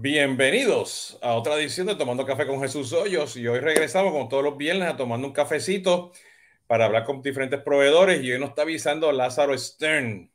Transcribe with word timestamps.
Bienvenidos 0.00 1.18
a 1.22 1.34
otra 1.34 1.56
edición 1.56 1.88
de 1.88 1.96
Tomando 1.96 2.24
Café 2.24 2.46
con 2.46 2.60
Jesús 2.60 2.92
Hoyos 2.92 3.36
y 3.36 3.48
hoy 3.48 3.58
regresamos 3.58 4.12
con 4.12 4.28
todos 4.28 4.44
los 4.44 4.56
viernes 4.56 4.88
a 4.88 4.96
tomando 4.96 5.26
un 5.26 5.32
cafecito 5.32 6.12
para 6.68 6.84
hablar 6.84 7.02
con 7.02 7.20
diferentes 7.20 7.60
proveedores 7.62 8.22
y 8.22 8.30
hoy 8.30 8.38
nos 8.38 8.50
está 8.50 8.62
avisando 8.62 9.10
Lázaro 9.10 9.58
Stern, 9.58 10.30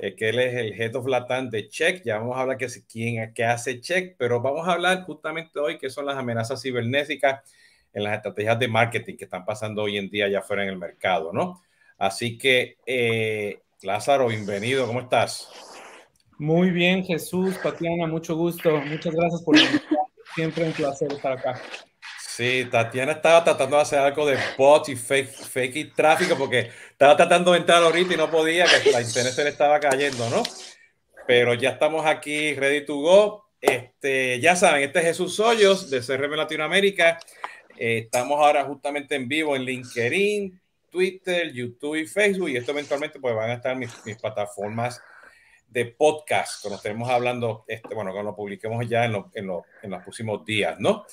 eh, 0.00 0.14
que 0.16 0.30
él 0.30 0.38
es 0.38 0.54
el 0.54 0.80
Head 0.80 0.96
of 0.96 1.06
Latam 1.06 1.50
de 1.50 1.68
Check. 1.68 2.02
Ya 2.06 2.20
vamos 2.20 2.38
a 2.38 2.40
hablar 2.40 2.56
que 2.56 2.68
quién 2.90 3.34
que 3.34 3.44
hace 3.44 3.82
Check, 3.82 4.16
pero 4.16 4.40
vamos 4.40 4.66
a 4.66 4.72
hablar 4.72 5.02
justamente 5.02 5.60
hoy 5.60 5.76
qué 5.76 5.90
son 5.90 6.06
las 6.06 6.16
amenazas 6.16 6.62
cibernéticas 6.62 7.42
en 7.92 8.04
las 8.04 8.16
estrategias 8.16 8.58
de 8.58 8.68
marketing 8.68 9.18
que 9.18 9.24
están 9.24 9.44
pasando 9.44 9.82
hoy 9.82 9.98
en 9.98 10.08
día 10.08 10.26
ya 10.28 10.40
fuera 10.40 10.62
en 10.62 10.70
el 10.70 10.78
mercado, 10.78 11.34
¿no? 11.34 11.62
Así 11.98 12.38
que, 12.38 12.78
eh, 12.86 13.60
Lázaro, 13.82 14.28
bienvenido, 14.28 14.86
¿cómo 14.86 15.00
estás? 15.00 15.71
Muy 16.42 16.72
bien, 16.72 17.04
Jesús, 17.04 17.56
Tatiana, 17.62 18.08
mucho 18.08 18.34
gusto. 18.34 18.68
Muchas 18.80 19.14
gracias 19.14 19.42
por. 19.42 19.56
Siempre 20.34 20.64
un 20.64 20.72
placer 20.72 21.12
estar 21.12 21.38
acá. 21.38 21.62
Sí, 22.18 22.66
Tatiana 22.68 23.12
estaba 23.12 23.44
tratando 23.44 23.76
de 23.76 23.82
hacer 23.82 24.00
algo 24.00 24.26
de 24.26 24.36
bots 24.58 24.88
y 24.88 24.96
fake, 24.96 25.30
fake 25.30 25.76
y 25.76 25.84
tráfico 25.92 26.36
porque 26.36 26.68
estaba 26.90 27.16
tratando 27.16 27.52
de 27.52 27.58
entrar 27.58 27.80
ahorita 27.80 28.14
y 28.14 28.16
no 28.16 28.28
podía, 28.28 28.64
que 28.82 28.90
la 28.90 29.02
internet 29.02 29.32
se 29.32 29.44
le 29.44 29.50
estaba 29.50 29.78
cayendo, 29.78 30.28
¿no? 30.30 30.42
Pero 31.28 31.54
ya 31.54 31.70
estamos 31.70 32.04
aquí, 32.04 32.54
ready 32.54 32.84
to 32.86 32.96
go. 32.96 33.44
Este, 33.60 34.40
ya 34.40 34.56
saben, 34.56 34.82
este 34.82 34.98
es 34.98 35.04
Jesús 35.04 35.38
Hoyos 35.38 35.90
de 35.90 36.00
CRM 36.00 36.34
Latinoamérica. 36.34 37.20
Eh, 37.78 37.98
estamos 37.98 38.40
ahora 38.40 38.64
justamente 38.64 39.14
en 39.14 39.28
vivo 39.28 39.54
en 39.54 39.62
LinkedIn, 39.62 40.60
Twitter, 40.90 41.52
YouTube 41.52 42.00
y 42.00 42.06
Facebook. 42.08 42.48
Y 42.48 42.56
esto 42.56 42.72
eventualmente 42.72 43.20
pues 43.20 43.32
van 43.32 43.50
a 43.50 43.54
estar 43.54 43.76
mis, 43.76 43.92
mis 44.04 44.16
plataformas 44.16 45.00
de 45.72 45.86
podcast, 45.86 46.60
cuando 46.60 46.76
estemos 46.76 47.08
hablando, 47.08 47.64
este, 47.66 47.94
bueno, 47.94 48.12
cuando 48.12 48.30
lo 48.30 48.36
publiquemos 48.36 48.86
ya 48.86 49.06
en, 49.06 49.14
en, 49.32 49.50
en, 49.82 49.90
los 49.90 50.02
próximos 50.02 50.44
días, 50.44 50.78
¿no? 50.78 51.06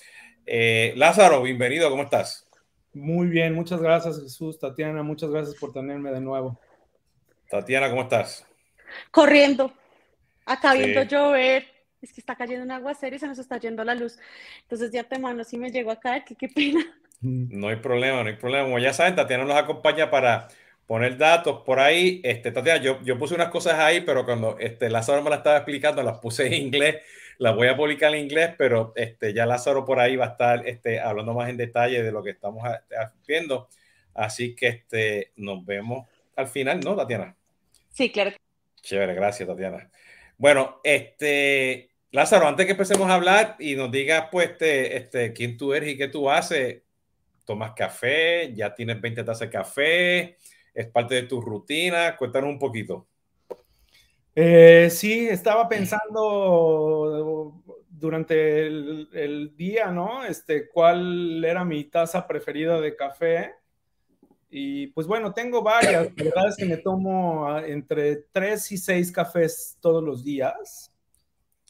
Eh, 0.46 0.94
Lázaro, 0.98 1.42
bienvenido, 1.42 1.90
¿cómo 1.90 2.04
estás? 2.04 2.50
Muy 2.94 3.28
bien, 3.28 3.54
muchas 3.54 3.82
gracias 3.82 4.22
Jesús, 4.22 4.60
Tatiana, 4.60 5.02
muchas 5.02 5.30
gracias 5.30 5.56
por 5.56 5.72
tenerme 5.72 6.12
de 6.12 6.20
nuevo. 6.20 6.60
Tatiana, 7.50 7.90
¿cómo 7.90 8.02
estás? 8.02 8.46
Corriendo, 9.12 9.72
acá 10.46 10.74
viendo 10.74 11.04
llover, 11.04 11.66
es 12.02 12.12
que 12.12 12.20
está 12.20 12.36
cayendo 12.36 12.66
un 12.66 12.72
aguacero 12.72 13.16
y 13.16 13.20
se 13.20 13.28
nos 13.28 13.40
está 13.40 13.58
yendo 13.60 13.86
la 13.86 13.96
luz. 13.96 14.18
Entonces 14.64 14.92
ya 14.92 15.06
te 15.06 15.20
mando 15.20 15.46
si 15.46 15.58
me 15.58 15.72
llego 15.72 15.90
a 15.92 16.00
caer, 16.02 16.26
que 16.26 16.36
qué 16.36 16.50
pena. 16.50 16.82
No 17.22 17.70
hay 17.70 17.78
problema, 17.78 18.24
no 18.24 18.30
hay 18.30 18.36
problema. 18.36 18.66
Como 18.66 18.80
ya 18.80 18.92
saben, 18.92 19.16
Tatiana 19.16 19.46
nos 19.46 19.58
acompaña 19.58 20.10
para 20.10 20.50
poner 20.90 21.20
datos 21.20 21.62
por 21.62 21.80
ahí. 21.80 22.20
Este, 22.24 22.52
Tatiana, 22.52 22.82
yo, 22.82 23.00
yo 23.04 23.16
puse 23.16 23.36
unas 23.36 23.50
cosas 23.50 23.76
ahí, 23.76 24.02
pero 24.02 24.26
cuando 24.26 24.58
este, 24.58 24.90
Lázaro 24.90 25.22
me 25.22 25.30
las 25.30 25.42
estaba 25.42 25.58
explicando, 25.58 26.02
las 26.02 26.18
puse 26.18 26.48
en 26.48 26.54
inglés, 26.54 27.04
las 27.38 27.56
voy 27.56 27.68
a 27.68 27.78
publicar 27.78 28.12
en 28.16 28.22
inglés, 28.22 28.56
pero 28.58 28.92
este, 28.96 29.32
ya 29.32 29.46
Lázaro 29.46 29.86
por 29.86 30.00
ahí 30.00 30.16
va 30.16 30.26
a 30.26 30.30
estar 30.30 30.68
este, 30.68 31.00
hablando 31.00 31.36
más 31.36 31.48
en 31.48 31.58
detalle 31.58 32.02
de 32.02 32.12
lo 32.12 32.24
que 32.24 32.32
estamos 32.32 32.68
viendo. 33.28 33.70
Así 34.16 34.56
que 34.56 34.68
este, 34.68 35.32
nos 35.36 35.64
vemos 35.64 36.08
al 36.36 36.48
final, 36.48 36.80
¿no, 36.80 36.96
Tatiana? 36.96 37.36
Sí, 37.92 38.12
claro. 38.12 38.32
Chévere, 38.82 39.14
gracias, 39.14 39.48
Tatiana. 39.48 39.92
Bueno, 40.40 40.82
este, 40.84 41.92
Lázaro, 42.10 42.48
antes 42.48 42.66
que 42.66 42.72
empecemos 42.72 43.08
a 43.12 43.14
hablar 43.14 43.58
y 43.60 43.76
nos 43.76 43.92
digas, 43.92 44.30
pues, 44.32 44.50
este, 44.50 44.98
este, 44.98 45.34
quién 45.34 45.56
tú 45.56 45.72
eres 45.72 45.90
y 45.90 45.98
qué 46.00 46.08
tú 46.08 46.32
haces, 46.32 46.82
tomas 47.46 47.74
café, 47.74 48.52
ya 48.56 48.74
tienes 48.74 49.00
20 49.00 49.24
tazas 49.24 49.42
de 49.42 49.50
café, 49.52 50.38
es 50.80 50.88
parte 50.88 51.16
de 51.16 51.24
tu 51.24 51.42
rutina. 51.42 52.16
Cuéntanos 52.16 52.50
un 52.50 52.60
poquito. 52.60 53.06
Eh, 54.34 54.90
sí, 54.90 55.28
estaba 55.28 55.68
pensando 55.68 57.62
durante 57.90 58.66
el, 58.68 59.54
día, 59.58 59.88
¿no? 59.92 60.24
Este, 60.24 60.70
cuál 60.70 61.44
era 61.44 61.66
mi 61.66 61.84
taza 61.84 62.26
preferida 62.26 62.80
de 62.80 62.96
café. 62.96 63.56
Y 64.50 64.88
pues 64.88 65.06
bueno, 65.06 65.34
tengo 65.34 65.62
varias. 65.62 66.16
La 66.16 66.24
verdad 66.24 66.48
es 66.48 66.56
que 66.56 66.66
me 66.66 66.78
tomo 66.78 67.46
ah, 67.46 67.68
entre 67.68 68.16
tres 68.32 68.72
y 68.72 68.78
seis 68.78 69.12
cafés 69.12 69.78
todos 69.82 70.02
los 70.02 70.24
días. 70.24 70.94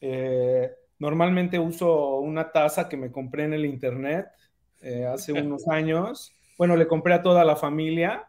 Eh, 0.02 0.72
normalmente 1.00 1.58
uso 1.58 2.20
una 2.20 2.52
taza 2.52 2.88
que 2.88 2.96
me 2.96 3.12
compré 3.12 3.46
en 3.46 3.54
el 3.54 3.66
internet 3.66 4.28
eh, 4.82 5.08
hace 5.08 5.34
unos 5.34 5.68
años. 5.68 6.32
Bueno, 6.60 6.76
le 6.76 6.88
compré 6.88 7.16
a 7.16 7.24
toda 7.24 7.44
la 7.44 7.56
familia 7.56 8.29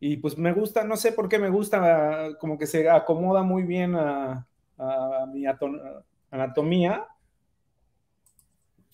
y 0.00 0.18
pues 0.18 0.36
me 0.36 0.52
gusta, 0.52 0.84
no 0.84 0.96
sé 0.96 1.12
por 1.12 1.28
qué 1.28 1.38
me 1.38 1.48
gusta, 1.48 2.30
como 2.38 2.58
que 2.58 2.66
se 2.66 2.90
acomoda 2.90 3.42
muy 3.42 3.62
bien 3.62 3.94
a, 3.94 4.46
mi 5.32 5.44
anatomía. 6.30 7.06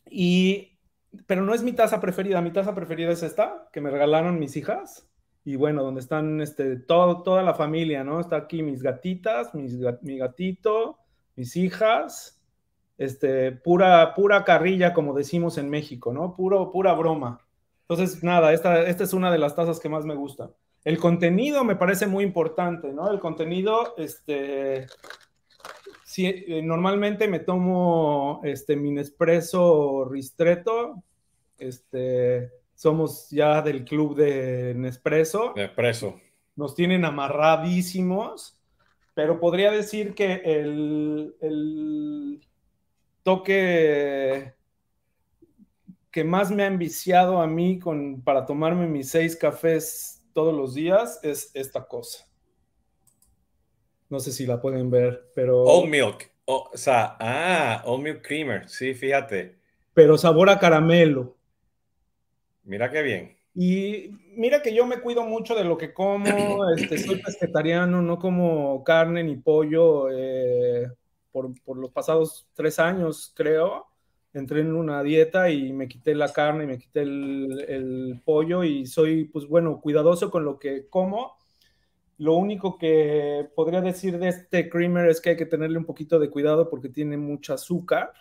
Y, 0.09 0.79
pero 1.27 1.43
no 1.43 1.55
es 1.55 1.63
mi 1.63 1.73
taza 1.73 2.01
preferida, 2.01 2.41
mi 2.41 2.53
taza 2.53 2.75
preferida 2.75 3.11
es 3.11 3.23
esta, 3.23 3.69
que 3.73 3.81
me 3.81 3.91
regalaron 3.91 4.39
mis 4.39 4.57
hijas. 4.57 5.09
Y 5.45 5.57
bueno, 5.57 5.83
donde 5.83 6.01
están 6.01 6.41
este, 6.41 6.77
todo, 6.77 7.23
toda 7.23 7.43
la 7.43 7.55
familia, 7.55 8.05
¿no? 8.05 8.21
Está 8.21 8.37
aquí 8.37 8.63
mis 8.63 8.83
gatitas, 8.83 9.55
mis, 9.55 9.79
mi 10.03 10.19
gatito, 10.19 10.99
mis 11.35 11.57
hijas, 11.57 12.41
este, 12.99 13.53
pura, 13.53 14.15
pura 14.15 14.45
carrilla, 14.45 14.93
como 14.93 15.15
decimos 15.15 15.57
en 15.57 15.71
México, 15.71 16.13
¿no? 16.13 16.37
Puro, 16.37 16.71
pura 16.71 16.93
broma. 16.93 17.41
Entonces, 17.89 18.23
nada, 18.23 18.53
esta, 18.53 18.87
esta 18.87 19.05
es 19.05 19.15
una 19.15 19.33
de 19.33 19.39
las 19.39 19.57
tazas 19.57 19.81
que 19.81 19.89
más 19.89 20.05
me 20.05 20.15
gusta. 20.15 20.51
El 20.85 20.99
contenido 20.99 21.63
me 21.65 21.77
parece 21.77 22.07
muy 22.07 22.25
importante, 22.25 22.93
¿no? 22.93 23.11
El 23.11 23.21
contenido, 23.21 23.95
este, 23.99 24.87
si, 26.05 26.27
eh, 26.27 26.63
normalmente 26.63 27.29
me 27.29 27.41
tomo 27.41 28.41
este, 28.45 28.77
mi 28.77 28.91
Nespresso 28.91 30.07
Ristretto, 30.11 31.03
este, 31.59 32.51
somos 32.75 33.29
ya 33.31 33.61
del 33.61 33.85
club 33.85 34.17
de 34.17 34.75
Nespresso. 34.75 35.53
Nespresso. 35.55 36.19
Nos 36.57 36.75
tienen 36.75 37.05
amarradísimos, 37.05 38.59
pero 39.13 39.39
podría 39.39 39.71
decir 39.71 40.15
que 40.15 40.41
el, 40.45 41.37
el 41.41 42.41
toque 43.23 44.55
que 46.11 46.25
más 46.25 46.51
me 46.51 46.65
ha 46.65 46.67
enviciado 46.67 47.41
a 47.41 47.47
mí 47.47 47.79
con, 47.79 48.23
para 48.23 48.47
tomarme 48.47 48.87
mis 48.87 49.11
seis 49.11 49.37
cafés 49.37 50.20
todos 50.33 50.55
los 50.55 50.75
días 50.75 51.21
es 51.23 51.51
esta 51.55 51.87
cosa. 51.87 52.27
No 54.09 54.21
sé 54.21 54.33
si 54.33 54.47
la 54.47 54.61
pueden 54.61 54.91
ver, 54.91 55.31
pero... 55.35 55.63
Old 55.63 55.89
milk. 55.89 56.31
o 56.47 56.71
sea, 56.75 57.17
ah, 57.21 57.83
old 57.87 58.03
milk 58.03 58.27
creamer. 58.27 58.69
Sí, 58.69 58.95
fíjate. 58.95 59.59
Pero 59.95 60.19
sabor 60.19 60.51
a 60.51 60.59
caramelo. 60.59 61.37
Mira 62.65 62.91
qué 62.91 63.03
bien. 63.03 63.37
Y 63.55 64.11
mira 64.35 64.63
que 64.63 64.75
yo 64.75 64.87
me 64.87 65.01
cuido 65.01 65.25
mucho 65.25 65.55
de 65.55 65.65
lo 65.65 65.77
que 65.77 65.93
como. 65.93 66.25
Este, 66.77 66.99
soy 66.99 67.21
vegetariano, 67.25 68.01
no 68.01 68.19
como 68.19 68.83
carne 68.85 69.25
ni 69.25 69.37
pollo 69.37 70.09
eh, 70.11 70.89
por, 71.33 71.53
por 71.63 71.77
los 71.77 71.91
pasados 71.91 72.49
tres 72.55 72.79
años, 72.79 73.33
creo 73.35 73.90
entré 74.33 74.61
en 74.61 74.75
una 74.75 75.03
dieta 75.03 75.51
y 75.51 75.73
me 75.73 75.89
quité 75.89 76.15
la 76.15 76.33
carne 76.33 76.65
y 76.65 76.67
me 76.67 76.79
quité 76.79 77.03
el, 77.03 78.21
pollo 78.25 78.65
y 78.65 78.87
soy, 78.87 79.25
pues 79.25 79.47
bueno, 79.47 79.81
cuidadoso 79.81 80.31
con 80.31 80.45
lo 80.45 80.59
que 80.59 80.89
como. 80.89 81.37
Lo 82.19 82.35
único 82.35 82.77
que 82.77 83.49
podría 83.55 83.81
decir 83.81 84.19
de 84.19 84.29
este 84.29 84.69
creamer 84.69 85.09
es 85.09 85.21
que 85.21 85.31
hay 85.31 85.37
que 85.37 85.47
tenerle 85.47 85.79
un 85.79 85.87
poquito 85.87 86.19
de 86.19 86.31
cuidado 86.31 86.69
porque 86.69 86.91
tiene 86.91 87.17
mucho 87.17 87.55
azúcar. 87.55 88.13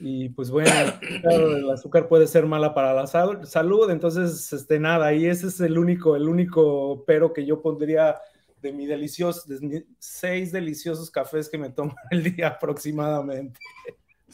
Y 0.00 0.30
pues 0.30 0.50
bueno, 0.50 0.70
el 1.30 1.70
azúcar 1.70 2.08
puede 2.08 2.26
ser 2.26 2.44
mala 2.46 2.74
para 2.74 2.92
la 2.92 3.06
salud, 3.06 3.88
entonces, 3.90 4.52
este, 4.52 4.80
nada, 4.80 5.14
y 5.14 5.26
ese 5.26 5.46
es 5.46 5.60
el 5.60 5.78
único, 5.78 6.16
el 6.16 6.28
único 6.28 7.04
pero 7.06 7.32
que 7.32 7.46
yo 7.46 7.62
pondría 7.62 8.16
de 8.60 8.72
mi 8.72 8.86
delicioso, 8.86 9.42
de 9.46 9.60
mis 9.60 9.84
seis 9.98 10.50
deliciosos 10.50 11.10
cafés 11.10 11.48
que 11.48 11.58
me 11.58 11.70
tomo 11.70 11.94
el 12.10 12.22
día 12.34 12.48
aproximadamente. 12.48 13.60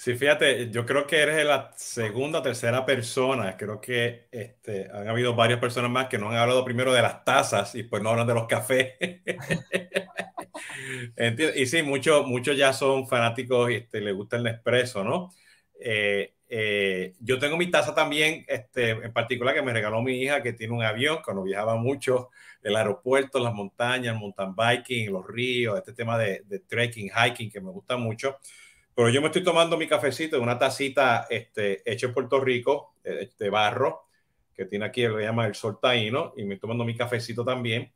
Sí, 0.01 0.15
fíjate, 0.17 0.71
yo 0.71 0.87
creo 0.87 1.09
que 1.09 1.17
eres 1.21 1.45
la 1.45 1.73
segunda 1.77 2.39
o 2.39 2.43
tercera 2.43 2.87
persona. 2.87 3.57
Creo 3.57 3.81
que 3.81 4.29
este, 4.31 4.89
han 4.93 5.09
habido 5.09 5.35
varias 5.35 5.59
personas 5.59 5.91
más 5.91 6.07
que 6.09 6.19
no 6.19 6.29
han 6.31 6.37
hablado 6.37 6.65
primero 6.65 6.93
de 6.93 7.03
las 7.03 7.25
tazas 7.25 7.75
y 7.75 7.83
pues 7.83 8.01
no 8.01 8.11
hablan 8.11 8.29
de 8.29 8.35
los 8.35 8.47
cafés. 8.47 8.95
y 11.57 11.67
sí, 11.67 11.83
muchos 11.83 12.27
muchos 12.27 12.57
ya 12.57 12.73
son 12.73 13.07
fanáticos 13.09 13.71
y 13.71 13.75
este, 13.77 14.01
les 14.01 14.15
gusta 14.15 14.37
el 14.37 14.45
Nespresso, 14.45 15.05
¿no? 15.05 15.31
Eh, 15.81 16.35
eh, 16.49 17.15
yo 17.21 17.39
tengo 17.39 17.57
mi 17.57 17.71
taza 17.71 17.95
también, 17.95 18.45
este, 18.49 18.91
en 18.91 19.13
particular 19.13 19.55
que 19.55 19.63
me 19.63 19.73
regaló 19.73 20.01
mi 20.03 20.21
hija 20.23 20.43
que 20.43 20.53
tiene 20.55 20.73
un 20.75 20.83
avión, 20.83 21.19
cuando 21.25 21.43
viajaba 21.43 21.77
mucho, 21.77 22.31
el 22.63 22.75
aeropuerto, 22.77 23.39
las 23.39 23.53
montañas, 23.55 24.15
el 24.15 24.21
mountain 24.21 24.55
biking, 24.55 25.13
los 25.13 25.27
ríos, 25.27 25.77
este 25.79 25.93
tema 25.93 26.19
de, 26.19 26.43
de 26.47 26.61
trekking, 26.61 27.11
hiking 27.11 27.51
que 27.51 27.61
me 27.61 27.71
gusta 27.71 27.97
mucho. 27.97 28.39
Pero 28.99 29.11
yo 29.11 29.21
me 29.21 29.29
estoy 29.29 29.45
tomando 29.45 29.77
mi 29.79 29.87
cafecito 29.87 30.35
en 30.35 30.43
una 30.43 30.59
tacita 30.59 31.29
este, 31.31 31.89
hecha 31.89 32.09
en 32.09 32.13
Puerto 32.13 32.41
Rico, 32.41 32.97
de 33.05 33.23
este 33.23 33.49
barro, 33.49 34.09
que 34.53 34.65
tiene 34.65 34.87
aquí, 34.87 35.07
le 35.07 35.23
llama 35.23 35.47
el 35.47 35.55
sol 35.55 35.79
taíno, 35.81 36.35
y 36.37 36.43
me 36.43 36.55
estoy 36.55 36.63
tomando 36.63 36.85
mi 36.85 36.97
cafecito 36.97 37.45
también. 37.45 37.93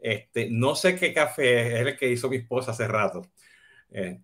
Este, 0.00 0.48
no 0.48 0.76
sé 0.76 0.94
qué 0.94 1.12
café 1.12 1.80
es 1.80 1.86
el 1.88 1.96
que 1.96 2.08
hizo 2.08 2.30
mi 2.30 2.36
esposa 2.36 2.70
hace 2.70 2.86
rato. 2.86 3.22
Eh, 3.90 4.20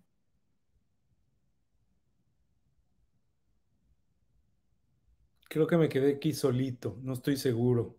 creo 5.49 5.67
que 5.67 5.75
me 5.75 5.89
quedé 5.89 6.15
aquí 6.15 6.31
solito, 6.31 6.97
no 7.01 7.11
estoy 7.11 7.35
seguro. 7.35 7.97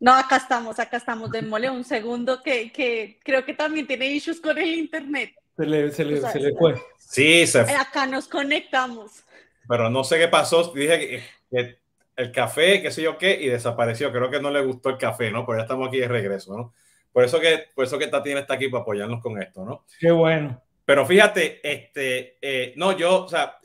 No, 0.00 0.12
acá 0.12 0.38
estamos, 0.38 0.80
acá 0.80 0.96
estamos. 0.96 1.30
Démosle 1.30 1.70
un 1.70 1.84
segundo 1.84 2.42
que, 2.42 2.72
que 2.72 3.20
creo 3.22 3.44
que 3.44 3.54
también 3.54 3.86
tiene 3.86 4.08
issues 4.08 4.40
con 4.40 4.58
el 4.58 4.74
internet. 4.74 5.36
Se 5.56 5.66
le, 5.66 5.92
se 5.92 6.04
le, 6.04 6.20
se 6.20 6.40
le 6.40 6.54
fue. 6.54 6.74
Sí, 6.98 7.46
se 7.46 7.64
fue. 7.64 7.74
Acá 7.74 8.06
nos 8.06 8.26
conectamos. 8.28 9.24
Pero 9.68 9.88
no 9.88 10.04
sé 10.04 10.18
qué 10.18 10.28
pasó. 10.28 10.72
Dije 10.72 10.98
que, 10.98 11.22
que, 11.50 11.78
el 12.16 12.32
café, 12.32 12.82
qué 12.82 12.90
sé 12.90 13.02
yo 13.02 13.18
qué, 13.18 13.38
y 13.40 13.48
desapareció. 13.48 14.12
Creo 14.12 14.30
que 14.30 14.40
no 14.40 14.50
le 14.50 14.62
gustó 14.62 14.90
el 14.90 14.98
café, 14.98 15.30
¿no? 15.30 15.44
Pero 15.46 15.58
ya 15.58 15.62
estamos 15.62 15.88
aquí 15.88 15.98
de 15.98 16.08
regreso, 16.08 16.56
¿no? 16.56 16.74
Por 17.12 17.24
eso 17.24 17.40
que, 17.40 17.66
por 17.74 17.84
eso 17.84 17.98
que 17.98 18.08
Tatiana 18.08 18.40
está 18.40 18.54
aquí 18.54 18.68
para 18.68 18.82
apoyarnos 18.82 19.22
con 19.22 19.40
esto, 19.40 19.64
¿no? 19.64 19.84
Qué 20.00 20.10
bueno. 20.10 20.60
Pero 20.84 21.06
fíjate, 21.06 21.60
este, 21.62 22.36
eh, 22.42 22.74
no, 22.76 22.96
yo, 22.96 23.24
o 23.24 23.28
sea, 23.28 23.58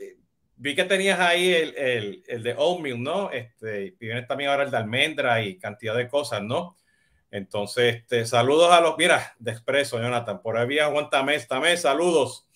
vi 0.56 0.76
que 0.76 0.84
tenías 0.86 1.20
ahí 1.20 1.54
el, 1.54 1.76
el, 1.76 2.24
el 2.28 2.44
de 2.44 2.54
oatmeal, 2.54 3.02
¿no? 3.02 3.32
Este, 3.32 3.86
y 3.86 3.92
tienes 3.94 4.28
también 4.28 4.52
ahora 4.52 4.64
el 4.64 4.72
de 4.72 4.78
almendra 4.78 5.42
y 5.42 5.58
cantidad 5.58 5.96
de 5.96 6.08
cosas, 6.08 6.44
¿no? 6.44 6.78
Entonces, 7.32 7.98
este, 7.98 8.26
saludos 8.26 8.72
a 8.72 8.82
los, 8.82 8.98
mira, 8.98 9.36
de 9.40 9.52
expreso, 9.52 10.00
Jonathan, 10.00 10.42
por 10.42 10.58
ahí 10.58 10.64
había 10.64 10.88
Juan 10.88 11.10
Tamés, 11.10 11.48
Tamés, 11.48 11.82
saludos. 11.82 12.48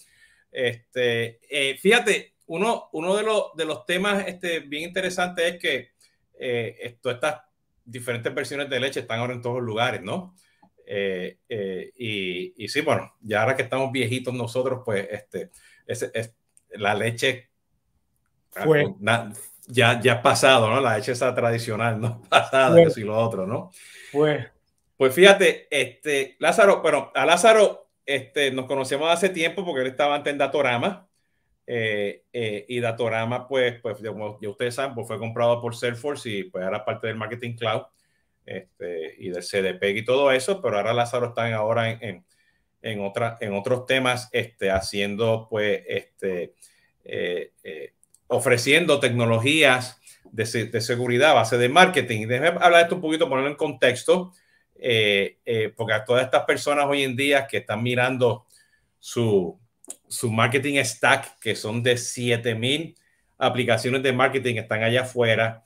Este, 0.51 1.39
eh, 1.49 1.77
fíjate, 1.77 2.33
uno, 2.47 2.89
uno 2.91 3.15
de, 3.15 3.23
los, 3.23 3.55
de 3.55 3.65
los 3.65 3.85
temas 3.85 4.27
este, 4.27 4.59
bien 4.59 4.83
interesantes 4.83 5.53
es 5.53 5.59
que 5.59 5.91
eh, 6.39 6.75
esto, 6.81 7.11
estas 7.11 7.41
diferentes 7.85 8.33
versiones 8.33 8.69
de 8.69 8.79
leche 8.79 9.01
están 9.01 9.19
ahora 9.19 9.33
en 9.33 9.41
todos 9.41 9.57
los 9.57 9.65
lugares, 9.65 10.01
¿no? 10.01 10.35
Eh, 10.85 11.37
eh, 11.47 11.91
y, 11.95 12.63
y, 12.63 12.67
sí, 12.67 12.81
bueno, 12.81 13.13
ya 13.21 13.41
ahora 13.41 13.55
que 13.55 13.63
estamos 13.63 13.91
viejitos 13.91 14.33
nosotros, 14.33 14.81
pues 14.83 15.07
este, 15.09 15.51
es, 15.87 16.03
es 16.13 16.35
la 16.71 16.93
leche 16.93 17.49
Fue. 18.49 18.93
na, 18.99 19.31
ya, 19.67 20.01
ya 20.01 20.21
pasado, 20.21 20.69
¿no? 20.69 20.81
La 20.81 20.97
leche 20.97 21.13
esa 21.13 21.33
tradicional, 21.33 21.99
¿no? 21.99 22.21
Pasada, 22.29 22.81
eso 22.81 22.99
y 22.99 23.03
lo 23.03 23.17
otro, 23.17 23.47
¿no? 23.47 23.71
Fue. 24.11 24.52
Pues 25.03 25.15
fíjate, 25.15 25.67
este, 25.69 26.37
Lázaro, 26.39 26.81
bueno, 26.81 27.11
a 27.13 27.25
Lázaro 27.25 27.89
este, 28.05 28.51
nos 28.51 28.67
conocemos 28.67 29.09
hace 29.11 29.27
tiempo 29.27 29.65
porque 29.65 29.81
él 29.81 29.87
estaba 29.87 30.15
antes 30.15 30.31
en 30.31 30.37
Datorama. 30.37 31.09
Eh, 31.67 32.23
eh, 32.31 32.65
y 32.69 32.79
Datorama, 32.79 33.45
pues, 33.45 33.81
pues 33.81 33.97
como 33.97 34.39
ya 34.39 34.47
ustedes 34.47 34.75
saben, 34.75 34.95
pues 34.95 35.05
fue 35.05 35.19
comprado 35.19 35.59
por 35.59 35.75
Salesforce 35.75 36.29
y 36.29 36.43
pues 36.45 36.63
ahora 36.63 36.85
parte 36.85 37.07
del 37.07 37.17
Marketing 37.17 37.57
Cloud 37.57 37.81
este, 38.45 39.15
y 39.17 39.27
del 39.27 39.43
CDP 39.43 39.83
y 39.89 40.05
todo 40.05 40.31
eso, 40.31 40.61
pero 40.61 40.77
ahora 40.77 40.93
Lázaro 40.93 41.27
está 41.27 41.49
en, 41.49 41.55
ahora 41.55 41.89
en, 41.89 42.01
en, 42.01 42.25
en, 42.81 43.01
otra, 43.01 43.37
en 43.41 43.55
otros 43.55 43.85
temas, 43.85 44.29
este, 44.31 44.71
haciendo, 44.71 45.47
pues, 45.49 45.83
este, 45.85 46.53
eh, 47.03 47.51
eh, 47.65 47.93
ofreciendo 48.27 49.01
tecnologías 49.01 49.99
de, 50.31 50.45
de, 50.67 50.79
seguridad 50.79 51.31
a 51.31 51.33
base 51.33 51.57
de 51.57 51.67
marketing. 51.67 52.25
Déjeme 52.25 52.47
hablar 52.61 52.75
de 52.75 52.81
esto 52.83 52.95
un 52.95 53.01
poquito, 53.01 53.27
ponerlo 53.27 53.49
en 53.49 53.57
contexto, 53.57 54.31
eh, 54.75 55.37
eh, 55.45 55.73
porque 55.75 55.93
a 55.93 56.03
todas 56.03 56.23
estas 56.23 56.43
personas 56.43 56.85
hoy 56.87 57.03
en 57.03 57.15
día 57.15 57.47
que 57.47 57.57
están 57.57 57.81
mirando 57.81 58.45
su, 58.99 59.59
su 60.07 60.31
marketing 60.31 60.83
stack, 60.83 61.39
que 61.39 61.55
son 61.55 61.83
de 61.83 61.97
7000 61.97 62.95
aplicaciones 63.37 64.03
de 64.03 64.13
marketing 64.13 64.55
están 64.55 64.83
allá 64.83 65.01
afuera, 65.01 65.63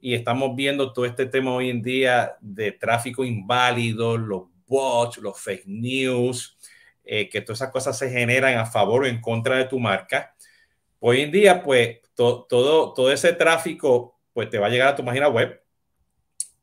y 0.00 0.14
estamos 0.14 0.56
viendo 0.56 0.92
todo 0.92 1.04
este 1.04 1.26
tema 1.26 1.52
hoy 1.52 1.70
en 1.70 1.82
día 1.82 2.36
de 2.40 2.72
tráfico 2.72 3.24
inválido, 3.24 4.16
los 4.16 4.44
bots, 4.66 5.18
los 5.18 5.38
fake 5.38 5.66
news, 5.66 6.56
eh, 7.04 7.28
que 7.28 7.40
todas 7.40 7.60
esas 7.60 7.72
cosas 7.72 7.98
se 7.98 8.10
generan 8.10 8.56
a 8.58 8.66
favor 8.66 9.02
o 9.02 9.06
en 9.06 9.20
contra 9.20 9.56
de 9.56 9.64
tu 9.64 9.78
marca. 9.78 10.34
Hoy 11.00 11.22
en 11.22 11.30
día, 11.30 11.62
pues, 11.62 11.98
to, 12.14 12.46
todo, 12.48 12.94
todo 12.94 13.12
ese 13.12 13.32
tráfico, 13.32 14.18
pues, 14.32 14.48
te 14.48 14.58
va 14.58 14.68
a 14.68 14.70
llegar 14.70 14.88
a 14.88 14.96
tu 14.96 15.04
página 15.04 15.28
web 15.28 15.60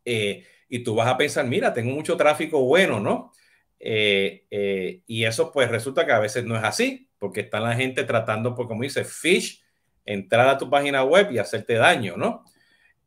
eh, 0.05 0.45
y 0.69 0.83
tú 0.83 0.95
vas 0.95 1.07
a 1.07 1.17
pensar, 1.17 1.45
mira, 1.45 1.73
tengo 1.73 1.91
mucho 1.91 2.17
tráfico 2.17 2.59
bueno, 2.63 2.99
¿no? 2.99 3.31
Eh, 3.79 4.45
eh, 4.49 5.01
y 5.05 5.23
eso, 5.23 5.51
pues, 5.51 5.69
resulta 5.69 6.05
que 6.05 6.11
a 6.11 6.19
veces 6.19 6.45
no 6.45 6.57
es 6.57 6.63
así, 6.63 7.09
porque 7.19 7.41
está 7.41 7.59
la 7.59 7.75
gente 7.75 8.03
tratando, 8.03 8.55
pues, 8.55 8.67
como 8.67 8.83
dice, 8.83 9.03
fish, 9.03 9.63
entrar 10.05 10.47
a 10.47 10.57
tu 10.57 10.69
página 10.69 11.03
web 11.03 11.31
y 11.31 11.37
hacerte 11.37 11.73
daño, 11.75 12.15
¿no? 12.17 12.43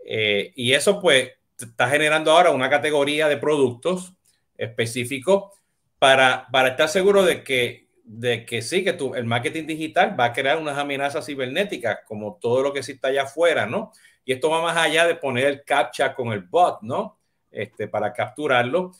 Eh, 0.04 0.52
y 0.54 0.72
eso 0.72 1.00
pues 1.00 1.30
está 1.58 1.88
generando 1.88 2.30
ahora 2.30 2.50
una 2.50 2.70
categoría 2.70 3.28
de 3.28 3.36
productos 3.36 4.14
específicos 4.56 5.52
para, 5.98 6.46
para 6.50 6.68
estar 6.70 6.88
seguro 6.88 7.22
de 7.22 7.44
que, 7.44 7.88
de 8.04 8.44
que 8.44 8.62
sí, 8.62 8.82
que 8.82 8.92
tu, 8.94 9.14
el 9.14 9.24
marketing 9.24 9.66
digital 9.66 10.18
va 10.18 10.26
a 10.26 10.32
crear 10.32 10.58
unas 10.58 10.78
amenazas 10.78 11.26
cibernéticas 11.26 12.00
como 12.06 12.38
todo 12.40 12.62
lo 12.62 12.72
que 12.72 12.80
existe 12.80 13.06
allá 13.06 13.22
afuera, 13.22 13.66
¿no? 13.66 13.92
Y 14.24 14.32
esto 14.32 14.50
va 14.50 14.62
más 14.62 14.76
allá 14.76 15.06
de 15.06 15.16
poner 15.16 15.46
el 15.46 15.64
captcha 15.64 16.14
con 16.14 16.32
el 16.32 16.42
bot, 16.42 16.82
¿no? 16.82 17.19
Este, 17.50 17.88
para 17.88 18.12
capturarlo. 18.12 18.92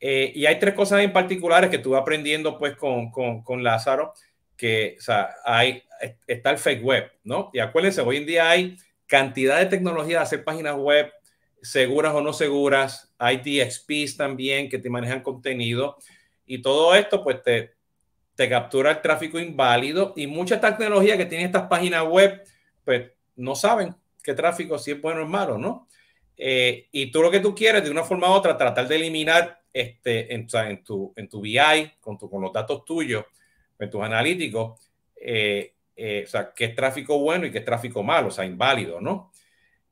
Eh, 0.00 0.32
y 0.34 0.46
hay 0.46 0.58
tres 0.58 0.74
cosas 0.74 1.02
en 1.02 1.12
particulares 1.12 1.68
que 1.68 1.76
vas 1.76 2.00
aprendiendo 2.00 2.58
pues 2.58 2.74
con, 2.76 3.10
con, 3.10 3.62
Lázaro, 3.62 4.14
que 4.56 4.96
o 4.98 5.02
sea, 5.02 5.34
hay, 5.44 5.82
está 6.26 6.50
el 6.50 6.58
fake 6.58 6.82
web, 6.82 7.12
¿no? 7.24 7.50
Y 7.52 7.58
acuérdense, 7.58 8.00
hoy 8.00 8.16
en 8.16 8.26
día 8.26 8.48
hay 8.48 8.78
cantidad 9.06 9.58
de 9.58 9.66
tecnología 9.66 10.18
de 10.18 10.22
hacer 10.22 10.44
páginas 10.44 10.76
web 10.76 11.12
seguras 11.60 12.14
o 12.14 12.22
no 12.22 12.32
seguras. 12.32 13.12
Hay 13.18 13.38
DXPs 13.38 14.16
también 14.16 14.70
que 14.70 14.78
te 14.78 14.88
manejan 14.88 15.22
contenido 15.22 15.98
y 16.46 16.62
todo 16.62 16.94
esto 16.94 17.22
pues 17.22 17.42
te, 17.42 17.74
te 18.34 18.48
captura 18.48 18.92
el 18.92 19.02
tráfico 19.02 19.38
inválido 19.38 20.14
y 20.16 20.26
mucha 20.26 20.58
tecnología 20.58 21.18
que 21.18 21.26
tienen 21.26 21.48
estas 21.48 21.68
páginas 21.68 22.04
web 22.04 22.42
pues 22.86 23.10
no 23.36 23.54
saben 23.54 23.94
qué 24.22 24.32
tráfico 24.32 24.78
si 24.78 24.92
es 24.92 25.00
bueno 25.00 25.24
o 25.24 25.26
malo, 25.26 25.58
¿no? 25.58 25.86
Eh, 26.42 26.88
y 26.92 27.10
tú 27.12 27.20
lo 27.20 27.30
que 27.30 27.40
tú 27.40 27.54
quieres 27.54 27.84
de 27.84 27.90
una 27.90 28.02
forma 28.02 28.30
u 28.30 28.32
otra 28.32 28.56
tratar 28.56 28.88
de 28.88 28.96
eliminar 28.96 29.60
este, 29.70 30.34
en, 30.34 30.46
en, 30.50 30.82
tu, 30.82 31.12
en 31.14 31.28
tu 31.28 31.42
BI 31.42 31.58
con, 32.00 32.16
tu, 32.16 32.30
con 32.30 32.40
los 32.40 32.50
datos 32.50 32.82
tuyos, 32.82 33.26
en 33.78 33.90
tus 33.90 34.00
analíticos, 34.02 34.80
eh, 35.20 35.74
eh, 35.94 36.24
o 36.24 36.26
sea, 36.26 36.54
qué 36.54 36.64
es 36.64 36.74
tráfico 36.74 37.18
bueno 37.18 37.44
y 37.44 37.52
qué 37.52 37.58
es 37.58 37.64
tráfico 37.66 38.02
malo, 38.02 38.28
o 38.28 38.30
sea, 38.30 38.46
inválido, 38.46 39.02
¿no? 39.02 39.30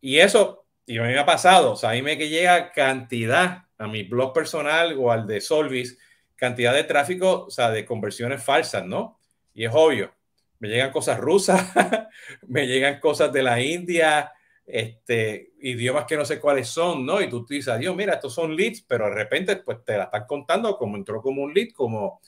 Y 0.01 0.17
eso, 0.21 0.65
y 0.87 0.97
a 0.97 1.03
mí 1.03 1.09
me 1.09 1.19
ha 1.19 1.27
pasado, 1.27 1.73
o 1.73 1.77
sea, 1.77 1.91
a 1.91 1.93
mí 1.93 2.01
me 2.01 2.17
que 2.17 2.31
llega 2.31 2.73
cantidad 2.73 3.65
a 3.77 3.87
mi 3.87 4.05
blog 4.05 4.33
personal 4.33 4.97
o 4.99 5.13
al 5.13 5.27
de 5.27 5.43
Solvis, 5.43 5.99
cantidad 6.35 6.73
de 6.73 6.85
tráfico, 6.85 7.45
o 7.45 7.51
sea, 7.51 7.71
de 7.71 7.85
conversiones 7.85 8.43
falsas, 8.43 8.87
¿no? 8.87 9.21
Y 9.53 9.67
es 9.67 9.71
obvio, 9.75 10.15
me 10.61 10.69
llegan 10.69 10.93
cosas 10.93 11.19
rusas, 11.19 11.63
me 12.49 12.67
llegan 12.67 13.01
cosas 13.01 13.31
de 13.35 13.43
la 13.43 13.61
India, 13.61 14.33
este, 14.71 15.53
idiomas 15.61 16.05
que 16.05 16.17
no 16.17 16.27
sé 16.27 16.39
cuáles 16.39 16.69
son, 16.69 17.07
¿no? 17.07 17.23
Y 17.23 17.31
tú 17.31 17.47
dices, 17.49 17.79
Dios, 17.79 17.97
mira, 17.97 18.15
estos 18.15 18.35
son 18.35 18.55
leads, 18.55 18.83
pero 18.83 19.07
de 19.07 19.15
repente, 19.15 19.57
pues 19.57 19.83
te 19.83 19.97
la 19.97 20.05
están 20.05 20.27
contando 20.27 20.77
como 20.77 20.97
entró 20.97 21.23
como 21.23 21.43
un 21.43 21.55
lead, 21.55 21.71
como, 21.75 22.21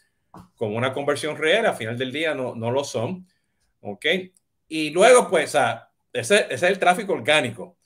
como 0.57 0.75
una 0.77 0.95
conversión 0.95 1.37
real, 1.37 1.67
al 1.67 1.77
final 1.77 1.99
del 1.99 2.11
día 2.11 2.35
no, 2.35 2.55
no 2.55 2.71
lo 2.71 2.83
son. 2.83 3.27
¿Ok? 3.83 4.07
Y 4.69 4.91
luego, 4.91 5.29
pues, 5.29 5.55
ah, 5.55 5.91
ese, 6.13 6.47
ese, 6.49 6.55
es 6.55 6.63
el 6.63 6.79
tráfico 6.79 7.13
orgánico. 7.13 7.77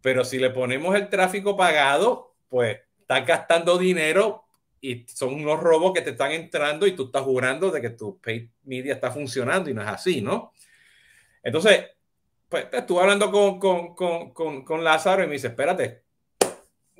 Pero 0.00 0.24
si 0.24 0.38
le 0.38 0.50
ponemos 0.50 0.96
el 0.96 1.08
tráfico 1.08 1.56
pagado, 1.56 2.34
pues 2.48 2.80
estás 2.98 3.24
gastando 3.24 3.78
dinero 3.78 4.44
y 4.80 5.06
son 5.06 5.34
unos 5.34 5.60
robos 5.60 5.92
que 5.92 6.02
te 6.02 6.10
están 6.10 6.32
entrando 6.32 6.88
y 6.88 6.92
tú 6.92 7.04
estás 7.04 7.22
jurando 7.22 7.70
de 7.70 7.80
que 7.80 7.90
tu 7.90 8.18
paid 8.20 8.48
media 8.64 8.94
está 8.94 9.12
funcionando 9.12 9.70
y 9.70 9.74
no 9.74 9.82
es 9.82 9.88
así, 9.88 10.20
¿no? 10.20 10.52
Entonces, 11.40 11.86
pues 12.52 12.66
estuve 12.70 13.00
hablando 13.00 13.30
con, 13.30 13.58
con, 13.58 13.94
con, 13.94 14.34
con, 14.34 14.62
con 14.62 14.84
Lázaro 14.84 15.24
y 15.24 15.26
me 15.26 15.32
dice, 15.32 15.46
espérate, 15.46 16.02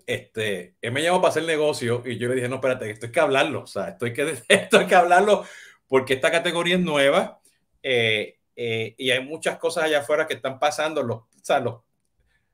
este, 0.06 0.76
él 0.80 0.92
me 0.92 1.02
llamó 1.02 1.20
para 1.20 1.28
hacer 1.28 1.44
negocio 1.44 2.02
y 2.06 2.16
yo 2.16 2.30
le 2.30 2.36
dije, 2.36 2.48
no, 2.48 2.54
espérate, 2.54 2.88
esto 2.88 3.04
hay 3.04 3.12
que 3.12 3.20
hablarlo, 3.20 3.64
o 3.64 3.66
sea, 3.66 3.90
esto 3.90 4.06
hay 4.06 4.14
que, 4.14 4.34
esto 4.48 4.78
hay 4.78 4.86
que 4.86 4.94
hablarlo 4.94 5.44
porque 5.86 6.14
esta 6.14 6.30
categoría 6.30 6.76
es 6.76 6.80
nueva 6.80 7.38
eh, 7.82 8.38
eh, 8.56 8.94
y 8.96 9.10
hay 9.10 9.22
muchas 9.22 9.58
cosas 9.58 9.84
allá 9.84 9.98
afuera 9.98 10.26
que 10.26 10.32
están 10.32 10.58
pasando, 10.58 11.02
los, 11.02 11.18
o 11.18 11.28
sea, 11.42 11.60
los, 11.60 11.82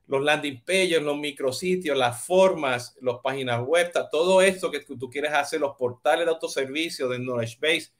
los 0.07 0.21
landing 0.21 0.61
pages, 0.65 1.01
los 1.01 1.17
micrositios, 1.17 1.97
las 1.97 2.25
formas, 2.25 2.97
las 2.99 3.19
páginas 3.23 3.61
web, 3.65 3.93
todo 4.11 4.41
esto 4.41 4.69
que 4.69 4.81
tú 4.81 5.09
quieres 5.09 5.31
hacer, 5.31 5.61
los 5.61 5.77
portales 5.77 6.25
de 6.25 6.31
autoservicio, 6.33 7.07
de 7.07 7.17
Knowledge 7.19 7.59
Base, 7.61 7.93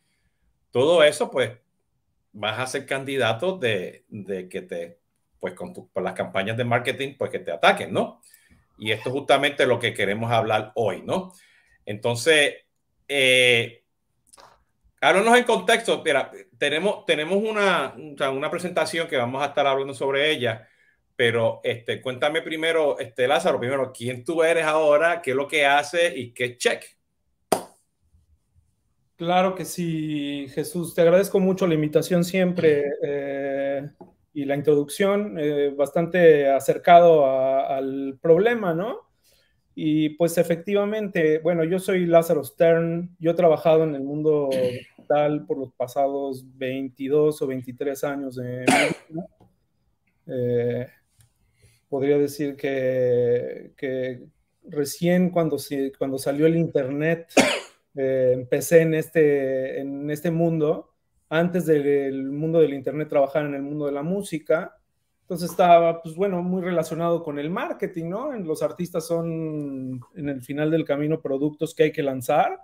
todo 0.72 1.02
eso, 1.04 1.32
pues 1.32 1.52
vas 2.40 2.60
a 2.60 2.68
ser 2.68 2.86
candidato 2.86 3.58
de, 3.58 4.06
de 4.08 4.48
que 4.48 4.62
te, 4.62 5.00
pues 5.40 5.54
con, 5.54 5.74
tu, 5.74 5.90
las 5.96 6.14
campañas 6.14 6.56
de 6.58 6.64
marketing, 6.64 7.16
pues 7.18 7.30
que 7.32 7.40
te 7.40 7.52
ataquen, 7.52 7.94
¿no? 7.94 8.22
Y 8.78 8.92
esto 8.92 9.10
es 9.10 9.14
justamente 9.14 9.66
lo 9.66 9.78
que 9.78 9.94
queremos 9.94 10.32
hablar 10.32 10.72
hoy, 10.76 11.02
¿no? 11.04 11.34
Entonces, 11.86 12.56
eh, 13.10 13.84
háblanos 15.02 15.38
en 15.38 15.44
contexto. 15.44 16.02
Mira, 16.04 16.32
tenemos, 16.58 17.06
tenemos 17.06 17.38
una, 17.38 17.94
una 18.32 18.50
presentación 18.50 19.08
que 19.08 19.18
vamos 19.18 19.44
a 19.44 19.48
estar 19.48 19.68
hablando 19.68 19.94
sobre 19.94 20.32
ella, 20.32 20.66
pero 21.18 21.60
este, 21.64 22.02
cuéntame 22.02 22.42
primero, 22.42 22.98
este, 23.00 23.28
Lázaro, 23.28 23.60
primero, 23.60 23.92
quién 23.92 24.24
tú 24.24 24.44
eres 24.44 24.64
ahora, 24.64 25.22
qué 25.22 25.32
es 25.32 25.36
lo 25.36 25.48
que 25.48 25.66
haces 25.66 26.14
y 26.16 26.34
qué 26.34 26.56
check. 26.56 26.99
Claro 29.20 29.54
que 29.54 29.66
sí, 29.66 30.48
Jesús. 30.54 30.96
Te 30.96 31.02
agradezco 31.02 31.42
mucho 31.42 31.68
la 31.68 31.74
invitación 31.74 32.24
siempre. 32.24 32.86
Eh, 33.04 33.86
y 34.34 34.46
la 34.46 34.56
introducción, 34.56 35.38
eh, 35.38 35.74
bastante 35.76 36.50
acercado 36.50 37.26
al 37.26 38.18
problema, 38.22 38.74
¿no? 38.74 39.10
Y 39.76 40.12
pues 40.12 40.38
efectivamente, 40.38 41.40
bueno, 41.40 41.66
yo 41.66 41.80
soy 41.80 42.06
Lázaro 42.06 42.46
Stern, 42.46 43.18
yo 43.20 43.32
he 43.32 43.34
trabajado 43.34 43.84
en 43.84 43.96
el 43.96 44.04
mundo 44.04 44.48
digital 44.52 45.46
por 45.46 45.58
los 45.58 45.74
pasados 45.74 46.46
22 46.58 47.42
o 47.42 47.48
23 47.48 48.04
años 48.06 48.40
eh, 50.28 50.88
podría 51.90 52.18
decir 52.18 52.56
que, 52.56 53.74
que 53.76 54.24
recién 54.64 55.30
cuando, 55.32 55.58
cuando 55.98 56.18
salió 56.18 56.46
el 56.46 56.56
Internet, 56.56 57.34
eh, 57.96 58.32
empecé 58.34 58.82
en 58.82 58.94
este, 58.94 59.80
en 59.80 60.10
este 60.10 60.32
mundo, 60.32 60.94
antes 61.30 61.66
del 61.66 62.32
mundo 62.32 62.60
del 62.60 62.74
Internet 62.74 63.10
trabajar 63.10 63.46
en 63.46 63.54
el 63.54 63.62
mundo 63.62 63.86
de 63.86 63.92
la 63.92 64.04
música, 64.04 64.76
entonces 65.22 65.52
estaba, 65.52 66.02
pues 66.02 66.16
bueno, 66.16 66.42
muy 66.42 66.64
relacionado 66.64 67.22
con 67.22 67.38
el 67.38 67.52
marketing, 67.52 68.10
¿no? 68.10 68.32
Los 68.34 68.64
artistas 68.64 69.06
son 69.06 70.02
en 70.16 70.28
el 70.28 70.42
final 70.42 70.72
del 70.72 70.86
camino 70.86 71.22
productos 71.22 71.76
que 71.76 71.84
hay 71.84 71.92
que 71.92 72.02
lanzar 72.02 72.60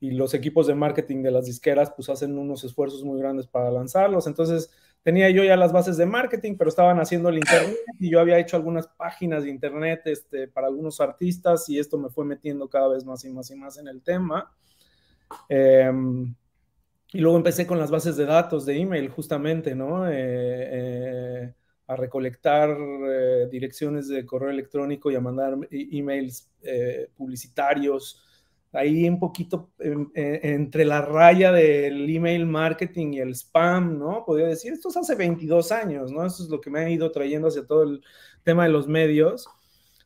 y 0.00 0.10
los 0.10 0.34
equipos 0.34 0.66
de 0.66 0.74
marketing 0.74 1.22
de 1.22 1.30
las 1.30 1.44
disqueras 1.44 1.92
pues 1.94 2.08
hacen 2.08 2.36
unos 2.36 2.64
esfuerzos 2.64 3.04
muy 3.04 3.20
grandes 3.20 3.46
para 3.46 3.70
lanzarlos. 3.70 4.26
Entonces 4.26 4.72
tenía 5.02 5.30
yo 5.30 5.44
ya 5.44 5.56
las 5.56 5.72
bases 5.72 5.96
de 5.96 6.06
marketing, 6.06 6.56
pero 6.56 6.68
estaban 6.68 6.98
haciendo 7.00 7.28
el 7.28 7.38
internet 7.38 7.76
y 7.98 8.10
yo 8.10 8.20
había 8.20 8.38
hecho 8.38 8.56
algunas 8.56 8.86
páginas 8.88 9.44
de 9.44 9.50
internet 9.50 10.02
este, 10.04 10.48
para 10.48 10.66
algunos 10.66 11.00
artistas 11.00 11.68
y 11.68 11.78
esto 11.78 11.98
me 11.98 12.10
fue 12.10 12.24
metiendo 12.24 12.68
cada 12.68 12.88
vez 12.88 13.04
más 13.04 13.24
y 13.24 13.30
más 13.30 13.50
y 13.50 13.56
más 13.56 13.78
en 13.78 13.88
el 13.88 14.02
tema. 14.02 14.52
Em, 15.48 16.34
y 17.12 17.18
luego 17.18 17.36
empecé 17.36 17.66
con 17.66 17.78
las 17.78 17.90
bases 17.90 18.16
de 18.16 18.26
datos 18.26 18.66
de 18.66 18.78
email, 18.78 19.08
justamente, 19.08 19.74
¿no? 19.74 20.08
Eh, 20.08 20.12
eh, 20.14 21.54
a 21.88 21.96
recolectar 21.96 22.70
eh, 22.70 23.48
direcciones 23.50 24.06
de 24.06 24.24
correo 24.24 24.50
electrónico 24.50 25.10
y 25.10 25.16
a 25.16 25.20
mandar 25.20 25.56
e-, 25.70 25.88
emails 25.92 26.48
publicitarios. 27.16 28.22
Ahí 28.72 29.08
un 29.08 29.18
poquito 29.18 29.70
entre 30.14 30.84
la 30.84 31.00
raya 31.02 31.50
del 31.50 32.08
email 32.08 32.46
marketing 32.46 33.14
y 33.14 33.18
el 33.20 33.34
spam, 33.34 33.98
¿no? 33.98 34.24
Podría 34.24 34.46
decir, 34.46 34.72
esto 34.72 34.90
es 34.90 34.96
hace 34.96 35.16
22 35.16 35.72
años, 35.72 36.12
¿no? 36.12 36.24
Eso 36.24 36.44
es 36.44 36.48
lo 36.48 36.60
que 36.60 36.70
me 36.70 36.80
ha 36.80 36.88
ido 36.88 37.10
trayendo 37.10 37.48
hacia 37.48 37.66
todo 37.66 37.82
el 37.82 38.02
tema 38.44 38.64
de 38.64 38.70
los 38.70 38.86
medios. 38.86 39.48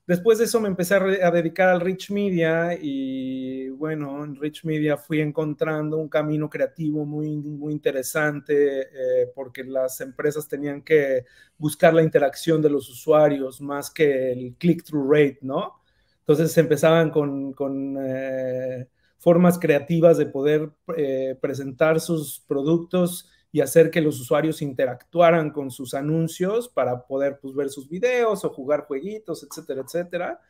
Después 0.07 0.37
de 0.39 0.45
eso 0.45 0.61
me 0.61 0.69
empecé 0.69 0.95
a, 0.97 1.31
dedicar 1.31 1.71
al 1.71 1.81
Rich 1.81 2.11
Media 2.11 2.79
y 2.79 3.71
bueno, 3.71 4.23
en 4.23 4.37
Rich 4.37 4.65
Media 4.65 4.99
fui 4.99 5.21
encontrando 5.23 5.97
un 5.97 6.11
camino 6.11 6.51
creativo 6.51 7.07
muy, 7.07 7.37
muy 7.37 7.73
interesante 7.73 8.83
eh, 8.83 9.33
porque 9.35 9.65
las 9.65 10.03
empresas 10.03 10.47
tenían 10.47 10.83
que 10.83 11.25
buscar 11.57 11.95
la 11.95 12.03
interacción 12.03 12.61
de 12.61 12.69
los 12.69 12.91
usuarios 12.91 13.63
más 13.63 13.91
que 13.91 14.33
el 14.33 14.57
click-through 14.57 15.11
rate, 15.11 15.39
¿no? 15.41 15.81
Entonces 16.27 16.57
empezaban 16.57 17.11
con, 17.11 17.53
con 17.53 17.99
eh, 18.01 18.89
formas 19.19 19.59
creativas 19.59 20.17
de 20.17 20.25
poder 20.25 20.71
eh, 20.97 21.37
presentar 21.39 22.01
sus 22.01 22.41
productos 22.47 23.29
y 23.53 23.61
hacer 23.61 23.91
que 23.91 24.01
los 24.01 24.19
usuarios 24.19 24.63
interactuaran 24.63 25.51
con 25.51 25.71
sus 25.71 25.93
anuncios 25.93 26.71
para 26.71 27.07
poder 27.07 27.39
pues, 27.41 27.55
ver 27.55 27.69
sus 27.69 27.91
videos 27.91 28.43
o 28.45 28.51
jugar 28.51 28.87
jueguitos, 28.87 29.47
etcétera, 29.49 29.83
etcétera. 29.83 30.41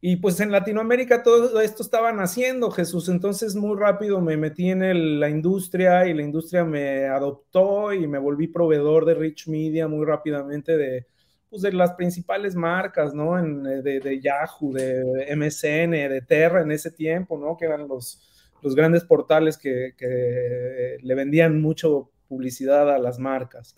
Y 0.00 0.16
pues 0.16 0.40
en 0.40 0.50
Latinoamérica 0.50 1.22
todo 1.22 1.60
esto 1.60 1.82
estaban 1.82 2.20
haciendo, 2.20 2.70
Jesús. 2.70 3.10
Entonces 3.10 3.54
muy 3.54 3.78
rápido 3.78 4.20
me 4.22 4.38
metí 4.38 4.70
en 4.70 5.20
la 5.20 5.28
industria 5.28 6.06
y 6.06 6.14
la 6.14 6.22
industria 6.22 6.64
me 6.64 7.04
adoptó 7.04 7.92
y 7.92 8.06
me 8.06 8.18
volví 8.18 8.48
proveedor 8.48 9.04
de 9.04 9.14
Rich 9.14 9.46
Media 9.48 9.86
muy 9.88 10.06
rápidamente 10.06 10.76
de, 10.76 11.06
pues, 11.52 11.60
de 11.60 11.70
las 11.70 11.92
principales 11.92 12.54
marcas, 12.54 13.12
¿no? 13.12 13.38
En, 13.38 13.62
de, 13.62 14.00
de, 14.00 14.20
Yahoo, 14.22 14.72
de 14.72 15.36
MSN, 15.36 15.90
de 15.90 16.22
Terra 16.26 16.62
en 16.62 16.72
ese 16.72 16.90
tiempo, 16.90 17.38
¿no? 17.38 17.58
Que 17.58 17.66
eran 17.66 17.86
los, 17.86 18.48
los 18.62 18.74
grandes 18.74 19.04
portales 19.04 19.58
que, 19.58 19.92
que 19.98 20.96
le 21.02 21.14
vendían 21.14 21.60
mucho 21.60 22.10
publicidad 22.26 22.90
a 22.90 22.98
las 22.98 23.18
marcas. 23.18 23.76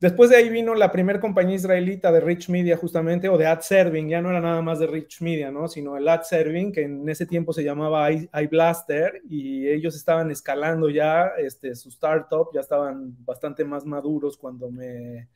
Después 0.00 0.28
de 0.28 0.36
ahí 0.36 0.50
vino 0.50 0.74
la 0.74 0.92
primera 0.92 1.18
compañía 1.18 1.56
israelita 1.56 2.12
de 2.12 2.20
Rich 2.20 2.50
Media, 2.50 2.76
justamente, 2.76 3.30
o 3.30 3.38
de 3.38 3.46
Ad 3.46 3.60
Serving, 3.60 4.10
ya 4.10 4.20
no 4.20 4.28
era 4.28 4.42
nada 4.42 4.60
más 4.60 4.80
de 4.80 4.86
Rich 4.86 5.22
Media, 5.22 5.50
¿no? 5.50 5.66
Sino 5.66 5.96
el 5.96 6.06
Ad 6.06 6.24
Serving, 6.24 6.72
que 6.72 6.82
en 6.82 7.08
ese 7.08 7.24
tiempo 7.24 7.54
se 7.54 7.64
llamaba 7.64 8.12
iBlaster, 8.12 9.22
y 9.26 9.66
ellos 9.66 9.96
estaban 9.96 10.30
escalando 10.30 10.90
ya 10.90 11.28
este, 11.38 11.74
su 11.74 11.88
startup, 11.88 12.50
ya 12.52 12.60
estaban 12.60 13.16
bastante 13.24 13.64
más 13.64 13.86
maduros 13.86 14.36
cuando 14.36 14.70
me, 14.70 15.26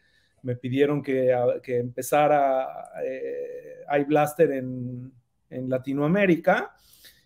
me 0.42 0.56
pidieron 0.56 1.02
que, 1.02 1.34
que 1.62 1.78
empezara 1.78 2.90
eh, 3.04 3.84
iBlaster 4.00 4.52
en, 4.52 5.12
en 5.50 5.68
Latinoamérica. 5.68 6.74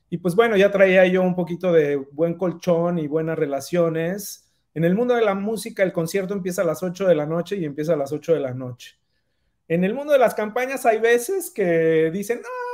Y 0.08 0.18
pues 0.18 0.34
bueno, 0.34 0.56
ya 0.56 0.70
traía 0.70 1.06
yo 1.06 1.22
un 1.22 1.34
poquito 1.34 1.72
de 1.72 1.96
buen 1.96 2.34
colchón 2.34 2.98
y 2.98 3.08
buenas 3.08 3.38
relaciones. 3.38 4.52
En 4.74 4.84
el 4.84 4.94
mundo 4.94 5.14
de 5.14 5.24
la 5.24 5.34
música, 5.34 5.82
el 5.82 5.92
concierto 5.92 6.34
empieza 6.34 6.62
a 6.62 6.66
las 6.66 6.82
8 6.82 7.06
de 7.06 7.14
la 7.14 7.26
noche 7.26 7.56
y 7.56 7.64
empieza 7.64 7.94
a 7.94 7.96
las 7.96 8.12
8 8.12 8.34
de 8.34 8.40
la 8.40 8.52
noche. 8.52 8.98
En 9.68 9.82
el 9.82 9.94
mundo 9.94 10.12
de 10.12 10.18
las 10.18 10.34
campañas 10.34 10.86
hay 10.86 11.00
veces 11.00 11.50
que 11.50 12.10
dicen, 12.12 12.40
no 12.40 12.65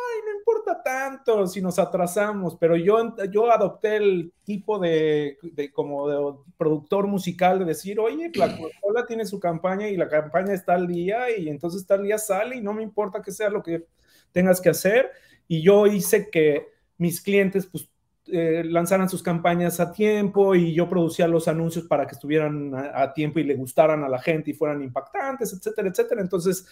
importa 0.43 0.83
tanto 0.83 1.47
si 1.47 1.61
nos 1.61 1.79
atrasamos, 1.79 2.57
pero 2.57 2.77
yo, 2.77 3.15
yo 3.31 3.51
adopté 3.51 3.97
el 3.97 4.33
tipo 4.45 4.79
de, 4.79 5.39
de 5.43 5.71
como 5.71 6.09
de 6.09 6.39
productor 6.57 7.07
musical 7.07 7.61
de 7.61 7.65
decir, 7.65 8.01
oye, 8.01 8.31
la 8.35 8.47
Coca-Cola 8.59 9.07
tiene 9.07 9.25
su 9.25 9.39
campaña 9.39 9.89
y 9.89 9.97
la 9.97 10.09
campaña 10.09 10.53
está 10.53 10.75
al 10.75 10.87
día 10.87 11.37
y 11.37 11.49
entonces 11.49 11.87
tal 11.87 12.03
día 12.03 12.19
sale 12.19 12.57
y 12.57 12.61
no 12.61 12.73
me 12.73 12.83
importa 12.83 13.23
que 13.23 13.33
sea 13.33 13.51
lo 13.51 13.63
que 13.63 13.87
tengas 14.33 14.61
que 14.61 14.71
hacer. 14.71 15.11
Y 15.47 15.63
yo 15.63 15.87
hice 15.87 16.31
que 16.31 16.69
mis 16.99 17.21
clientes 17.21 17.67
pues 17.67 17.89
eh, 18.27 18.63
lanzaran 18.65 19.09
sus 19.09 19.23
campañas 19.23 19.81
a 19.81 19.93
tiempo 19.93 20.55
y 20.55 20.73
yo 20.73 20.89
producía 20.89 21.27
los 21.27 21.49
anuncios 21.49 21.87
para 21.87 22.07
que 22.07 22.15
estuvieran 22.15 22.73
a, 22.73 23.13
tiempo 23.13 23.41
y 23.41 23.45
le 23.45 23.57
gustaran 23.57 24.05
a 24.05 24.09
la 24.09 24.21
gente 24.21 24.53
y 24.53 24.55
fueran 24.55 24.81
impactantes, 24.81 25.53
etcétera, 25.53 25.89
etcétera. 25.89 26.21
Entonces, 26.21 26.67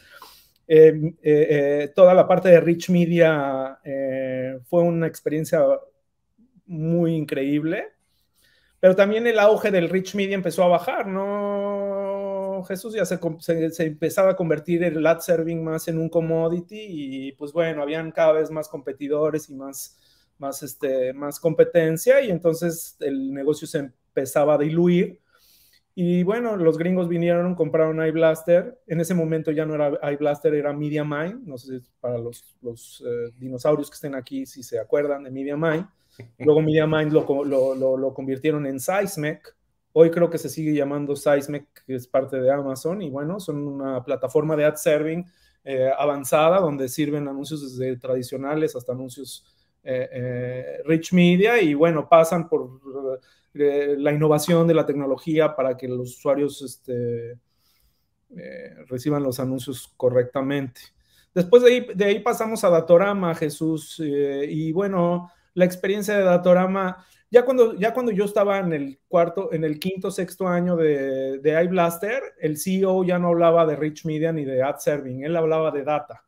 eh, 0.73 1.15
eh, 1.23 1.93
toda 1.95 2.15
la 2.15 2.29
parte 2.29 2.49
de 2.49 2.61
Rich 2.61 2.91
Media 2.91 3.79
fue 4.65 4.83
una 4.83 5.07
experiencia 5.07 5.61
muy 6.67 7.15
increíble, 7.17 7.89
pero 8.79 8.95
también 8.95 9.27
el 9.27 9.39
auge 9.39 9.71
del 9.71 9.89
Rich 9.89 10.15
Media 10.15 10.35
empezó 10.35 10.63
a 10.65 10.69
bajar, 10.69 11.07
¿no? 11.07 12.63
Jesús 12.69 12.95
ya 12.95 13.05
se 13.05 13.19
empezaba 13.85 14.31
a 14.31 14.37
convertir 14.37 14.85
el 14.85 15.05
ad 15.07 15.21
serving 15.21 15.65
más 15.65 15.89
en 15.89 15.99
un 15.99 16.09
commodity 16.09 16.87
y 16.89 17.33
pues 17.33 17.53
bueno, 17.53 17.83
habían 17.83 18.13
cada 18.13 18.33
vez 18.33 18.51
más 18.51 18.69
competidores 18.69 19.49
y 19.49 19.55
más 19.55 19.99
más, 20.41 20.63
este, 20.63 21.13
más 21.13 21.39
competencia 21.39 22.21
y 22.23 22.31
entonces 22.31 22.97
el 23.01 23.33
negocio 23.33 23.67
se 23.67 23.79
empezaba 23.79 24.55
a 24.55 24.59
diluir. 24.59 25.21
Y 25.95 26.23
bueno, 26.23 26.57
los 26.57 26.79
gringos 26.79 27.09
vinieron, 27.09 27.55
compraron 27.55 28.05
iBlaster. 28.07 28.79
En 28.87 29.01
ese 29.01 29.15
momento 29.15 29.51
ya 29.51 29.67
no 29.67 29.75
era 29.75 30.13
iBlaster, 30.13 30.55
era 30.55 30.73
MediaMind. 30.73 31.47
No 31.47 31.59
sé 31.59 31.81
si 31.81 31.87
para 32.01 32.17
los, 32.19 32.57
los 32.63 33.03
eh, 33.07 33.33
dinosaurios 33.37 33.91
que 33.91 33.95
estén 33.95 34.15
aquí, 34.15 34.47
si 34.47 34.63
se 34.63 34.79
acuerdan 34.79 35.25
de 35.25 35.31
MediaMind. 35.31 35.87
Luego 36.39 36.63
MediaMind 36.63 37.13
lo, 37.13 37.45
lo, 37.45 37.97
lo, 37.97 38.15
convirtieron 38.15 38.67
en 38.67 38.79
Seismic. 38.79 39.57
Hoy 39.93 40.11
creo 40.11 40.31
que 40.31 40.39
se 40.39 40.49
sigue 40.49 40.73
llamando 40.73 41.17
Seismic, 41.17 41.67
que 41.85 41.97
es 41.97 42.07
parte 42.07 42.41
de 42.41 42.51
Amazon. 42.53 43.03
Y 43.03 43.11
bueno, 43.11 43.41
son 43.41 43.67
una 43.67 44.05
plataforma 44.05 44.55
de 44.57 44.65
ad 44.65 44.77
serving 44.77 45.27
eh, 45.65 45.91
avanzada 45.99 46.61
donde 46.61 46.89
sirven 46.89 47.29
anuncios 47.29 47.77
desde 47.77 47.99
tradicionales 47.99 48.75
hasta 48.75 48.93
anuncios 48.93 49.45
eh, 49.83 50.81
rich 50.87 51.13
Media 51.13 51.61
y 51.61 51.75
bueno, 51.75 52.09
pasan 52.09 52.49
por 52.49 52.81
eh, 53.55 53.97
la 53.99 54.13
innovación 54.13 54.67
de 54.67 54.75
la 54.75 54.87
tecnología 54.87 55.55
para 55.55 55.77
que 55.77 55.89
los 55.89 56.17
usuarios 56.17 56.63
este, 56.63 57.39
reciban 58.87 59.23
los 59.23 59.41
anuncios 59.41 59.93
correctamente. 59.97 60.81
Después 61.35 61.63
de 61.63 62.05
ahí, 62.05 62.21
pasamos 62.21 62.65
a 62.65 62.71
Datorama, 62.71 63.35
Jesús, 63.35 64.01
y 64.01 64.73
bueno, 64.73 65.31
la 65.55 65.65
experiencia 65.65 66.17
de 66.17 66.25
Datorama, 66.25 67.05
ya 67.31 67.45
cuando, 67.45 67.75
ya 67.77 67.95
cuando 67.95 68.11
yo 68.11 68.25
estaba 68.25 68.59
en 68.59 68.73
el 68.73 68.99
cuarto, 69.07 69.53
en 69.53 69.65
el 69.65 69.79
quinto, 69.79 70.11
sexto 70.11 70.49
año 70.49 70.77
de, 70.77 71.39
de 71.39 71.65
iBlaster, 71.65 72.23
el 72.41 72.57
CEO 72.57 73.05
ya 73.05 73.19
no 73.19 73.29
hablaba 73.29 73.65
de 73.67 73.77
Rich 73.77 74.05
Media 74.05 74.33
ni 74.33 74.45
de 74.45 74.63
Ad 74.63 74.79
Serving, 74.79 75.25
él 75.25 75.37
hablaba 75.37 75.71
de 75.71 75.85
data 75.85 76.25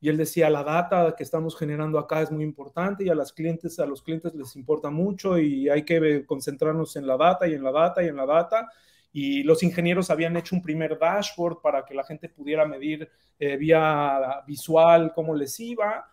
y 0.00 0.08
él 0.08 0.16
decía, 0.16 0.48
la 0.48 0.64
data 0.64 1.14
que 1.16 1.22
estamos 1.22 1.56
generando 1.56 1.98
acá 1.98 2.22
es 2.22 2.30
muy 2.30 2.42
importante 2.42 3.04
y 3.04 3.10
a, 3.10 3.14
las 3.14 3.32
clientes, 3.32 3.78
a 3.78 3.86
los 3.86 4.02
clientes 4.02 4.34
les 4.34 4.56
importa 4.56 4.88
mucho 4.88 5.38
y 5.38 5.68
hay 5.68 5.84
que 5.84 6.24
concentrarnos 6.24 6.96
en 6.96 7.06
la 7.06 7.18
data 7.18 7.46
y 7.46 7.52
en 7.52 7.62
la 7.62 7.70
data 7.70 8.02
y 8.02 8.08
en 8.08 8.16
la 8.16 8.24
data. 8.24 8.70
Y 9.12 9.42
los 9.42 9.62
ingenieros 9.62 10.08
habían 10.08 10.36
hecho 10.36 10.56
un 10.56 10.62
primer 10.62 10.98
dashboard 10.98 11.60
para 11.60 11.84
que 11.84 11.94
la 11.94 12.04
gente 12.04 12.30
pudiera 12.30 12.64
medir 12.64 13.10
eh, 13.38 13.56
vía 13.58 14.42
visual 14.46 15.12
cómo 15.14 15.34
les 15.34 15.60
iba. 15.60 16.08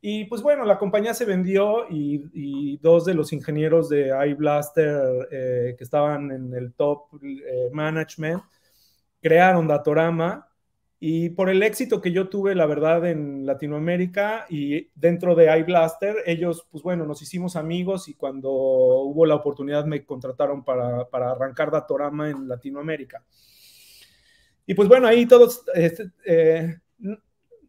Y 0.00 0.26
pues 0.26 0.40
bueno, 0.40 0.64
la 0.64 0.78
compañía 0.78 1.12
se 1.12 1.24
vendió 1.24 1.86
y, 1.90 2.76
dos 2.78 3.04
de 3.04 3.14
los 3.14 3.32
ingenieros 3.32 3.88
de 3.88 4.12
iBlaster 4.28 5.28
eh, 5.30 5.74
que 5.76 5.84
estaban 5.84 6.30
en 6.30 6.54
el 6.54 6.74
top 6.74 7.06
eh, 7.22 7.70
management 7.72 8.42
crearon 9.20 9.68
Datorama 9.68 10.48
y 11.04 11.30
por 11.30 11.50
el 11.50 11.64
éxito 11.64 12.00
que 12.00 12.12
yo 12.12 12.28
tuve, 12.28 12.54
la 12.54 12.64
verdad, 12.64 13.04
en 13.06 13.44
Latinoamérica 13.44 14.46
y 14.48 14.88
dentro 14.94 15.34
de 15.34 15.58
iBlaster, 15.58 16.14
ellos, 16.26 16.68
pues 16.70 16.84
bueno, 16.84 17.04
nos 17.06 17.20
hicimos 17.20 17.56
amigos 17.56 18.06
y 18.06 18.14
cuando 18.14 18.52
hubo 18.52 19.26
la 19.26 19.34
oportunidad 19.34 19.84
me 19.84 20.04
contrataron 20.06 20.62
para, 20.62 21.10
para 21.10 21.32
arrancar 21.32 21.72
Datorama 21.72 22.30
en 22.30 22.46
Latinoamérica. 22.46 23.24
Y 24.64 24.74
pues 24.74 24.88
bueno, 24.88 25.08
ahí 25.08 25.26
todos, 25.26 25.64
este, 25.74 26.12
eh, 26.24 26.78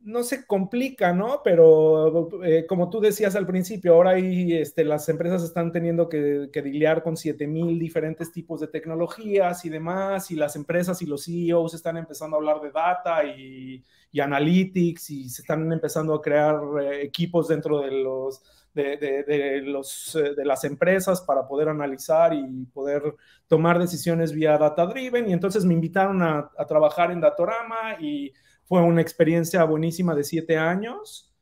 no 0.03 0.23
se 0.23 0.45
complica, 0.45 1.13
¿no? 1.13 1.41
Pero 1.43 2.43
eh, 2.43 2.65
como 2.67 2.89
tú 2.89 2.99
decías 2.99 3.35
al 3.35 3.47
principio, 3.47 3.93
ahora 3.93 4.17
este, 4.17 4.83
las 4.83 5.07
empresas 5.07 5.43
están 5.43 5.71
teniendo 5.71 6.09
que, 6.09 6.49
que 6.51 6.61
lidiar 6.61 7.03
con 7.03 7.15
7000 7.15 7.79
diferentes 7.79 8.31
tipos 8.31 8.59
de 8.59 8.67
tecnologías 8.67 9.63
y 9.63 9.69
demás, 9.69 10.29
y 10.29 10.35
las 10.35 10.55
empresas 10.57 11.01
y 11.01 11.05
los 11.05 11.23
CEOs 11.25 11.73
están 11.73 11.95
empezando 11.97 12.35
a 12.35 12.39
hablar 12.39 12.61
de 12.61 12.71
data 12.71 13.23
y, 13.23 13.83
analytics 14.19 15.09
y 15.09 15.27
se 15.27 15.41
están 15.41 15.71
empezando 15.71 16.13
a 16.13 16.21
crear 16.21 16.59
eh, 16.79 17.01
equipos 17.01 17.47
dentro 17.47 17.81
de 17.81 17.89
los 17.89 18.43
de, 18.71 19.61
los, 19.65 20.15
eh, 20.15 20.35
de 20.35 20.45
las 20.45 20.63
empresas 20.63 21.21
para 21.21 21.47
poder 21.47 21.69
analizar 21.69 22.33
y 22.33 22.65
poder 22.73 23.15
tomar 23.47 23.79
decisiones 23.79 24.31
vía 24.31 24.57
data 24.57 24.85
driven. 24.85 25.29
Y 25.29 25.33
entonces 25.33 25.65
me 25.65 25.73
invitaron 25.73 26.21
a, 26.21 26.51
a 26.57 26.65
trabajar 26.65 27.11
en 27.11 27.21
Datorama 27.21 27.99
y 27.99 28.31
fue 28.65 28.81
una 28.81 29.01
experiencia 29.01 29.63
buenísima 29.63 30.15
de 30.15 30.23
siete 30.23 30.57
años. 30.57 31.33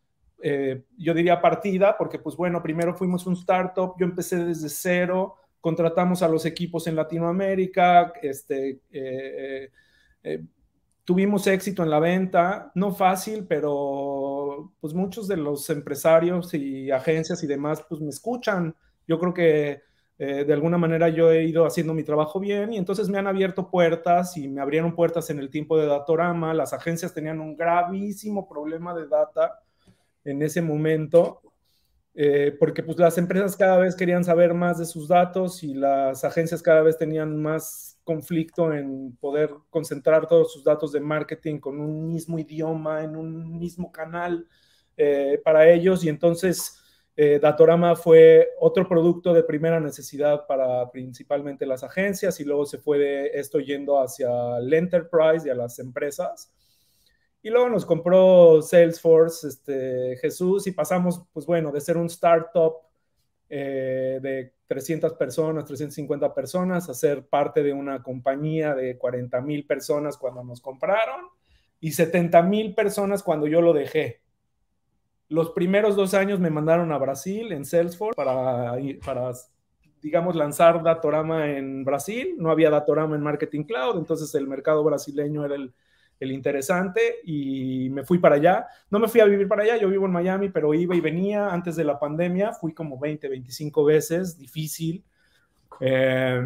Eh, 0.44 0.84
yo 0.98 1.14
diría 1.14 1.42
partida, 1.42 1.98
porque 1.98 2.20
pues 2.20 2.36
bueno, 2.36 2.64
primero 2.64 2.96
fuimos 2.96 3.28
un 3.28 3.34
startup, 3.34 3.94
yo 4.00 4.06
empecé 4.06 4.44
desde 4.44 4.70
cero, 4.70 5.36
contratamos 5.60 6.24
a 6.24 6.28
los 6.28 6.46
equipos 6.46 6.88
en 6.88 6.96
Latinoamérica, 6.96 8.14
este, 8.22 8.82
eh, 8.92 9.70
eh, 10.24 10.44
tuvimos 11.06 11.46
éxito 11.46 11.84
en 11.84 11.92
la 11.92 12.00
venta, 12.00 12.72
no 12.74 12.94
fácil, 12.94 13.46
pero 13.48 14.74
pues 14.80 14.94
muchos 14.94 15.28
de 15.28 15.38
los 15.38 15.70
empresarios 15.70 16.54
y 16.54 16.90
agencias 16.90 17.44
y 17.44 17.48
demás 17.48 17.86
pues 17.88 18.02
me 18.02 18.10
escuchan. 18.10 18.76
Yo 19.08 19.20
creo 19.20 19.34
que 19.34 19.82
eh, 20.24 20.46
de 20.46 20.54
alguna 20.54 20.78
manera 20.78 21.10
yo 21.10 21.32
he 21.32 21.46
ido 21.46 21.66
haciendo 21.66 21.96
mi 21.96 22.04
trabajo 22.04 22.40
bien 22.40 22.72
y 22.74 22.78
entonces 22.78 23.10
me 23.10 23.18
han 23.18 23.26
abierto 23.26 23.72
puertas 23.72 24.38
y 24.38 24.48
me 24.48 24.62
abrieron 24.62 24.94
puertas 24.94 25.32
en 25.32 25.40
el 25.40 25.50
tiempo 25.50 25.80
de 25.80 25.88
Datorama. 25.88 26.54
Las 26.54 26.74
agencias 26.74 27.12
tenían 27.12 27.40
un 27.40 27.58
gravísimo 27.58 28.48
problema 28.48 28.94
de 28.94 29.08
data 29.08 29.64
en 30.24 30.44
ese 30.44 30.62
momento, 30.62 31.42
eh, 32.14 32.56
porque 32.60 32.84
pues 32.84 33.00
las 33.00 33.18
empresas 33.18 33.58
cada 33.58 33.80
vez 33.80 33.96
querían 33.96 34.24
saber 34.24 34.54
más 34.54 34.78
de 34.78 34.86
sus 34.86 35.08
datos 35.08 35.64
y 35.64 35.74
las 35.74 36.24
agencias 36.24 36.62
cada 36.62 36.84
vez 36.84 37.00
tenían 37.00 37.42
más 37.42 38.00
conflicto 38.04 38.72
en 38.74 39.18
poder 39.20 39.50
concentrar 39.72 40.28
todos 40.28 40.54
sus 40.54 40.64
datos 40.64 40.92
de 40.92 41.00
marketing 41.00 41.58
con 41.58 41.80
un 41.80 42.08
mismo 42.08 42.38
idioma, 42.38 43.04
en 43.04 43.16
un 43.16 43.58
mismo 43.58 43.92
canal 43.92 44.46
eh, 44.98 45.42
para 45.44 45.68
ellos 45.68 46.04
y 46.04 46.10
entonces 46.10 46.81
eh, 47.16 47.40
Datorama 47.42 47.96
fue 47.96 48.50
otro 48.60 48.88
producto 48.88 49.34
de 49.34 49.44
primera 49.44 49.80
necesidad 49.80 50.48
para 50.48 50.90
principalmente 50.92 51.66
las 51.66 51.84
agencias 51.84 52.40
y 52.40 52.46
luego 52.46 52.66
se 52.66 52.78
fue 52.78 52.98
de 53.00 53.32
esto 53.34 53.60
yendo 53.60 54.00
hacia 54.00 54.58
el 54.58 54.74
enterprise 54.74 55.48
y 55.48 55.52
a 55.52 55.56
las 55.56 55.78
empresas. 55.80 56.54
Y 57.44 57.50
luego 57.50 57.70
nos 57.70 57.86
compró 57.86 58.62
Salesforce, 58.62 59.48
este, 59.48 60.18
Jesús, 60.18 60.68
y 60.68 60.72
pasamos, 60.72 61.24
pues 61.34 61.46
bueno, 61.46 61.72
de 61.72 61.82
ser 61.82 61.98
un 61.98 62.06
startup 62.06 62.76
eh, 63.50 64.20
de 64.22 64.54
300 64.68 65.14
personas, 65.14 65.66
350 65.66 66.34
personas, 66.34 66.88
a 66.88 66.94
ser 66.94 67.28
parte 67.28 67.64
de 67.64 67.74
una 67.74 68.02
compañía 68.02 68.74
de 68.76 68.98
40 68.98 69.42
mil 69.42 69.66
personas 69.66 70.18
cuando 70.18 70.44
nos 70.44 70.62
compraron 70.62 71.26
y 71.82 71.92
70 71.92 72.42
mil 72.44 72.76
personas 72.76 73.24
cuando 73.24 73.48
yo 73.48 73.60
lo 73.60 73.74
dejé. 73.74 74.22
Los 75.32 75.52
primeros 75.52 75.96
dos 75.96 76.14
años 76.14 76.42
me 76.42 76.50
mandaron 76.50 76.92
a 76.92 76.98
Brasil 76.98 77.54
en 77.54 77.64
Salesforce 77.64 78.18
para, 78.18 78.76
digamos, 80.02 80.36
lanzar 80.36 80.84
Datorama 80.84 81.50
en 81.52 81.86
Brasil. 81.86 82.36
No 82.38 82.52
había 82.52 82.70
Datorama 82.70 83.16
en 83.16 83.22
Marketing 83.22 83.64
Cloud, 83.64 83.98
entonces 83.98 84.36
el 84.36 84.46
mercado 84.46 84.84
brasileño 84.84 85.46
era 85.46 85.56
el, 85.56 85.74
interesante 86.20 87.22
y 87.24 87.90
me 87.92 88.04
fui 88.04 88.20
para 88.20 88.36
allá. 88.36 88.68
No 88.90 89.00
me 89.00 89.08
fui 89.08 89.22
a 89.22 89.26
vivir 89.26 89.48
para 89.48 89.64
allá, 89.64 89.78
yo 89.78 89.88
vivo 89.88 90.06
en 90.06 90.12
Miami, 90.12 90.50
pero 90.50 90.74
iba 90.74 90.98
y 90.98 91.00
venía 91.00 91.48
antes 91.48 91.78
de 91.78 91.86
la 91.86 91.98
pandemia, 91.98 92.52
fui 92.52 92.74
como 92.74 93.00
20, 93.00 93.30
25 93.30 93.86
veces, 93.86 94.38
difícil. 94.38 95.02
Eh, 95.80 96.44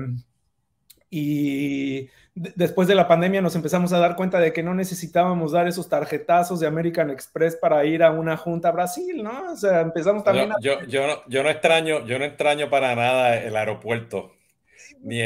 y 1.10 2.08
después 2.36 2.88
de 2.90 2.96
la 2.96 3.08
pandemia 3.08 3.42
nos 3.42 3.56
empezamos 3.56 3.94
a 3.94 4.00
dar 4.00 4.18
cuenta 4.18 4.40
de 4.40 4.52
que 4.52 4.62
no 4.62 4.74
necesitábamos 4.74 5.54
dar 5.54 5.68
esos 5.68 5.88
tarjetazos 5.88 6.60
de 6.60 6.68
American 6.68 7.10
Express 7.10 7.56
para 7.56 7.86
ir 7.86 8.04
a 8.04 8.12
una 8.12 8.36
junta 8.36 8.70
a 8.70 8.72
Brasil, 8.74 9.24
¿no? 9.24 9.54
O 9.54 9.56
sea, 9.56 9.80
empezamos 9.82 10.24
también 10.24 10.52
yo, 10.62 10.80
a... 10.80 10.86
yo, 10.86 11.08
no, 11.08 11.14
yo 11.28 11.44
no 11.44 11.50
extraño, 11.50 12.06
yo 12.06 12.20
no 12.20 12.26
extraño 12.26 12.70
para 12.70 12.94
nada 12.94 13.38
el 13.38 13.56
aeropuerto, 13.56 14.34
ni, 15.02 15.22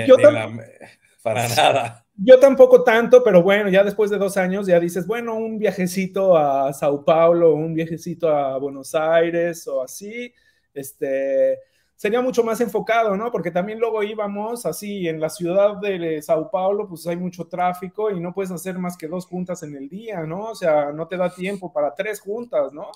para 1.24 1.48
nada. 1.48 2.06
Yo 2.22 2.38
tampoco 2.38 2.84
tanto, 2.84 3.24
pero 3.24 3.42
bueno, 3.42 3.70
ya 3.70 3.84
después 3.84 4.12
de 4.12 4.18
dos 4.18 4.36
años 4.38 4.68
ya 4.68 4.80
dices, 4.80 5.08
bueno, 5.08 5.36
un 5.36 5.58
viajecito 5.58 6.38
a 6.38 6.72
Sao 6.74 7.04
Paulo, 7.06 7.56
un 7.56 7.74
viajecito 7.74 8.30
a 8.30 8.58
Buenos 8.58 8.94
Aires 8.94 9.66
o 9.68 9.82
así, 9.82 10.34
este, 10.74 11.58
sería 12.00 12.22
mucho 12.22 12.46
más 12.46 12.62
enfocado, 12.62 13.18
¿no? 13.18 13.30
Porque 13.30 13.52
también 13.52 13.78
luego 13.78 14.02
íbamos 14.02 14.66
así, 14.66 15.10
en 15.10 15.20
la 15.20 15.30
ciudad 15.30 15.76
de 15.82 16.22
Sao 16.22 16.50
Paulo, 16.50 16.88
pues 16.88 17.06
hay 17.08 17.18
mucho 17.18 17.46
tráfico 17.48 18.10
y 18.10 18.22
no 18.22 18.34
puedes 18.34 18.52
hacer 18.52 18.80
más 18.80 18.96
que 18.96 19.10
dos 19.10 19.26
juntas 19.26 19.64
en 19.64 19.76
el 19.76 19.90
día, 19.90 20.22
¿no? 20.22 20.52
O 20.52 20.56
sea, 20.56 20.94
no 20.94 21.10
te 21.10 21.18
da 21.18 21.30
tiempo 21.30 21.74
para 21.74 21.94
tres 21.94 22.22
juntas, 22.22 22.72
¿no? 22.72 22.90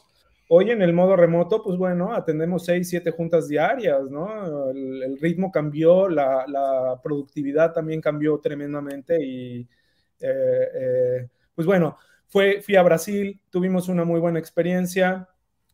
Hoy 0.47 0.71
en 0.71 0.81
el 0.81 0.93
modo 0.93 1.17
remoto, 1.17 1.61
pues 1.61 1.77
bueno, 1.77 2.13
atendemos 2.13 2.63
seis, 2.63 2.87
siete 2.87 3.11
juntas 3.11 3.49
diarias, 3.49 4.09
¿no? 4.09 4.69
El, 4.69 5.17
ritmo 5.19 5.51
cambió, 5.51 6.07
la, 6.07 6.97
productividad 7.03 7.73
también 7.73 7.99
cambió 7.99 8.39
tremendamente 8.39 9.21
y, 9.21 9.67
eh, 10.21 10.67
eh, 10.75 11.27
pues 11.53 11.67
bueno, 11.67 11.97
fue, 12.29 12.61
fui 12.61 12.77
a 12.77 12.83
Brasil, 12.83 13.41
tuvimos 13.49 13.89
una 13.89 14.05
muy 14.05 14.21
buena 14.21 14.39
experiencia, 14.39 15.27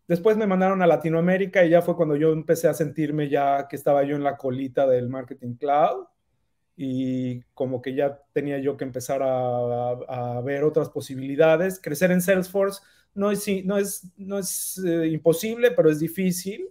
Después 0.09 0.37
me 0.37 0.47
mandaron 0.47 0.81
a 0.81 0.87
Latinoamérica 0.87 1.63
y 1.63 1.69
ya 1.69 1.83
fue 1.83 1.95
cuando 1.95 2.15
yo 2.15 2.33
empecé 2.33 2.67
a 2.67 2.73
sentirme 2.73 3.29
ya 3.29 3.67
que 3.67 3.75
estaba 3.75 4.01
yo 4.03 4.15
en 4.15 4.23
la 4.23 4.37
colita 4.37 4.87
del 4.87 5.07
marketing 5.07 5.53
cloud 5.53 6.07
y 6.75 7.41
como 7.53 7.79
que 7.79 7.93
ya 7.93 8.19
tenía 8.33 8.57
yo 8.57 8.75
que 8.75 8.85
empezar 8.85 9.21
a, 9.21 10.41
ver 10.43 10.63
otras 10.63 10.89
posibilidades. 10.89 11.79
Crecer 11.79 12.09
en 12.09 12.23
Salesforce 12.23 12.81
no 13.13 13.29
es, 13.29 13.45
no 13.63 13.77
es, 13.77 14.07
no 14.17 14.39
es 14.39 14.81
eh, 14.83 15.09
imposible, 15.09 15.69
pero 15.69 15.91
es 15.91 15.99
difícil. 15.99 16.69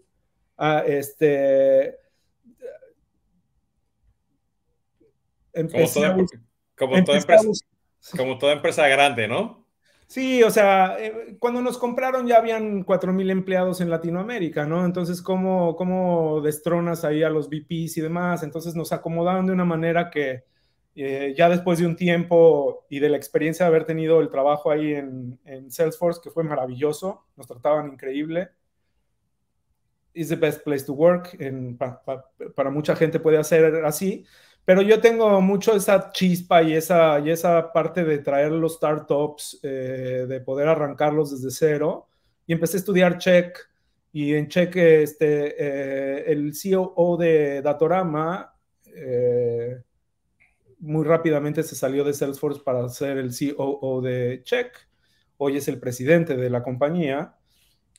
Ah, 0.56 0.82
este, 0.84 1.96
como 6.76 7.04
toda 7.04 7.18
empresa, 7.18 7.48
como 8.16 8.38
toda 8.38 8.52
empresa 8.52 8.88
grande, 8.88 9.28
¿no? 9.28 9.67
Sí, 10.08 10.42
o 10.42 10.50
sea, 10.50 10.96
eh, 10.98 11.36
cuando 11.38 11.60
nos 11.60 11.76
compraron 11.76 12.26
ya 12.26 12.38
habían 12.38 12.82
4.000 12.82 13.30
empleados 13.30 13.82
en 13.82 13.90
Latinoamérica, 13.90 14.64
¿no? 14.64 14.86
Entonces, 14.86 15.20
¿cómo, 15.20 15.76
¿cómo 15.76 16.40
destronas 16.40 17.04
ahí 17.04 17.22
a 17.22 17.28
los 17.28 17.50
VPs 17.50 17.98
y 17.98 18.00
demás? 18.00 18.42
Entonces 18.42 18.74
nos 18.74 18.90
acomodaron 18.92 19.46
de 19.46 19.52
una 19.52 19.66
manera 19.66 20.08
que 20.10 20.44
eh, 20.94 21.34
ya 21.36 21.50
después 21.50 21.78
de 21.78 21.86
un 21.86 21.94
tiempo 21.94 22.86
y 22.88 23.00
de 23.00 23.10
la 23.10 23.18
experiencia 23.18 23.66
de 23.66 23.68
haber 23.68 23.84
tenido 23.84 24.20
el 24.20 24.30
trabajo 24.30 24.70
ahí 24.70 24.94
en, 24.94 25.38
Salesforce, 25.70 26.20
que 26.24 26.30
fue 26.30 26.42
maravilloso, 26.42 27.26
nos 27.36 27.46
trataban 27.46 27.92
increíble. 27.92 28.48
Is 30.14 30.30
the 30.30 30.36
best 30.36 30.64
place 30.64 30.84
to 30.86 30.94
work. 30.94 31.36
En, 31.38 31.76
para 31.76 32.70
mucha 32.70 32.96
gente 32.96 33.20
puede 33.20 33.36
hacer 33.36 33.84
así, 33.84 34.24
pero 34.68 34.82
yo 34.82 35.00
tengo 35.00 35.40
mucho 35.40 35.74
esa 35.74 36.12
chispa 36.12 36.62
y 36.62 36.74
esa, 36.74 37.18
y 37.20 37.30
esa 37.30 37.72
parte 37.72 38.04
de 38.04 38.18
traer 38.18 38.52
los 38.52 38.74
startups, 38.74 39.60
eh, 39.62 40.26
de 40.28 40.40
poder 40.42 40.68
arrancarlos 40.68 41.30
desde 41.30 41.50
cero. 41.50 42.06
Y 42.46 42.52
empecé 42.52 42.76
a 42.76 42.80
estudiar 42.80 43.16
Check. 43.16 43.56
Y 44.12 44.34
en 44.34 44.46
Check, 44.46 44.76
este, 44.76 45.54
eh, 45.58 46.30
el 46.30 46.54
CEO 46.54 47.16
de 47.18 47.62
Datorama 47.62 48.54
eh, 48.94 49.80
muy 50.80 51.06
rápidamente 51.06 51.62
se 51.62 51.74
salió 51.74 52.04
de 52.04 52.12
Salesforce 52.12 52.60
para 52.62 52.90
ser 52.90 53.16
el 53.16 53.32
CEO 53.32 54.02
de 54.02 54.42
Check. 54.44 54.76
Hoy 55.38 55.56
es 55.56 55.68
el 55.68 55.80
presidente 55.80 56.36
de 56.36 56.50
la 56.50 56.62
compañía. 56.62 57.37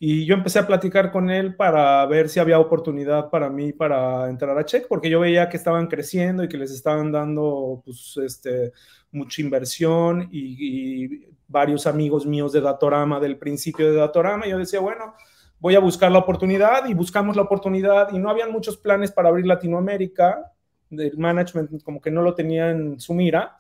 Y 0.02 0.26
yo 0.26 0.34
empecé 0.34 0.60
a 0.60 0.68
platicar 0.68 1.12
con 1.12 1.30
él 1.30 1.56
para 1.56 2.06
ver 2.06 2.30
si 2.30 2.40
había 2.40 2.58
oportunidad 2.58 3.30
para 3.30 3.50
mí 3.50 3.74
para 3.74 4.30
entrar 4.30 4.58
a 4.58 4.64
Check, 4.64 4.88
porque 4.88 5.10
yo 5.10 5.20
veía 5.20 5.50
que 5.50 5.58
estaban 5.58 5.88
creciendo 5.88 6.42
y 6.42 6.48
que 6.48 6.58
les 6.58 6.72
estaban 6.72 7.12
dando 7.12 7.82
pues, 7.84 8.18
este, 8.26 8.72
mucha 9.12 9.42
inversión 9.42 10.30
y, 10.32 11.28
varios 11.52 11.88
amigos 11.88 12.28
míos 12.28 12.54
de 12.54 12.62
Datorama, 12.62 13.20
del 13.20 13.38
principio 13.40 13.92
de 13.92 13.98
Datorama. 13.98 14.46
yo 14.46 14.60
decía, 14.60 14.80
bueno, 14.80 15.16
voy 15.60 15.76
a 15.76 15.80
buscar 15.80 16.12
la 16.12 16.20
oportunidad 16.20 16.88
y 16.88 16.94
buscamos 16.94 17.36
la 17.36 17.42
oportunidad 17.42 18.14
y 18.14 18.20
no 18.20 18.30
habían 18.30 18.52
muchos 18.52 18.78
planes 18.78 19.12
para 19.12 19.30
abrir 19.30 19.48
Latinoamérica. 19.48 20.54
El 20.92 21.18
management 21.18 21.84
como 21.84 22.00
que 22.02 22.12
no 22.12 22.22
lo 22.22 22.36
tenía 22.36 22.70
en 22.70 23.00
su 23.00 23.16
mira. 23.16 23.58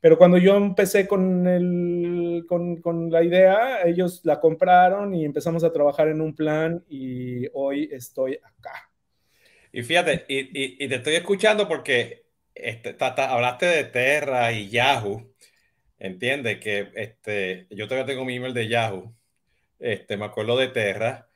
Pero 0.00 0.16
cuando 0.16 0.38
yo 0.38 0.56
empecé 0.56 1.08
con, 1.08 1.46
el, 1.48 2.44
con, 2.48 2.80
con, 2.80 3.10
la 3.10 3.24
idea, 3.24 3.82
ellos 3.84 4.20
la 4.24 4.38
compraron 4.38 5.14
y 5.14 5.24
empezamos 5.24 5.64
a 5.64 5.72
trabajar 5.72 6.08
en 6.08 6.20
un 6.20 6.34
plan 6.34 6.84
y 6.88 7.46
hoy 7.52 7.88
estoy 7.92 8.36
acá. 8.36 8.90
Y 9.72 9.82
fíjate, 9.82 10.24
y, 10.28 10.84
y, 10.84 10.88
te 10.88 10.94
estoy 10.94 11.16
escuchando 11.16 11.66
porque 11.66 12.26
este, 12.54 12.96
hablaste 12.98 13.66
de 13.66 13.84
Terra 13.84 14.52
y 14.52 14.68
Yahoo. 14.68 15.32
Entiende 15.98 16.60
que 16.60 16.90
este, 16.94 17.66
yo 17.70 17.88
todavía 17.88 18.06
tengo 18.06 18.24
mi 18.24 18.36
email 18.36 18.54
de 18.54 18.68
Yahoo. 18.68 19.12
Este, 19.80 20.16
me 20.16 20.26
acuerdo 20.26 20.56
de 20.56 20.68
Terra. 20.68 21.28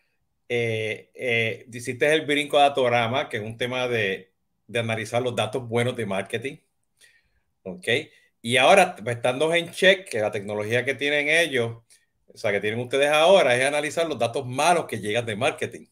Eh, 0.48 1.10
eh, 1.14 1.66
hiciste 1.72 2.12
el 2.12 2.26
brinco 2.26 2.58
Datorama, 2.58 3.28
que 3.28 3.38
es 3.38 3.42
un 3.42 3.56
tema 3.56 3.88
de, 3.88 4.32
de 4.66 4.78
analizar 4.78 5.20
los 5.22 5.34
datos 5.34 5.68
buenos 5.68 5.96
de 5.96 6.06
marketing. 6.06 6.56
¿Ok? 7.64 7.88
Y 8.42 8.56
ahora, 8.56 8.96
pues, 8.96 9.16
estando 9.16 9.54
en 9.54 9.70
check, 9.70 10.08
que 10.08 10.20
la 10.20 10.32
tecnología 10.32 10.84
que 10.84 10.94
tienen 10.94 11.28
ellos, 11.28 11.78
o 12.26 12.36
sea, 12.36 12.50
que 12.50 12.60
tienen 12.60 12.80
ustedes 12.80 13.10
ahora, 13.10 13.56
es 13.56 13.64
analizar 13.64 14.06
los 14.08 14.18
datos 14.18 14.44
malos 14.44 14.86
que 14.86 14.98
llegan 14.98 15.24
de 15.24 15.36
marketing. 15.36 15.86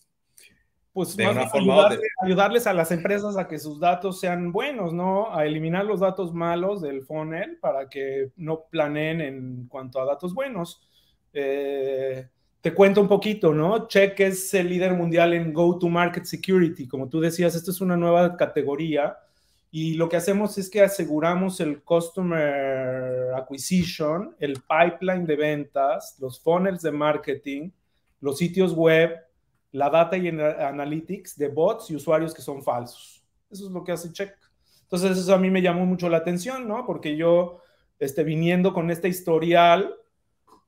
Pues 0.92 1.16
de 1.16 1.28
una 1.28 1.46
forma 1.46 1.88
ayudarles 2.20 2.66
a 2.66 2.72
las 2.72 2.90
empresas 2.90 3.36
a 3.36 3.46
que 3.46 3.60
sus 3.60 3.78
datos 3.78 4.18
sean 4.18 4.50
buenos, 4.50 4.92
¿no? 4.92 5.32
A 5.32 5.46
eliminar 5.46 5.84
los 5.84 6.00
datos 6.00 6.34
malos 6.34 6.82
del 6.82 7.02
funnel 7.02 7.58
para 7.60 7.88
que 7.88 8.32
no 8.36 8.64
planeen 8.68 9.20
en 9.20 9.68
cuanto 9.68 10.00
a 10.00 10.04
datos 10.04 10.34
buenos. 10.34 10.82
Eh, 11.32 12.26
te 12.60 12.74
cuento 12.74 13.00
un 13.00 13.06
poquito, 13.06 13.54
¿no? 13.54 13.86
Check 13.86 14.18
es 14.18 14.52
el 14.52 14.68
líder 14.68 14.94
mundial 14.94 15.32
en 15.32 15.54
Go-to-Market 15.54 16.24
Security. 16.24 16.88
Como 16.88 17.08
tú 17.08 17.20
decías, 17.20 17.54
esto 17.54 17.70
es 17.70 17.80
una 17.80 17.96
nueva 17.96 18.36
categoría 18.36 19.16
y 19.72 19.94
lo 19.94 20.08
que 20.08 20.16
hacemos 20.16 20.58
es 20.58 20.68
que 20.68 20.82
aseguramos 20.82 21.60
el 21.60 21.82
customer 21.82 23.32
acquisition, 23.36 24.34
el 24.40 24.54
pipeline 24.54 25.24
de 25.24 25.36
ventas, 25.36 26.16
los 26.18 26.40
funnels 26.42 26.82
de 26.82 26.90
marketing, 26.90 27.70
los 28.20 28.38
sitios 28.38 28.74
web, 28.74 29.16
la 29.72 29.88
data 29.88 30.16
y 30.16 30.28
analytics 30.28 31.36
de 31.36 31.48
bots 31.48 31.90
y 31.90 31.94
usuarios 31.94 32.34
que 32.34 32.42
son 32.42 32.62
falsos. 32.62 33.24
Eso 33.48 33.66
es 33.66 33.70
lo 33.70 33.84
que 33.84 33.92
hace 33.92 34.12
Check. 34.12 34.34
Entonces 34.82 35.16
eso 35.16 35.34
a 35.34 35.38
mí 35.38 35.50
me 35.50 35.62
llamó 35.62 35.86
mucho 35.86 36.08
la 36.08 36.16
atención, 36.16 36.66
¿no? 36.66 36.84
Porque 36.84 37.16
yo, 37.16 37.60
este, 38.00 38.24
viniendo 38.24 38.74
con 38.74 38.90
este 38.90 39.08
historial, 39.08 39.94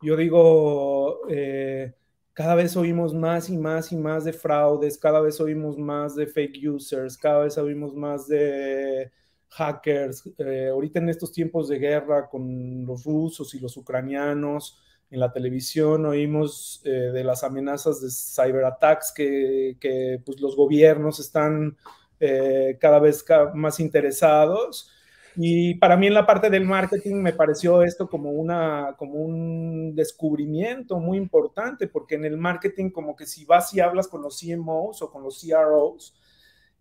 yo 0.01 0.17
digo, 0.17 1.23
eh, 1.29 1.93
cada 2.35 2.55
vez 2.55 2.77
oímos 2.77 3.14
más 3.14 3.51
y 3.51 3.57
más 3.59 3.92
y 3.92 3.97
más 3.97 4.25
de 4.25 4.33
fraudes, 4.33 4.99
cada 4.99 5.21
vez 5.21 5.40
oímos 5.40 5.77
más 5.79 6.14
de 6.14 6.27
fake 6.27 6.68
users, 6.68 7.18
cada 7.18 7.45
vez 7.45 7.59
oímos 7.59 7.95
más 7.95 8.27
de 8.27 9.11
hackers. 9.49 10.31
Eh, 10.38 10.68
ahorita 10.71 10.99
en 11.01 11.09
estos 11.11 11.33
tiempos 11.33 11.68
de 11.68 11.79
guerra 11.79 12.29
con 12.29 12.87
los 12.87 13.05
rusos 13.05 13.55
y 13.55 13.61
los 13.61 13.77
ucranianos, 13.77 14.81
en 15.11 15.21
la 15.21 15.31
televisión 15.31 16.07
oímos 16.07 16.81
eh, 16.85 16.90
de 16.90 17.23
las 17.23 17.45
amenazas 17.45 18.01
de 18.01 18.09
cyberattacks 18.11 19.12
que, 19.14 19.77
que 19.79 20.23
pues, 20.25 20.40
los 20.40 20.57
gobiernos 20.57 21.21
están 21.21 21.77
eh, 22.18 22.79
cada 22.81 23.01
vez 23.01 23.25
más 23.55 23.81
interesados. 23.81 24.91
Y 25.37 25.75
para 25.75 25.97
mí 25.97 26.07
en 26.07 26.14
la 26.14 26.27
parte 26.27 26.51
del 26.51 26.64
marketing 26.64 27.16
me 27.16 27.33
pareció 27.33 27.83
esto 27.83 28.09
como, 28.09 28.31
una, 28.31 28.95
como 28.99 29.14
un 29.14 29.95
descubrimiento 29.95 30.99
muy 30.99 31.16
importante, 31.16 31.87
porque 31.88 32.16
en 32.16 32.25
el 32.25 32.37
marketing 32.37 32.90
como 32.90 33.16
que 33.16 33.27
si 33.27 33.45
vas 33.45 33.73
y 33.75 33.81
hablas 33.81 34.09
con 34.09 34.23
los 34.23 34.38
CMOs 34.38 35.01
o 35.03 35.11
con 35.11 35.23
los 35.23 35.40
CROs, 35.40 36.14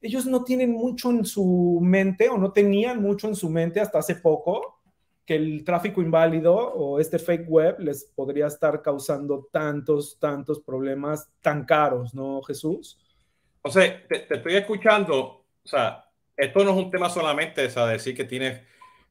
ellos 0.01 0.25
no 0.25 0.43
tienen 0.43 0.71
mucho 0.71 1.11
en 1.11 1.23
su 1.25 1.79
mente 1.81 2.27
o 2.27 2.37
no 2.37 2.51
tenían 2.51 3.01
mucho 3.01 3.27
en 3.27 3.35
su 3.35 3.49
mente 3.49 3.79
hasta 3.79 3.99
hace 3.99 4.15
poco 4.15 4.79
que 5.25 5.35
el 5.35 5.63
tráfico 5.63 6.01
inválido 6.01 6.55
o 6.55 6.99
este 6.99 7.19
fake 7.19 7.47
web 7.47 7.79
les 7.79 8.05
podría 8.05 8.47
estar 8.47 8.81
causando 8.81 9.47
tantos, 9.51 10.17
tantos 10.19 10.59
problemas 10.59 11.31
tan 11.41 11.65
caros, 11.65 12.13
¿no, 12.13 12.41
Jesús? 12.41 12.99
O 13.61 13.69
sea, 13.69 14.05
te, 14.07 14.19
te 14.19 14.35
estoy 14.35 14.55
escuchando, 14.55 15.17
o 15.63 15.67
sea, 15.67 16.03
esto 16.37 16.63
no 16.63 16.71
es 16.71 16.77
un 16.77 16.91
tema 16.91 17.09
solamente, 17.09 17.65
o 17.65 17.85
decir 17.87 18.15
que 18.15 18.25
tienes, 18.25 18.61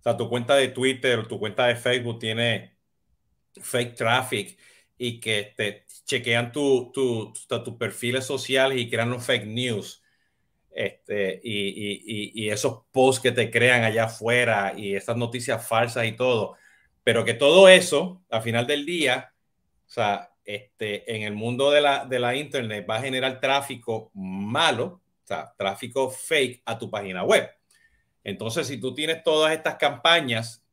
o 0.00 0.02
sea, 0.02 0.16
tu 0.16 0.28
cuenta 0.28 0.54
de 0.56 0.68
Twitter 0.68 1.26
tu 1.26 1.38
cuenta 1.38 1.66
de 1.66 1.76
Facebook 1.76 2.18
tiene 2.18 2.76
fake 3.60 3.94
traffic 3.94 4.58
y 4.98 5.20
que 5.20 5.52
te 5.56 5.86
chequean 6.04 6.52
tus 6.52 6.92
tu, 6.92 7.32
tu, 7.64 7.78
perfiles 7.78 8.24
sociales 8.24 8.78
y 8.78 8.90
crean 8.90 9.10
los 9.10 9.24
fake 9.24 9.46
news. 9.46 10.02
Este, 10.72 11.40
y, 11.42 11.68
y, 11.70 12.32
y, 12.34 12.50
esos 12.50 12.84
posts 12.92 13.20
que 13.20 13.32
te 13.32 13.50
crean 13.50 13.82
allá 13.82 14.04
afuera 14.04 14.72
y 14.76 14.94
esas 14.94 15.16
noticias 15.16 15.66
falsas 15.66 16.06
y 16.06 16.12
todo. 16.12 16.56
Pero 17.02 17.24
que 17.24 17.34
todo 17.34 17.68
eso, 17.68 18.22
al 18.30 18.42
final 18.42 18.66
del 18.66 18.86
día, 18.86 19.32
o 19.86 19.90
sea, 19.90 20.30
este, 20.44 21.14
en 21.14 21.22
el 21.22 21.34
mundo 21.34 21.70
de 21.70 21.80
la, 21.80 22.04
de 22.04 22.18
la 22.18 22.36
Internet 22.36 22.86
va 22.88 22.96
a 22.96 23.02
generar 23.02 23.40
tráfico 23.40 24.10
malo 24.14 24.99
tráfico 25.56 26.10
fake 26.10 26.62
a 26.64 26.78
tu 26.78 26.90
página 26.90 27.24
web. 27.24 27.48
Entonces, 28.24 28.66
si 28.66 28.78
tú 28.78 28.94
tienes 28.94 29.22
todas 29.22 29.52
estas 29.52 29.76
campañas 29.76 30.64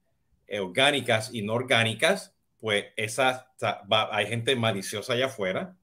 eh, 0.48 0.60
orgánicas 0.60 1.34
y 1.34 1.42
no 1.42 1.54
orgánicas, 1.54 2.36
pues 2.60 2.86
esas, 2.96 3.46
hay 3.90 4.28
gente 4.28 4.56
maliciosa 4.56 5.14
allá 5.14 5.28
afuera 5.28 5.78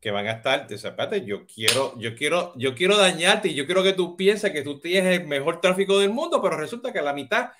que 0.00 0.10
van 0.10 0.26
a 0.26 0.32
estar, 0.32 0.66
espérate, 0.70 1.24
yo 1.24 1.46
quiero, 1.46 1.98
yo 1.98 2.14
quiero, 2.14 2.52
yo 2.56 2.74
quiero 2.74 2.96
dañarte 2.96 3.48
y 3.48 3.54
yo 3.54 3.66
quiero 3.66 3.82
que 3.82 3.92
tú 3.92 4.16
pienses 4.16 4.52
que 4.52 4.62
tú 4.62 4.78
tienes 4.78 5.20
el 5.20 5.26
mejor 5.26 5.60
tráfico 5.60 5.98
del 5.98 6.10
mundo, 6.10 6.40
pero 6.40 6.56
resulta 6.56 6.92
que 6.92 7.02
la 7.02 7.12
mitad 7.12 7.50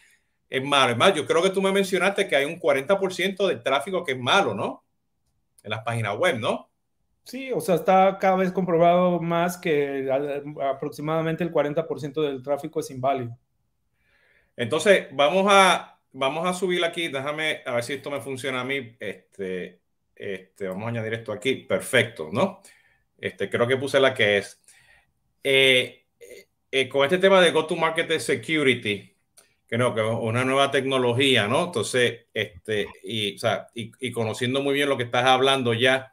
es 0.48 0.62
malo. 0.62 0.92
Es 0.92 0.98
más, 0.98 1.14
yo 1.14 1.26
creo 1.26 1.42
que 1.42 1.50
tú 1.50 1.60
me 1.60 1.72
mencionaste 1.72 2.28
que 2.28 2.36
hay 2.36 2.44
un 2.44 2.60
40% 2.60 3.46
del 3.48 3.62
tráfico 3.62 4.04
que 4.04 4.12
es 4.12 4.18
malo, 4.18 4.54
¿no? 4.54 4.84
En 5.62 5.70
las 5.70 5.82
páginas 5.82 6.16
web, 6.16 6.38
¿no? 6.38 6.70
Sí, 7.26 7.50
o 7.50 7.60
sea, 7.60 7.74
está 7.74 8.18
cada 8.20 8.36
vez 8.36 8.52
comprobado 8.52 9.20
más 9.20 9.58
que 9.58 10.08
aproximadamente 10.62 11.42
el 11.42 11.50
40% 11.50 12.22
del 12.22 12.40
tráfico 12.40 12.78
es 12.78 12.88
inválido. 12.92 13.36
Entonces, 14.56 15.08
vamos 15.10 15.44
a, 15.48 15.98
vamos 16.12 16.46
a 16.46 16.52
subir 16.52 16.84
aquí, 16.84 17.08
déjame 17.08 17.62
a 17.66 17.74
ver 17.74 17.82
si 17.82 17.94
esto 17.94 18.12
me 18.12 18.20
funciona 18.20 18.60
a 18.60 18.64
mí. 18.64 18.96
Este, 19.00 19.80
este, 20.14 20.68
vamos 20.68 20.84
a 20.84 20.88
añadir 20.90 21.14
esto 21.14 21.32
aquí, 21.32 21.56
perfecto, 21.56 22.30
¿no? 22.32 22.62
Este, 23.18 23.50
creo 23.50 23.66
que 23.66 23.76
puse 23.76 23.98
la 23.98 24.14
que 24.14 24.38
es. 24.38 24.62
Eh, 25.42 26.06
eh, 26.70 26.88
con 26.88 27.02
este 27.02 27.18
tema 27.18 27.40
de 27.40 27.50
Go-to-Market 27.50 28.20
Security, 28.20 29.16
que 29.66 29.76
no, 29.76 29.92
que 29.92 30.00
es 30.00 30.06
una 30.06 30.44
nueva 30.44 30.70
tecnología, 30.70 31.48
¿no? 31.48 31.64
Entonces, 31.64 32.26
este, 32.32 32.86
y, 33.02 33.34
o 33.34 33.38
sea, 33.38 33.66
y, 33.74 33.90
y 33.98 34.12
conociendo 34.12 34.62
muy 34.62 34.74
bien 34.74 34.88
lo 34.88 34.96
que 34.96 35.04
estás 35.04 35.24
hablando 35.24 35.74
ya, 35.74 36.12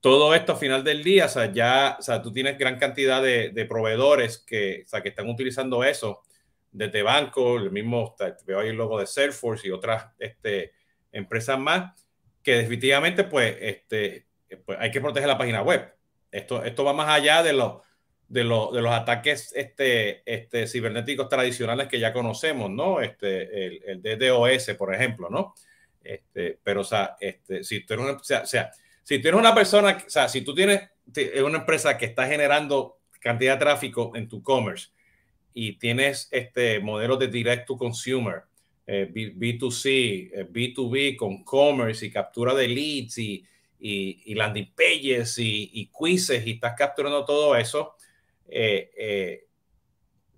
todo 0.00 0.34
esto 0.34 0.52
a 0.52 0.56
final 0.56 0.82
del 0.82 1.04
día, 1.04 1.26
o 1.26 1.28
sea, 1.28 1.52
ya, 1.52 1.96
o 1.98 2.02
sea, 2.02 2.22
tú 2.22 2.32
tienes 2.32 2.58
gran 2.58 2.78
cantidad 2.78 3.22
de, 3.22 3.66
proveedores 3.68 4.38
que, 4.38 4.82
o 4.86 4.88
sea, 4.88 5.02
que 5.02 5.10
están 5.10 5.28
utilizando 5.28 5.84
eso, 5.84 6.22
desde 6.72 7.02
banco, 7.02 7.56
el 7.58 7.70
mismo, 7.70 8.14
veo 8.46 8.60
ahí 8.60 8.68
el 8.68 8.76
logo 8.76 8.98
de 8.98 9.06
Salesforce 9.06 9.68
y 9.68 9.70
otras 9.70 10.06
este, 10.18 10.72
empresas 11.12 11.58
más, 11.58 11.92
que 12.42 12.56
definitivamente, 12.56 13.24
pues, 13.24 13.56
este, 13.60 14.26
pues 14.64 14.78
hay 14.80 14.90
que 14.90 15.00
proteger 15.00 15.28
la 15.28 15.38
página 15.38 15.62
web. 15.62 15.92
Esto, 16.30 16.64
esto 16.64 16.84
va 16.84 16.92
más 16.92 17.08
allá 17.08 17.42
de, 17.42 17.52
los 17.52 17.82
de, 18.28 18.44
lo, 18.44 18.70
de 18.72 18.80
los 18.80 18.92
ataques 18.92 19.52
este, 19.54 20.22
este, 20.24 20.66
cibernéticos 20.66 21.28
tradicionales 21.28 21.88
que 21.88 21.98
ya 21.98 22.12
conocemos, 22.12 22.70
¿no? 22.70 23.00
Este, 23.00 23.66
el, 23.66 23.82
el 23.84 24.02
DDoS, 24.02 24.74
por 24.78 24.94
ejemplo, 24.94 25.28
¿no? 25.28 25.54
Este, 26.02 26.58
pero, 26.62 26.80
o 26.80 26.84
sea, 26.84 27.16
este, 27.20 27.62
si 27.64 27.84
tú 27.84 27.94
eres 27.94 28.06
una, 28.06 28.18
si 29.10 29.18
tú 29.18 29.36
una 29.36 29.52
persona, 29.52 30.04
o 30.06 30.08
sea, 30.08 30.28
si 30.28 30.42
tú 30.42 30.54
tienes 30.54 30.88
una 31.44 31.58
empresa 31.58 31.98
que 31.98 32.04
está 32.04 32.28
generando 32.28 33.00
cantidad 33.18 33.54
de 33.54 33.58
tráfico 33.58 34.12
en 34.14 34.28
tu 34.28 34.40
commerce 34.40 34.90
y 35.52 35.72
tienes 35.80 36.28
este 36.30 36.78
modelo 36.78 37.16
de 37.16 37.26
direct 37.26 37.66
to 37.66 37.76
consumer, 37.76 38.44
eh, 38.86 39.10
B, 39.12 39.56
2 39.58 39.82
c 39.82 40.46
B2B 40.52 41.16
con 41.16 41.42
commerce 41.42 42.06
y 42.06 42.12
captura 42.12 42.54
de 42.54 42.68
leads 42.68 43.18
y, 43.18 43.44
y, 43.80 44.32
landing 44.32 44.72
pages 44.76 45.38
y, 45.38 45.68
y, 45.74 45.90
quizzes 45.90 46.46
y 46.46 46.52
estás 46.52 46.74
capturando 46.78 47.24
todo 47.24 47.56
eso, 47.56 47.96
eh, 48.46 48.92
eh, 48.96 49.46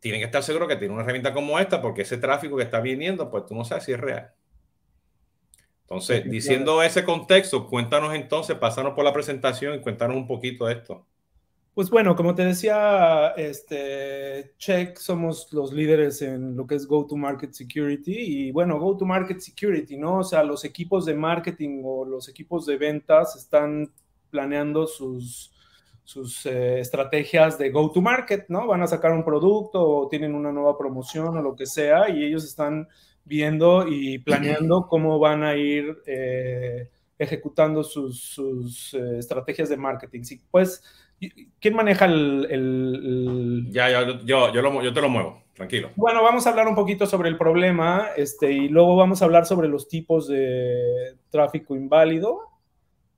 tienen 0.00 0.22
que 0.22 0.24
estar 0.24 0.42
seguros 0.42 0.66
que 0.66 0.76
tiene 0.76 0.94
una 0.94 1.02
herramienta 1.02 1.34
como 1.34 1.58
esta 1.58 1.82
porque 1.82 2.02
ese 2.02 2.16
tráfico 2.16 2.56
que 2.56 2.62
está 2.62 2.80
viniendo, 2.80 3.30
pues 3.30 3.44
tú 3.44 3.54
no 3.54 3.66
sabes 3.66 3.84
si 3.84 3.92
es 3.92 4.00
real. 4.00 4.32
Entonces, 5.92 6.24
diciendo 6.24 6.82
ese 6.82 7.04
contexto, 7.04 7.66
cuéntanos 7.66 8.14
entonces, 8.14 8.56
pásanos 8.56 8.94
por 8.94 9.04
la 9.04 9.12
presentación 9.12 9.74
y 9.74 9.80
cuéntanos 9.80 10.16
un 10.16 10.26
poquito 10.26 10.64
de 10.64 10.72
esto. 10.72 11.06
Pues 11.74 11.90
bueno, 11.90 12.16
como 12.16 12.34
te 12.34 12.46
decía, 12.46 13.28
este, 13.36 14.54
Check 14.56 14.96
somos 14.96 15.52
los 15.52 15.72
líderes 15.72 16.22
en 16.22 16.56
lo 16.56 16.66
que 16.66 16.76
es 16.76 16.86
Go-to-Market 16.86 17.52
Security 17.52 18.14
y 18.14 18.52
bueno, 18.52 18.78
Go-to-Market 18.78 19.40
Security, 19.40 19.98
¿no? 19.98 20.20
O 20.20 20.24
sea, 20.24 20.42
los 20.42 20.64
equipos 20.64 21.04
de 21.04 21.14
marketing 21.14 21.82
o 21.84 22.06
los 22.06 22.26
equipos 22.28 22.64
de 22.64 22.78
ventas 22.78 23.36
están 23.36 23.92
planeando 24.30 24.86
sus, 24.86 25.52
sus 26.04 26.46
eh, 26.46 26.80
estrategias 26.80 27.58
de 27.58 27.70
go 27.70 27.92
to 27.92 28.00
market, 28.00 28.46
¿no? 28.48 28.66
Van 28.66 28.82
a 28.82 28.86
sacar 28.86 29.12
un 29.12 29.24
producto 29.24 29.80
o 29.86 30.08
tienen 30.08 30.34
una 30.34 30.52
nueva 30.52 30.78
promoción 30.78 31.36
o 31.36 31.42
lo 31.42 31.54
que 31.54 31.66
sea 31.66 32.08
y 32.08 32.24
ellos 32.24 32.44
están 32.44 32.88
viendo 33.24 33.86
y 33.88 34.18
planeando 34.18 34.86
cómo 34.88 35.18
van 35.18 35.42
a 35.42 35.56
ir 35.56 35.98
eh, 36.06 36.88
ejecutando 37.18 37.82
sus, 37.82 38.94
eh, 38.94 39.18
estrategias 39.18 39.68
de 39.68 39.76
marketing. 39.76 40.22
Sí, 40.22 40.40
pues, 40.50 40.82
¿quién 41.60 41.74
maneja 41.74 42.06
el...? 42.06 43.66
Ya, 43.70 43.90
ya 43.90 44.06
yo, 44.24 44.52
yo, 44.52 44.82
yo 44.82 44.92
te 44.92 45.00
lo 45.00 45.08
muevo, 45.08 45.44
tranquilo. 45.54 45.90
Bueno, 45.96 46.22
vamos 46.22 46.46
a 46.46 46.50
hablar 46.50 46.68
un 46.68 46.74
poquito 46.74 47.06
sobre 47.06 47.28
el 47.28 47.38
problema 47.38 48.08
este, 48.16 48.52
y 48.52 48.68
luego 48.68 48.96
vamos 48.96 49.22
a 49.22 49.26
hablar 49.26 49.46
sobre 49.46 49.68
los 49.68 49.88
tipos 49.88 50.28
de 50.28 51.16
tráfico 51.30 51.76
inválido 51.76 52.52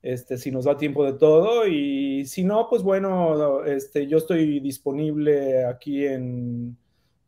este, 0.05 0.37
si 0.37 0.51
nos 0.51 0.65
da 0.65 0.77
tiempo 0.77 1.03
de 1.03 1.13
todo. 1.13 1.67
Y 1.67 2.25
si 2.27 2.43
no, 2.43 2.67
pues 2.69 2.83
bueno, 2.83 3.65
este, 3.65 4.05
yo 4.05 4.19
estoy 4.19 4.59
disponible 4.59 5.65
aquí 5.65 6.05
en, 6.05 6.77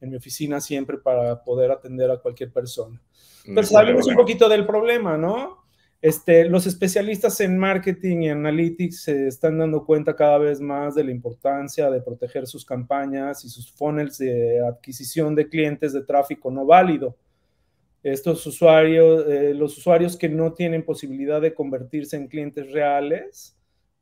en 0.01 0.09
mi 0.09 0.15
oficina 0.15 0.61
siempre 0.61 0.97
para 0.97 1.43
poder 1.43 1.71
atender 1.71 2.11
a 2.11 2.17
cualquier 2.17 2.51
persona. 2.51 3.01
Entonces, 3.45 3.75
hablemos 3.75 4.07
un 4.07 4.15
poquito 4.15 4.49
del 4.49 4.65
problema, 4.65 5.17
¿no? 5.17 5.65
Este, 6.01 6.45
los 6.45 6.67
especialistas 6.67 7.39
en 7.41 7.57
marketing 7.57 8.21
y 8.21 8.29
analytics 8.29 9.01
se 9.01 9.27
están 9.27 9.57
dando 9.57 9.83
cuenta 9.83 10.15
cada 10.15 10.37
vez 10.37 10.61
más 10.61 10.93
de 10.93 11.03
la 11.03 11.11
importancia 11.11 11.89
de 11.89 12.01
proteger 12.01 12.45
sus 12.45 12.63
campañas 12.63 13.43
y 13.43 13.49
sus 13.49 13.71
funnels 13.71 14.19
de 14.19 14.59
adquisición 14.65 15.33
de 15.33 15.49
clientes 15.49 15.93
de 15.93 16.03
tráfico 16.03 16.51
no 16.51 16.65
válido 16.65 17.17
estos 18.11 18.45
usuarios, 18.45 19.27
eh, 19.27 19.53
los 19.53 19.77
usuarios 19.77 20.15
que 20.15 20.29
no 20.29 20.53
tienen 20.53 20.85
posibilidad 20.85 21.41
de 21.41 21.53
convertirse 21.53 22.15
en 22.15 22.27
clientes 22.27 22.71
reales, 22.71 23.56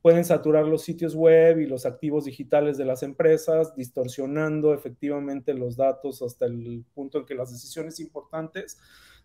pueden 0.05 0.23
saturar 0.23 0.67
los 0.67 0.83
sitios 0.83 1.15
web 1.15 1.57
y 1.57 1.65
los 1.65 1.83
activos 1.87 2.25
digitales 2.25 2.77
de 2.77 2.85
las 2.85 3.01
empresas, 3.01 3.75
distorsionando 3.75 4.71
efectivamente 4.71 5.55
los 5.55 5.77
datos 5.77 6.21
hasta 6.21 6.45
el 6.45 6.85
punto 6.93 7.17
en 7.17 7.25
que 7.25 7.33
las 7.33 7.51
decisiones 7.51 7.99
importantes 7.99 8.77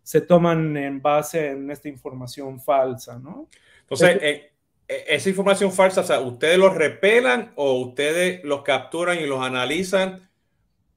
se 0.02 0.22
toman 0.22 0.74
en 0.78 1.02
base 1.02 1.48
en 1.48 1.70
esta 1.70 1.90
información 1.90 2.62
falsa, 2.62 3.18
¿no? 3.18 3.50
Entonces, 3.80 4.22
eh, 4.22 4.52
eh, 4.88 5.04
esa 5.08 5.28
información 5.28 5.70
falsa, 5.70 6.00
o 6.00 6.04
sea, 6.04 6.20
¿ustedes 6.20 6.56
los 6.56 6.74
repelan 6.74 7.52
o 7.56 7.78
ustedes 7.78 8.42
los 8.42 8.62
capturan 8.62 9.18
y 9.18 9.26
los 9.26 9.42
analizan 9.42 10.30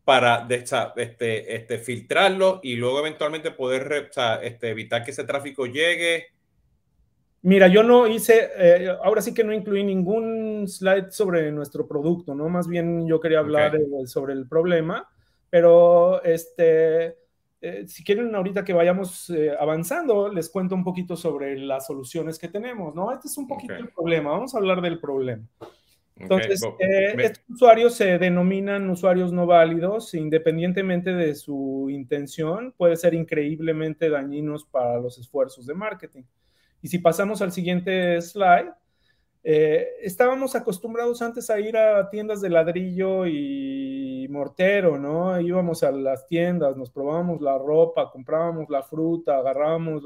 para 0.06 0.48
este, 0.50 1.56
este, 1.56 1.78
filtrarlo 1.78 2.62
y 2.64 2.78
luego 2.78 3.00
eventualmente 3.00 3.52
poder 3.52 4.10
este, 4.44 4.70
evitar 4.70 5.04
que 5.04 5.12
ese 5.12 5.26
tráfico 5.26 5.66
llegue? 5.66 6.28
Mira, 7.44 7.68
yo 7.68 7.84
no 7.84 8.08
hice, 8.08 8.52
eh, 8.58 8.90
ahora 9.04 9.22
sí 9.22 9.34
que 9.34 9.44
no 9.44 9.54
incluí 9.54 9.84
ningún 9.84 10.66
slide 10.68 11.12
sobre 11.12 11.52
nuestro 11.52 11.88
producto, 11.88 12.34
¿no? 12.34 12.50
Más 12.50 12.68
bien 12.68 13.06
yo 13.06 13.20
quería 13.20 13.40
hablar 13.40 13.78
sobre 14.06 14.34
el 14.34 14.48
problema, 14.48 15.10
pero 15.50 16.24
este, 16.24 17.18
eh, 17.66 17.86
si 17.88 18.04
quieren 18.04 18.36
ahorita 18.36 18.66
que 18.66 18.74
vayamos 18.74 19.30
eh, 19.30 19.56
avanzando, 19.58 20.28
les 20.28 20.50
cuento 20.50 20.76
un 20.76 20.84
poquito 20.84 21.16
sobre 21.16 21.58
las 21.58 21.88
soluciones 21.88 22.38
que 22.38 22.50
tenemos, 22.50 22.94
¿no? 22.94 23.12
Este 23.14 23.30
es 23.30 23.38
un 23.38 23.48
poquito 23.48 23.74
el 23.76 23.88
problema, 23.88 24.32
vamos 24.32 24.54
a 24.54 24.58
hablar 24.58 24.82
del 24.82 25.00
problema. 25.00 25.48
Entonces, 26.18 26.62
eh, 26.80 27.16
estos 27.18 27.44
usuarios 27.50 27.96
se 27.96 28.18
denominan 28.18 28.90
usuarios 28.90 29.32
no 29.32 29.46
válidos, 29.46 30.14
independientemente 30.14 31.14
de 31.14 31.36
su 31.36 31.88
intención, 31.90 32.74
puede 32.76 32.98
ser 32.98 33.14
increíblemente 33.14 34.10
dañinos 34.10 34.66
para 34.66 35.00
los 35.00 35.18
esfuerzos 35.18 35.66
de 35.66 35.74
marketing. 35.74 36.24
Y 36.84 36.90
si 36.90 37.00
pasamos 37.00 37.42
al 37.42 37.52
siguiente 37.52 38.22
slide, 38.22 38.72
eh, 39.44 39.88
estábamos 40.02 40.56
acostumbrados 40.56 41.24
antes 41.24 41.50
a 41.50 41.60
ir 41.60 41.76
a 41.76 42.12
tiendas 42.12 42.42
de 42.42 42.52
ladrillo 42.52 43.26
y 43.26 44.28
mortero, 44.30 45.00
¿no? 45.00 45.42
Íbamos 45.42 45.82
a 45.82 45.92
las 45.92 46.28
tiendas, 46.28 46.78
nos 46.78 46.92
probábamos 46.92 47.42
la 47.42 47.58
ropa, 47.58 48.12
comprábamos 48.12 48.70
la 48.70 48.84
fruta, 48.84 49.38
agarrábamos 49.40 50.04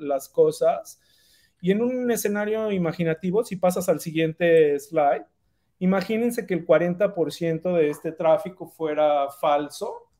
las 0.00 0.28
cosas 0.28 1.00
y 1.64 1.70
en 1.70 1.80
un 1.80 2.10
escenario 2.10 2.70
imaginativo, 2.72 3.42
si 3.42 3.56
pasas 3.56 3.88
al 3.88 3.98
siguiente 3.98 4.78
slide, 4.78 5.24
imagínense 5.78 6.46
que 6.46 6.52
el 6.52 6.66
40% 6.66 7.74
de 7.74 7.88
este 7.88 8.12
tráfico 8.12 8.68
fuera 8.68 9.30
falso, 9.30 10.10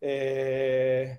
eh, 0.00 1.18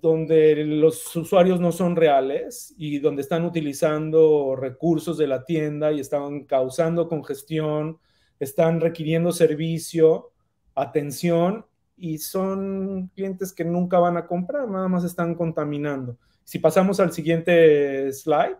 donde 0.00 0.64
los 0.64 1.14
usuarios 1.16 1.60
no 1.60 1.72
son 1.72 1.96
reales 1.96 2.74
y 2.76 2.98
donde 2.98 3.22
están 3.22 3.44
utilizando 3.44 4.56
recursos 4.56 5.18
de 5.18 5.26
la 5.26 5.44
tienda 5.44 5.92
y 5.92 6.00
están 6.00 6.44
causando 6.44 7.08
congestión, 7.08 7.98
están 8.38 8.80
requiriendo 8.80 9.32
servicio, 9.32 10.32
atención 10.74 11.66
y 11.96 12.18
son 12.18 13.10
clientes 13.14 13.52
que 13.52 13.64
nunca 13.64 13.98
van 13.98 14.16
a 14.16 14.26
comprar, 14.26 14.68
nada 14.68 14.88
más 14.88 15.04
están 15.04 15.34
contaminando. 15.34 16.18
Si 16.44 16.58
pasamos 16.58 17.00
al 17.00 17.12
siguiente 17.12 18.12
slide, 18.12 18.56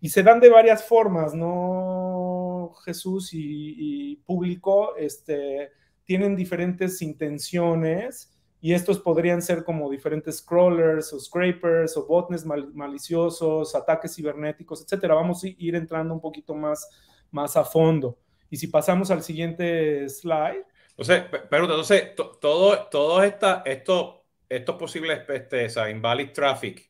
y 0.00 0.08
se 0.08 0.22
dan 0.22 0.40
de 0.40 0.48
varias 0.48 0.84
formas, 0.84 1.34
¿no? 1.34 2.74
Jesús 2.84 3.30
y, 3.32 4.16
público 4.26 4.94
este, 4.96 5.70
tienen 6.04 6.36
diferentes 6.36 7.02
intenciones 7.02 8.37
y 8.60 8.72
estos 8.72 8.98
podrían 8.98 9.40
ser 9.40 9.64
como 9.64 9.90
diferentes 9.90 10.38
scrollers 10.38 11.12
o 11.12 11.20
scrapers 11.20 11.96
o 11.96 12.06
botnets 12.06 12.44
maliciosos, 12.44 13.74
ataques 13.74 14.14
cibernéticos, 14.14 14.82
etcétera. 14.82 15.14
Vamos 15.14 15.44
a 15.44 15.48
ir 15.48 15.74
entrando 15.74 16.12
un 16.12 16.20
poquito 16.20 16.54
más, 16.54 16.88
más 17.30 17.56
a 17.56 17.64
fondo. 17.64 18.18
Y 18.50 18.56
si 18.56 18.66
pasamos 18.66 19.10
al 19.10 19.22
siguiente 19.22 20.08
slide. 20.08 20.64
Entonces, 20.90 21.24
pero 21.48 21.64
entonces, 21.64 22.14
todo, 22.40 22.88
todo 22.88 23.22
esta, 23.22 23.62
esto, 23.64 24.24
estos 24.48 24.76
posibles 24.76 25.20
este, 25.28 25.80
o 25.80 25.88
invalid 25.88 26.32
traffic 26.32 26.88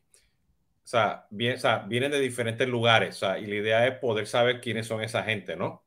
o 0.89 0.91
sea, 0.91 1.27
vienen 1.87 2.11
de 2.11 2.19
diferentes 2.19 2.67
lugares, 2.67 3.21
y 3.23 3.45
la 3.45 3.55
idea 3.57 3.87
es 3.87 3.99
poder 3.99 4.27
saber 4.27 4.63
quiénes 4.63 4.87
son 4.87 5.03
esa 5.03 5.23
gente, 5.23 5.55
¿no? 5.55 5.85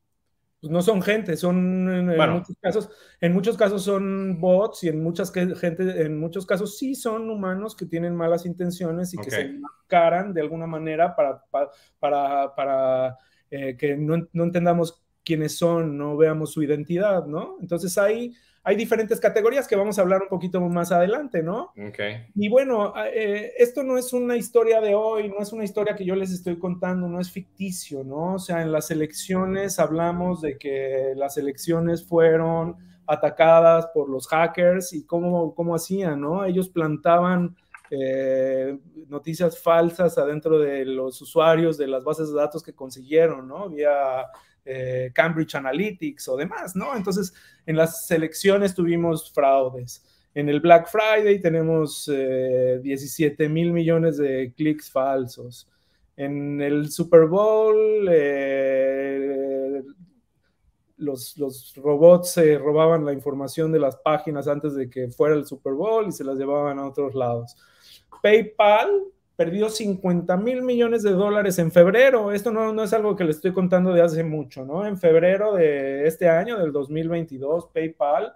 Pues 0.61 0.69
no 0.69 0.83
son 0.83 1.01
gente, 1.01 1.35
son 1.37 1.89
en, 1.89 2.31
muchos 2.33 2.55
casos, 2.61 2.89
en 3.19 3.33
muchos 3.33 3.57
casos 3.57 3.83
son 3.83 4.39
bots 4.39 4.83
y 4.83 4.89
en 4.89 5.01
muchas 5.01 5.33
gente, 5.33 6.03
en 6.03 6.19
muchos 6.19 6.45
casos 6.45 6.77
sí 6.77 6.93
son 6.93 7.31
humanos 7.31 7.75
que 7.75 7.87
tienen 7.87 8.15
malas 8.15 8.45
intenciones 8.45 9.11
y 9.15 9.17
que 9.17 9.31
se 9.31 9.41
encaran 9.41 10.35
de 10.35 10.41
alguna 10.41 10.67
manera 10.67 11.15
para, 11.15 11.43
para, 11.99 12.53
para, 12.55 13.17
eh, 13.49 13.75
que 13.75 13.97
no, 13.97 14.27
no, 14.33 14.43
entendamos 14.43 15.03
quiénes 15.25 15.57
son, 15.57 15.97
no 15.97 16.15
veamos 16.15 16.51
su 16.51 16.61
identidad, 16.61 17.25
¿no? 17.25 17.57
Entonces 17.59 17.97
hay 17.97 18.35
hay 18.63 18.75
diferentes 18.75 19.19
categorías 19.19 19.67
que 19.67 19.75
vamos 19.75 19.97
a 19.97 20.01
hablar 20.01 20.21
un 20.21 20.27
poquito 20.27 20.61
más 20.61 20.91
adelante, 20.91 21.41
¿no? 21.41 21.71
Okay. 21.89 22.27
Y 22.35 22.47
bueno, 22.49 22.93
eh, 22.97 23.53
esto 23.57 23.83
no 23.83 23.97
es 23.97 24.13
una 24.13 24.35
historia 24.35 24.79
de 24.81 24.93
hoy, 24.93 25.29
no 25.29 25.39
es 25.39 25.51
una 25.51 25.63
historia 25.63 25.95
que 25.95 26.05
yo 26.05 26.15
les 26.15 26.31
estoy 26.31 26.59
contando, 26.59 27.07
no 27.07 27.19
es 27.19 27.31
ficticio, 27.31 28.03
¿no? 28.03 28.35
O 28.35 28.39
sea, 28.39 28.61
en 28.61 28.71
las 28.71 28.91
elecciones 28.91 29.79
hablamos 29.79 30.41
de 30.41 30.57
que 30.57 31.13
las 31.15 31.37
elecciones 31.37 32.05
fueron 32.05 32.77
atacadas 33.07 33.87
por 33.93 34.09
los 34.09 34.27
hackers 34.27 34.93
y 34.93 35.05
cómo, 35.05 35.55
cómo 35.55 35.75
hacían, 35.75 36.21
¿no? 36.21 36.45
Ellos 36.45 36.69
plantaban 36.69 37.55
eh, 37.91 38.79
noticias 39.07 39.59
falsas 39.61 40.17
adentro 40.17 40.57
de 40.57 40.85
los 40.85 41.21
usuarios 41.21 41.77
de 41.77 41.87
las 41.87 42.03
bases 42.03 42.29
de 42.29 42.35
datos 42.35 42.63
que 42.63 42.73
consiguieron, 42.73 43.47
¿no? 43.47 43.69
Vía 43.69 44.25
eh, 44.63 45.11
Cambridge 45.13 45.55
Analytics 45.55 46.27
o 46.29 46.37
demás, 46.37 46.75
¿no? 46.75 46.95
Entonces, 46.95 47.33
en 47.65 47.75
las 47.75 48.05
selecciones 48.07 48.75
tuvimos 48.75 49.31
fraudes. 49.33 50.03
En 50.33 50.47
el 50.49 50.61
Black 50.61 50.87
Friday 50.89 51.41
tenemos 51.41 52.05
17 52.05 53.43
eh, 53.43 53.49
mil 53.49 53.73
millones 53.73 54.17
de 54.17 54.53
clics 54.55 54.89
falsos. 54.89 55.67
En 56.15 56.61
el 56.61 56.91
Super 56.91 57.25
Bowl, 57.25 58.07
eh, 58.09 59.81
los, 60.97 61.73
robots 61.75 62.31
se 62.33 62.57
robaban 62.57 63.03
la 63.03 63.13
información 63.13 63.71
de 63.71 63.79
las 63.79 63.97
páginas 63.97 64.47
antes 64.47 64.75
de 64.75 64.89
que 64.89 65.09
fuera 65.09 65.35
el 65.35 65.45
Super 65.45 65.73
Bowl 65.73 66.07
y 66.07 66.11
se 66.11 66.23
las 66.23 66.37
llevaban 66.37 66.79
a 66.79 66.87
otros 66.87 67.15
lados. 67.15 67.55
PayPal 68.21 68.89
perdió 69.35 69.69
50 69.69 70.37
mil 70.37 70.61
millones 70.61 71.01
de 71.01 71.11
dólares 71.11 71.57
en 71.57 71.71
febrero. 71.71 72.31
Esto 72.31 72.51
no, 72.51 72.71
no, 72.73 72.83
es 72.83 72.93
algo 72.93 73.15
que 73.15 73.23
le 73.23 73.31
estoy 73.31 73.53
contando 73.53 73.91
de 73.91 74.01
hace 74.01 74.23
mucho, 74.23 74.63
¿no? 74.63 74.85
En 74.85 74.97
febrero 74.97 75.55
de 75.55 76.05
este 76.05 76.29
año, 76.29 76.59
del 76.59 76.71
2022, 76.71 77.69
PayPal 77.73 78.35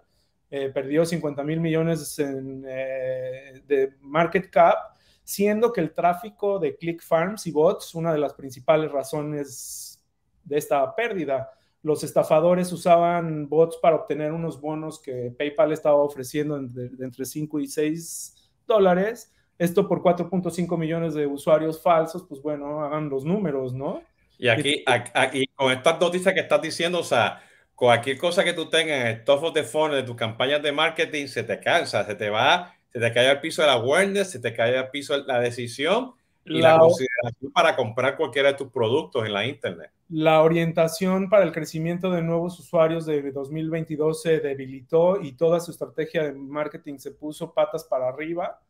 eh, 0.49 0.71
perdió 0.73 1.05
50 1.05 1.43
mil 1.43 1.59
millones 1.59 2.17
eh, 2.17 3.61
de 3.67 3.93
market 4.01 4.49
cap, 4.49 4.95
siendo 5.23 5.71
que 5.71 5.81
el 5.81 5.93
tráfico 5.93 6.59
de 6.59 6.75
click 6.75 7.03
farms 7.03 7.45
y 7.45 7.51
bots, 7.51 7.93
una 7.93 8.13
de 8.13 8.19
las 8.19 8.33
principales 8.33 8.91
razones 8.91 10.03
de 10.43 10.57
esta 10.57 10.95
pérdida. 10.95 11.51
Los 11.83 12.03
estafadores 12.03 12.71
usaban 12.71 13.47
bots 13.47 13.77
para 13.77 13.95
obtener 13.95 14.31
unos 14.31 14.59
bonos 14.59 14.99
que 14.99 15.33
PayPal 15.37 15.71
estaba 15.71 15.97
ofreciendo 15.97 16.59
de 16.59 16.89
entre 17.03 17.25
5 17.25 17.59
y 17.59 17.67
6 17.67 18.51
dólares 18.65 19.31
esto 19.57 19.87
por 19.87 20.01
4.5 20.01 20.77
millones 20.77 21.13
de 21.13 21.27
usuarios 21.27 21.81
falsos, 21.81 22.25
pues 22.27 22.41
bueno, 22.41 22.81
hagan 22.81 23.09
los 23.09 23.25
números, 23.25 23.73
¿no? 23.73 24.01
Y 24.37 24.49
aquí, 24.49 24.83
aquí, 24.85 25.47
con 25.55 25.71
estas 25.71 25.99
noticias 25.99 26.33
que 26.33 26.41
estás 26.41 26.61
diciendo, 26.61 26.99
o 26.99 27.03
sea, 27.03 27.41
cualquier 27.73 28.17
cosa 28.17 28.43
que 28.43 28.53
tú 28.53 28.69
tengas 28.69 29.01
en 29.01 29.07
el 29.07 29.23
top 29.23 29.43
of 29.43 29.53
the 29.53 29.63
funnel 29.63 29.97
de 29.97 30.03
tus 30.03 30.15
campañas 30.15 30.61
de 30.61 30.71
marketing 30.71 31.27
se 31.27 31.43
te 31.43 31.59
cansa, 31.59 32.05
se 32.05 32.15
te 32.15 32.29
va, 32.29 32.73
se 32.91 32.99
te 32.99 33.13
cae 33.13 33.29
al 33.29 33.39
piso 33.39 33.61
de 33.61 33.69
la 33.69 33.75
awareness, 33.75 34.31
se 34.31 34.39
te 34.39 34.53
cae 34.53 34.77
al 34.77 34.89
piso 34.89 35.17
la 35.25 35.39
decisión 35.39 36.13
y 36.45 36.61
la, 36.61 36.77
consideración 36.77 37.51
para 37.51 37.75
comprar 37.75 38.17
cualquiera 38.17 38.51
de 38.51 38.57
tus 38.57 38.71
productos 38.71 39.25
en 39.25 39.33
la 39.33 39.45
internet. 39.45 39.91
La 40.09 40.43
orientación 40.43 41.29
para 41.29 41.43
el 41.43 41.51
crecimiento 41.51 42.11
de 42.11 42.21
nuevos 42.21 42.59
usuarios 42.59 43.05
de 43.05 43.31
2022 43.31 44.21
se 44.21 44.39
debilitó 44.39 45.19
y 45.19 45.33
toda 45.33 45.59
su 45.59 45.71
estrategia 45.71 46.23
de 46.23 46.33
marketing 46.33 46.97
se 46.97 47.11
puso 47.11 47.53
patas 47.53 47.83
para 47.85 48.07
arriba. 48.07 48.61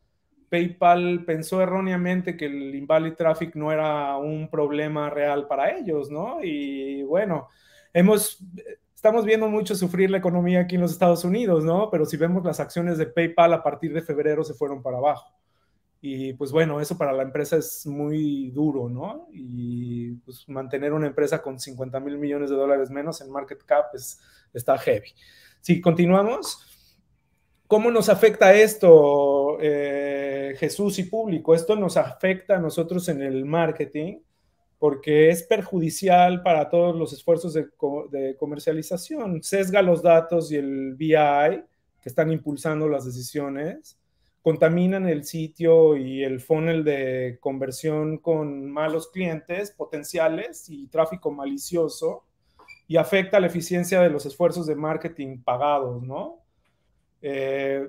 PayPal 0.50 1.24
pensó 1.26 1.62
erróneamente 1.62 2.38
que 2.38 2.46
el 2.46 2.76
invalid 2.76 3.14
traffic 3.14 3.56
no 3.56 3.72
era 3.72 4.18
un 4.18 4.50
problema 4.50 5.10
real 5.10 5.48
para 5.48 5.78
ellos, 5.78 6.10
¿no? 6.10 6.44
Y 6.44 7.04
bueno, 7.04 7.50
hemos 7.94 8.44
estamos 9.06 9.24
viendo 9.24 9.48
mucho 9.48 9.76
sufrir 9.76 10.10
la 10.10 10.18
economía 10.18 10.62
aquí 10.62 10.76
en 10.76 10.82
los 10.82 10.92
Estados 10.92 11.24
Unidos, 11.24 11.64
¿no? 11.64 11.92
Pero 11.92 12.08
si 12.08 12.18
vemos 12.18 12.44
las 12.44 12.60
acciones 12.60 12.98
de 12.98 13.06
PayPal 13.06 13.54
a 13.54 13.62
partir 13.62 13.94
de 13.94 14.02
febrero 14.02 14.44
se 14.44 14.56
fueron 14.56 14.82
para 14.82 14.98
abajo. 14.98 15.32
Y 16.02 16.34
pues 16.34 16.52
bueno, 16.52 16.82
eso 16.82 16.98
para 16.98 17.14
la 17.14 17.22
empresa 17.22 17.58
es 17.58 17.86
muy 17.86 18.50
duro, 18.50 18.90
¿no? 18.90 19.28
Y 19.32 20.14
pues 20.26 20.50
mantener 20.50 20.92
una 20.92 21.06
empresa 21.06 21.40
con 21.40 21.60
50 21.60 22.00
mil 22.00 22.18
millones 22.18 22.50
de 22.50 22.56
dólares 22.56 22.90
menos 22.90 23.22
en 23.22 23.32
market 23.32 23.64
cap 23.64 23.94
es, 23.94 24.20
está 24.54 24.76
heavy. 24.80 25.14
Si 25.62 25.80
continuamos, 25.82 26.66
¿cómo 27.68 27.92
nos 27.92 28.10
afecta 28.10 28.54
esto, 28.54 29.58
eh, 29.62 30.56
Jesús 30.58 31.00
y 31.00 31.04
público? 31.04 31.54
Esto 31.56 31.76
nos 31.76 31.98
afecta 31.98 32.58
a 32.58 32.60
nosotros 32.60 33.08
en 33.10 33.22
el 33.22 33.46
marketing 33.46 34.20
porque 34.80 35.30
es 35.30 35.44
perjudicial 35.44 36.44
para 36.44 36.70
todos 36.70 36.96
los 36.96 37.14
esfuerzos 37.14 37.54
de, 37.54 37.68
de 38.12 38.36
comercialización. 38.38 39.42
Sesga 39.42 39.82
los 39.82 40.02
datos 40.02 40.52
y 40.52 40.58
el 40.58 40.96
BI 40.96 41.16
que 42.02 42.10
están 42.10 42.32
impulsando 42.32 42.88
las 42.88 43.06
decisiones 43.06 43.98
contaminan 44.46 45.10
el 45.10 45.24
sitio 45.24 45.98
y 45.98 46.24
el 46.24 46.40
funnel 46.40 46.84
de 46.84 47.40
conversión 47.42 48.20
con 48.20 48.70
malos 48.70 49.08
clientes 49.08 49.72
potenciales 49.72 50.70
y 50.70 50.86
tráfico 50.86 51.32
malicioso 51.32 52.26
y 52.88 52.98
afecta 52.98 53.40
la 53.40 53.48
eficiencia 53.48 54.00
de 54.02 54.12
los 54.12 54.28
esfuerzos 54.28 54.68
de 54.68 54.76
marketing 54.76 55.42
pagados, 55.42 56.04
¿no? 56.04 56.45
Eh, 57.28 57.88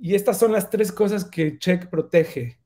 y 0.00 0.14
estas 0.14 0.38
son 0.38 0.52
las 0.52 0.70
tres 0.70 0.90
cosas 0.90 1.22
que 1.26 1.58
Check 1.58 1.90
protege. 1.90 2.58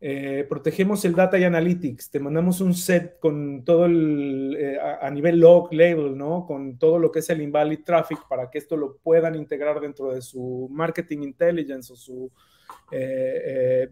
Eh, 0.00 0.46
protegemos 0.48 1.04
el 1.04 1.14
data 1.14 1.38
y 1.38 1.44
analytics, 1.44 2.10
te 2.10 2.20
mandamos 2.20 2.60
un 2.62 2.72
set 2.72 3.18
con 3.18 3.62
todo 3.64 3.84
el, 3.84 4.56
eh, 4.58 4.78
a, 4.80 5.10
nivel 5.10 5.40
log, 5.40 5.70
label, 5.74 6.16
¿no? 6.16 6.46
Con 6.46 6.78
todo 6.78 6.98
lo 6.98 7.10
que 7.10 7.18
es 7.18 7.28
el 7.28 7.42
invalid 7.42 7.80
traffic 7.84 8.20
para 8.26 8.48
que 8.48 8.58
esto 8.58 8.74
lo 8.76 8.96
puedan 8.96 9.34
integrar 9.34 9.80
dentro 9.80 10.14
de 10.14 10.22
su 10.22 10.68
marketing 10.70 11.24
intelligence 11.24 11.92
o 11.92 11.96
su 11.96 12.32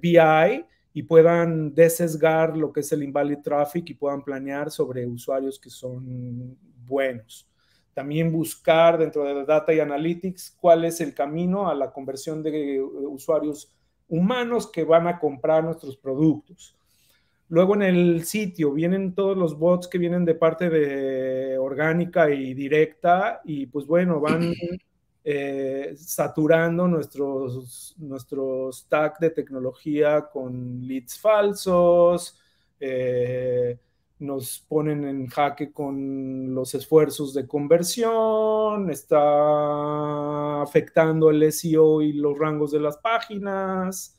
BI 0.01 0.65
y 0.95 1.03
puedan 1.03 1.75
desesgar 1.75 2.57
lo 2.57 2.73
que 2.73 2.81
es 2.81 2.93
el 2.93 3.03
invalid 3.03 3.41
traffic 3.43 3.91
y 3.91 3.95
puedan 3.95 4.23
planear 4.23 4.71
sobre 4.71 5.05
usuarios 5.05 5.59
que 5.59 5.69
son 5.69 6.57
buenos. 6.87 7.47
También 7.97 8.31
buscar 8.31 8.99
dentro 8.99 9.25
de 9.25 9.47
data 9.47 9.73
y 9.73 9.81
analytics 9.81 10.55
cuál 10.61 10.85
es 10.85 11.01
el 11.01 11.15
camino 11.15 11.71
a 11.71 11.75
la 11.75 11.91
conversión 11.91 12.43
de 12.43 12.79
usuarios 12.79 13.73
humanos 14.07 14.71
que 14.71 14.85
van 14.85 15.09
a 15.09 15.19
comprar 15.19 15.65
nuestros 15.65 15.97
productos. 15.97 16.77
Luego 17.49 17.75
en 17.75 17.81
el 17.85 18.25
sitio 18.25 18.71
vienen 18.73 19.15
todos 19.15 19.35
los 19.35 19.59
bots 19.59 19.89
que 19.89 19.97
vienen 19.97 20.27
de 20.27 20.35
parte 20.35 20.69
de 20.69 21.57
orgánica 21.57 22.29
y 22.29 22.53
directa 22.53 23.41
y 23.47 23.65
pues 23.65 23.87
bueno, 23.87 24.21
van 24.21 24.53
eh, 25.25 25.95
saturando 25.97 26.87
nuestros, 26.87 27.95
nuestro 27.97 28.71
stack 28.71 29.21
de 29.21 29.31
tecnología 29.31 30.29
con 30.31 30.87
leads 30.87 31.19
falsos, 31.19 32.39
eh, 32.79 33.79
nos 34.19 34.65
ponen 34.69 35.05
en 35.05 35.27
jaque 35.27 35.73
con 35.73 36.55
los 36.55 36.75
esfuerzos 36.75 37.35
de 37.35 37.47
conversión, 37.47 38.91
está 38.91 40.63
afectando 40.63 41.31
el 41.31 41.53
SEO 41.53 42.03
y 42.03 42.13
los 42.15 42.39
rangos 42.39 42.73
de 42.73 42.81
las 42.81 42.97
páginas, 42.99 44.17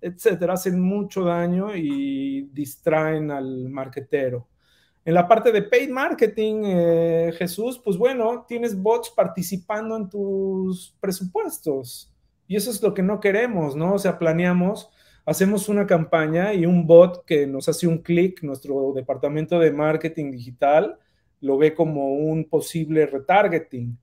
etcétera. 0.00 0.54
Hacen 0.54 0.80
mucho 0.80 1.22
daño 1.24 1.74
y 1.74 2.48
distraen 2.52 3.30
al 3.30 3.68
marketero. 3.68 4.48
En 5.04 5.14
la 5.14 5.26
parte 5.26 5.52
de 5.52 5.62
paid 5.62 5.88
marketing, 5.88 6.62
eh, 6.64 7.32
Jesús, 7.38 7.80
pues 7.82 7.96
bueno, 7.96 8.44
tienes 8.46 8.80
bots 8.80 9.10
participando 9.10 9.96
en 9.96 10.10
tus 10.10 10.94
presupuestos 11.00 12.12
y 12.46 12.56
eso 12.56 12.70
es 12.70 12.82
lo 12.82 12.92
que 12.92 13.02
no 13.02 13.20
queremos, 13.20 13.76
¿no? 13.76 13.94
O 13.94 13.98
sea, 13.98 14.18
planeamos 14.18 14.90
hacemos 15.28 15.68
una 15.68 15.86
campaña 15.86 16.54
y 16.54 16.64
un 16.64 16.86
bot 16.86 17.22
que 17.26 17.46
nos 17.46 17.68
hace 17.68 17.86
un 17.86 17.98
clic, 17.98 18.42
nuestro 18.42 18.92
departamento 18.94 19.58
de 19.58 19.70
marketing 19.70 20.30
digital 20.30 20.98
lo 21.42 21.58
ve 21.58 21.74
como 21.74 22.14
un 22.14 22.48
posible 22.48 23.04
retargeting. 23.04 23.96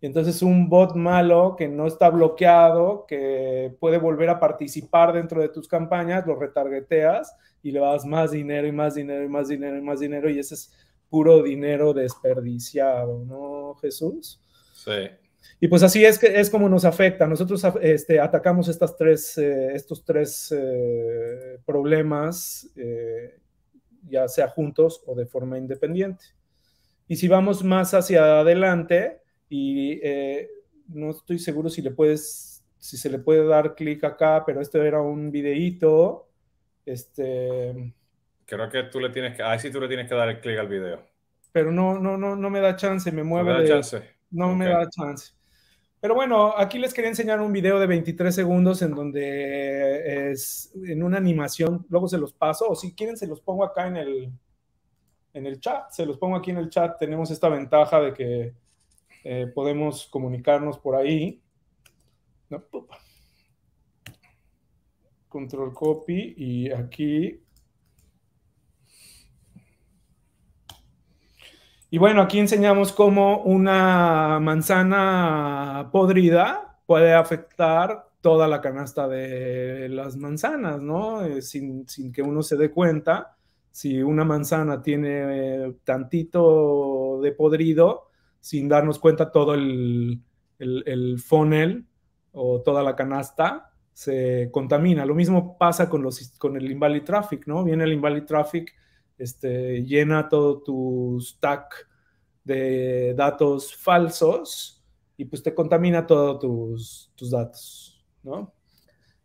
Entonces 0.00 0.40
un 0.40 0.70
bot 0.70 0.96
malo 0.96 1.54
que 1.58 1.68
no 1.68 1.86
está 1.86 2.08
bloqueado, 2.08 3.04
que 3.06 3.76
puede 3.78 3.98
volver 3.98 4.30
a 4.30 4.40
participar 4.40 5.12
dentro 5.12 5.42
de 5.42 5.50
tus 5.50 5.68
campañas, 5.68 6.26
lo 6.26 6.34
retargeteas 6.34 7.36
y 7.62 7.72
le 7.72 7.80
das 7.80 8.06
más 8.06 8.30
dinero 8.30 8.66
y 8.66 8.72
más 8.72 8.94
dinero 8.94 9.22
y 9.22 9.28
más 9.28 9.48
dinero 9.48 9.76
y 9.76 9.82
más 9.82 10.00
dinero 10.00 10.30
y 10.30 10.38
ese 10.38 10.54
es 10.54 10.72
puro 11.10 11.42
dinero 11.42 11.92
desperdiciado, 11.92 13.22
¿no, 13.26 13.74
Jesús? 13.82 14.40
Sí. 14.72 15.10
Y 15.60 15.68
pues 15.68 15.82
así 15.82 16.04
es, 16.04 16.18
que, 16.18 16.40
es 16.40 16.48
como 16.48 16.68
nos 16.68 16.84
afecta. 16.84 17.26
Nosotros 17.26 17.62
este, 17.82 18.18
atacamos 18.18 18.68
estas 18.68 18.96
tres, 18.96 19.36
eh, 19.38 19.74
estos 19.74 20.04
tres 20.04 20.54
eh, 20.56 21.58
problemas, 21.66 22.70
eh, 22.76 23.38
ya 24.08 24.26
sea 24.28 24.48
juntos 24.48 25.02
o 25.06 25.14
de 25.14 25.26
forma 25.26 25.58
independiente. 25.58 26.24
Y 27.06 27.16
si 27.16 27.28
vamos 27.28 27.62
más 27.62 27.92
hacia 27.92 28.40
adelante, 28.40 29.20
y 29.48 30.00
no 30.88 31.10
estoy 31.10 31.38
seguro 31.40 31.68
si 31.68 31.82
le 31.82 31.90
puedes, 31.90 32.64
si 32.78 32.96
se 32.96 33.10
le 33.10 33.18
puede 33.18 33.44
dar 33.44 33.74
clic 33.74 34.04
acá, 34.04 34.44
pero 34.46 34.60
esto 34.60 34.82
era 34.82 35.02
un 35.02 35.30
videíto. 35.30 36.28
Este, 36.86 37.92
Creo 38.46 38.68
que 38.68 38.84
tú 38.84 39.00
le 39.00 39.10
tienes 39.10 39.36
que, 39.36 39.42
ahí 39.42 39.58
sí 39.58 39.70
tú 39.70 39.80
le 39.80 39.88
tienes 39.88 40.08
que 40.08 40.14
dar 40.14 40.28
el 40.28 40.40
clic 40.40 40.58
al 40.58 40.68
video. 40.68 41.04
Pero 41.52 41.72
no, 41.72 41.98
no, 41.98 42.16
no, 42.16 42.36
no 42.36 42.50
me 42.50 42.60
da 42.60 42.76
chance, 42.76 43.10
me 43.10 43.24
mueve. 43.24 43.52
No 43.52 43.58
me 43.58 43.62
da 43.62 43.68
chance. 43.68 44.19
No 44.30 44.54
me 44.54 44.66
da 44.66 44.88
chance. 44.88 45.32
Pero 46.00 46.14
bueno, 46.14 46.56
aquí 46.56 46.78
les 46.78 46.94
quería 46.94 47.10
enseñar 47.10 47.40
un 47.40 47.52
video 47.52 47.78
de 47.78 47.86
23 47.86 48.34
segundos 48.34 48.80
en 48.80 48.94
donde 48.94 50.30
es 50.30 50.72
en 50.74 51.02
una 51.02 51.18
animación, 51.18 51.84
luego 51.90 52.08
se 52.08 52.16
los 52.16 52.32
paso, 52.32 52.68
o 52.70 52.74
si 52.74 52.94
quieren 52.94 53.18
se 53.18 53.26
los 53.26 53.42
pongo 53.42 53.64
acá 53.64 53.86
en 53.86 53.96
el, 53.96 54.32
en 55.34 55.46
el 55.46 55.60
chat, 55.60 55.90
se 55.90 56.06
los 56.06 56.16
pongo 56.16 56.36
aquí 56.36 56.52
en 56.52 56.56
el 56.56 56.70
chat, 56.70 56.98
tenemos 56.98 57.30
esta 57.30 57.50
ventaja 57.50 58.00
de 58.00 58.14
que 58.14 58.54
eh, 59.24 59.46
podemos 59.54 60.06
comunicarnos 60.06 60.78
por 60.78 60.96
ahí. 60.96 61.42
Control 65.28 65.74
copy 65.74 66.34
y 66.36 66.72
aquí 66.72 67.42
Y 71.92 71.98
bueno, 71.98 72.22
aquí 72.22 72.38
enseñamos 72.38 72.92
cómo 72.92 73.42
una 73.42 74.38
manzana 74.40 75.88
podrida 75.90 76.78
puede 76.86 77.14
afectar 77.14 78.06
toda 78.20 78.46
la 78.46 78.60
canasta 78.60 79.08
de 79.08 79.88
las 79.88 80.16
manzanas, 80.16 80.80
¿no? 80.80 81.24
Eh, 81.24 81.42
sin, 81.42 81.84
que 82.12 82.22
uno 82.22 82.44
se 82.44 82.56
dé 82.56 82.70
cuenta, 82.70 83.36
si 83.72 84.02
una 84.02 84.24
manzana 84.24 84.82
tiene 84.82 85.74
tantito 85.82 87.18
de 87.20 87.32
podrido, 87.32 88.08
sin 88.38 88.68
darnos 88.68 89.00
cuenta 89.00 89.32
todo 89.32 89.54
el, 89.54 90.20
el, 90.60 91.18
funnel 91.18 91.86
o 92.32 92.60
toda 92.60 92.84
la 92.84 92.94
canasta 92.94 93.72
se 93.92 94.48
contamina. 94.52 95.04
Lo 95.04 95.16
mismo 95.16 95.58
pasa 95.58 95.88
con, 95.88 96.02
los, 96.02 96.34
con 96.38 96.56
el 96.56 96.70
invalid 96.70 97.02
traffic, 97.02 97.48
¿no? 97.48 97.64
Viene 97.64 97.82
el 97.82 97.94
invalid 97.94 98.24
traffic 98.24 98.72
este, 99.20 99.84
llena 99.84 100.28
todo 100.28 100.62
tu 100.62 101.18
stack 101.20 101.88
de 102.44 103.14
datos 103.14 103.74
falsos 103.76 104.82
y 105.16 105.26
pues 105.26 105.42
te 105.42 105.54
contamina 105.54 106.06
todos 106.06 106.40
tus, 106.40 107.12
tus 107.14 107.30
datos, 107.30 108.04
¿no? 108.22 108.54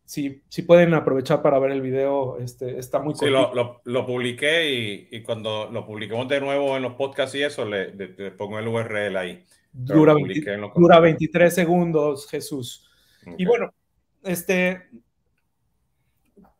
Si, 0.03 0.43
si, 0.49 0.61
pueden 0.61 0.93
aprovechar 0.93 1.41
para 1.41 1.57
ver 1.57 1.71
el 1.71 1.81
video, 1.81 2.37
este, 2.37 2.77
está 2.77 2.99
muy 2.99 3.15
Sí, 3.15 3.25
lo, 3.25 3.55
lo, 3.55 3.81
lo, 3.85 4.05
publiqué 4.05 4.71
y, 4.71 5.07
y, 5.09 5.23
cuando 5.23 5.71
lo 5.71 5.83
publiquemos 5.83 6.27
de 6.27 6.39
nuevo 6.39 6.77
en 6.77 6.83
los 6.83 6.93
podcasts 6.93 7.33
y 7.33 7.41
eso, 7.41 7.65
le, 7.65 7.95
le, 7.95 8.31
pongo 8.31 8.59
el 8.59 8.67
URL 8.67 9.17
ahí. 9.17 9.43
Dura, 9.71 10.13
20, 10.13 10.57
dura 10.75 10.99
23 10.99 11.53
segundos, 11.53 12.29
Jesús. 12.29 12.87
Okay. 13.21 13.33
Y 13.39 13.45
bueno, 13.45 13.73
este, 14.23 14.89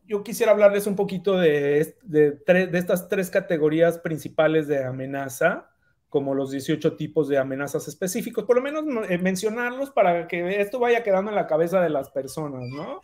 yo 0.08 0.24
quisiera 0.24 0.52
hablarles 0.52 0.88
un 0.88 0.96
poquito 0.96 1.38
de, 1.38 1.96
de, 2.04 2.70
estas 2.74 3.08
tres 3.08 3.30
categorías 3.30 4.00
principales 4.00 4.68
de 4.68 4.84
amenaza, 4.84 5.70
como 6.10 6.34
los 6.34 6.52
18 6.52 6.96
tipos 6.96 7.28
de 7.28 7.38
amenazas 7.38 7.88
específicos, 7.88 8.46
por 8.46 8.56
lo 8.56 8.62
menos 8.62 8.86
eh, 9.10 9.18
mencionarlos 9.18 9.92
para 9.92 10.28
que 10.28 10.62
esto 10.62 10.80
vaya 10.80 11.04
quedando 11.04 11.32
en 11.32 11.36
la 11.36 11.48
cabeza 11.48 11.82
de 11.82 11.90
las 11.90 12.10
personas, 12.10 12.64
¿no? 12.70 13.02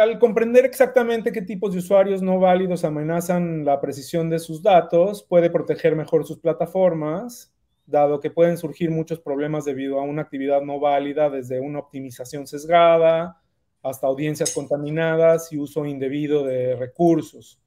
Al 0.00 0.18
comprender 0.18 0.64
exactamente 0.64 1.30
qué 1.30 1.42
tipos 1.42 1.72
de 1.72 1.80
usuarios 1.80 2.22
no 2.22 2.40
válidos 2.40 2.84
amenazan 2.84 3.66
la 3.66 3.82
precisión 3.82 4.30
de 4.30 4.38
sus 4.38 4.62
datos, 4.62 5.22
puede 5.22 5.50
proteger 5.50 5.94
mejor 5.94 6.26
sus 6.26 6.38
plataformas, 6.38 7.52
dado 7.84 8.20
que 8.20 8.30
pueden 8.30 8.56
surgir 8.56 8.90
muchos 8.90 9.20
problemas 9.20 9.66
debido 9.66 10.00
a 10.00 10.04
una 10.04 10.22
actividad 10.22 10.62
no 10.62 10.80
válida, 10.80 11.28
desde 11.28 11.60
una 11.60 11.80
optimización 11.80 12.46
sesgada, 12.46 13.42
hasta 13.88 14.06
audiencias 14.06 14.52
contaminadas 14.52 15.52
y 15.52 15.58
uso 15.58 15.86
indebido 15.86 16.44
de 16.44 16.76
recursos. 16.76 17.58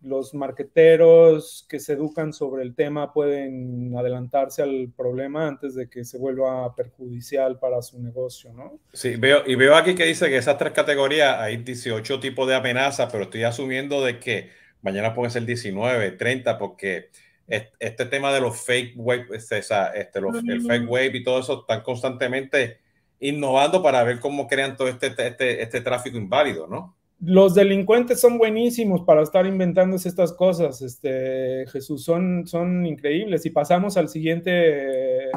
Los 0.00 0.32
marqueteros 0.34 1.66
que 1.68 1.80
se 1.80 1.94
educan 1.94 2.32
sobre 2.32 2.62
el 2.62 2.74
tema 2.74 3.12
pueden 3.12 3.96
adelantarse 3.96 4.62
al 4.62 4.92
problema 4.96 5.48
antes 5.48 5.74
de 5.74 5.88
que 5.88 6.04
se 6.04 6.18
vuelva 6.18 6.74
perjudicial 6.74 7.58
para 7.58 7.82
su 7.82 8.00
negocio, 8.00 8.52
¿no? 8.52 8.78
Sí, 8.92 9.16
veo, 9.16 9.42
y 9.46 9.54
veo 9.56 9.74
aquí 9.74 9.94
que 9.94 10.04
dice 10.04 10.28
que 10.28 10.36
esas 10.36 10.58
tres 10.58 10.72
categorías 10.72 11.38
hay 11.40 11.56
18 11.58 12.20
tipos 12.20 12.46
de 12.46 12.54
amenazas, 12.54 13.10
pero 13.10 13.24
estoy 13.24 13.42
asumiendo 13.42 14.04
de 14.04 14.20
que 14.20 14.50
mañana 14.82 15.14
puede 15.14 15.30
ser 15.30 15.44
19, 15.44 16.12
30, 16.12 16.58
porque 16.58 17.10
este 17.48 18.06
tema 18.06 18.32
de 18.32 18.40
los 18.40 18.60
fake 18.60 18.94
wave, 18.96 19.26
este, 19.32 19.58
este, 19.58 20.20
los, 20.20 20.36
el 20.46 20.62
fake 20.62 20.88
wave 20.88 21.16
y 21.16 21.24
todo 21.24 21.40
eso 21.40 21.60
están 21.60 21.82
constantemente 21.82 22.78
innovando 23.20 23.82
para 23.82 24.02
ver 24.04 24.20
cómo 24.20 24.46
crean 24.46 24.76
todo 24.76 24.88
este, 24.88 25.08
este, 25.08 25.62
este 25.62 25.80
tráfico 25.80 26.16
inválido, 26.16 26.66
¿no? 26.66 26.96
Los 27.20 27.54
delincuentes 27.54 28.20
son 28.20 28.38
buenísimos 28.38 29.02
para 29.02 29.22
estar 29.22 29.44
inventándose 29.44 30.08
estas 30.08 30.32
cosas, 30.32 30.80
este, 30.82 31.66
Jesús, 31.66 32.04
son, 32.04 32.46
son 32.46 32.86
increíbles. 32.86 33.44
Y 33.44 33.50
pasamos 33.50 33.96
al 33.96 34.08
siguiente, 34.08 35.30
eh, 35.30 35.32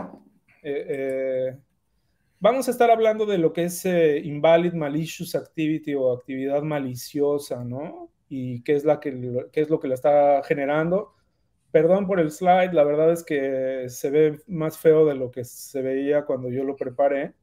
eh, 0.63 1.57
vamos 2.39 2.67
a 2.67 2.71
estar 2.71 2.91
hablando 2.91 3.25
de 3.25 3.39
lo 3.39 3.51
que 3.51 3.63
es 3.63 3.83
eh, 3.85 4.19
invalid 4.23 4.73
malicious 4.73 5.33
activity 5.33 5.95
o 5.95 6.13
actividad 6.13 6.61
maliciosa, 6.61 7.63
¿no? 7.63 8.11
Y 8.29 8.61
qué 8.61 8.75
es, 8.75 8.85
la 8.85 8.99
que, 8.99 9.47
qué 9.51 9.61
es 9.61 9.69
lo 9.71 9.79
que 9.79 9.87
la 9.87 9.95
está 9.95 10.43
generando. 10.43 11.15
Perdón 11.71 12.05
por 12.05 12.19
el 12.19 12.31
slide, 12.31 12.73
la 12.73 12.83
verdad 12.83 13.11
es 13.11 13.23
que 13.23 13.85
se 13.89 14.11
ve 14.11 14.39
más 14.45 14.77
feo 14.77 15.05
de 15.07 15.15
lo 15.15 15.31
que 15.31 15.45
se 15.45 15.81
veía 15.81 16.25
cuando 16.25 16.49
yo 16.49 16.63
lo 16.63 16.75
preparé. 16.75 17.33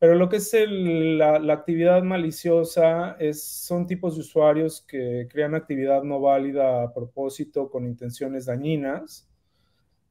Pero 0.00 0.14
lo 0.14 0.30
que 0.30 0.36
es 0.36 0.54
la, 0.66 1.52
actividad 1.52 2.02
maliciosa 2.02 3.16
es, 3.20 3.44
son 3.44 3.86
tipos 3.86 4.14
de 4.14 4.22
usuarios 4.22 4.80
que 4.80 5.28
crean 5.30 5.54
actividad 5.54 6.02
no 6.04 6.20
válida 6.20 6.82
a 6.82 6.94
propósito 6.94 7.68
con 7.68 7.84
intenciones 7.84 8.46
dañinas. 8.46 9.28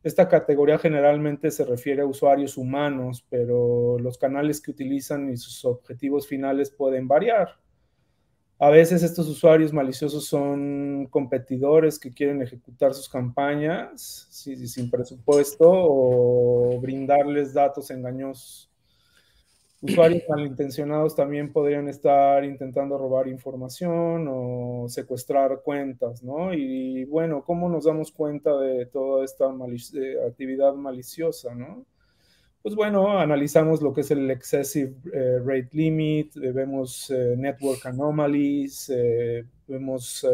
Esta 0.03 0.29
categoría 0.29 0.77
generalmente 0.77 1.49
se 1.49 1.65
refiere 1.65 2.03
a 2.03 2.05
usuarios 2.05 2.55
humanos, 2.55 3.25
pero 3.31 3.97
los 3.97 4.19
canales 4.19 4.61
que 4.61 4.69
utilizan 4.69 5.27
y 5.31 5.37
sus 5.37 5.65
objetivos 5.65 6.27
finales 6.27 6.69
pueden 6.69 7.07
variar. 7.07 7.57
A 8.59 8.69
veces 8.69 9.01
estos 9.01 9.27
usuarios 9.27 9.73
maliciosos 9.73 10.27
son 10.27 11.07
competidores 11.09 11.97
que 11.97 12.13
quieren 12.13 12.43
ejecutar 12.43 12.93
sus 12.93 13.09
campañas 13.09 14.27
sin 14.29 14.91
presupuesto 14.91 15.67
o 15.67 16.79
brindarles 16.79 17.55
datos 17.55 17.89
engañosos 17.89 18.68
usuarios 19.81 20.23
malintencionados 20.27 21.15
también 21.15 21.51
podrían 21.51 21.87
estar 21.87 22.43
intentando 22.43 22.97
robar 22.97 23.27
información 23.27 24.27
o 24.29 24.85
secuestrar 24.89 25.61
cuentas, 25.63 26.23
¿no? 26.23 26.53
Y 26.53 27.05
bueno, 27.05 27.43
¿cómo 27.45 27.69
nos 27.69 27.85
damos 27.85 28.11
cuenta 28.11 28.57
de 28.57 28.85
toda 28.87 29.23
esta 29.23 29.45
actividad 30.27 30.73
maliciosa, 30.73 31.55
¿no? 31.55 31.85
Pues 32.61 32.75
bueno, 32.75 33.17
analizamos 33.17 33.81
lo 33.81 33.93
que 33.93 34.01
es 34.01 34.11
el 34.11 34.29
excessive 34.29 34.93
eh, 35.13 35.39
rate 35.39 35.69
limit, 35.71 36.35
eh, 36.35 36.51
vemos 36.51 37.09
eh, 37.09 37.35
network 37.37 37.85
anomalies, 37.85 38.91
vemos 39.65 40.25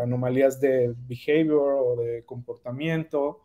anomalías 0.00 0.60
de 0.60 0.94
behavior 1.08 1.74
o 1.80 1.96
de 2.00 2.22
comportamiento, 2.24 3.40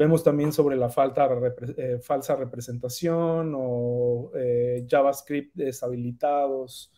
Vemos 0.00 0.24
también 0.24 0.50
sobre 0.50 0.76
la 0.76 0.88
falta, 0.88 1.28
eh, 1.76 1.98
falsa 2.00 2.34
representación 2.34 3.52
o 3.54 4.32
eh, 4.34 4.86
JavaScript 4.88 5.54
deshabilitados, 5.54 6.90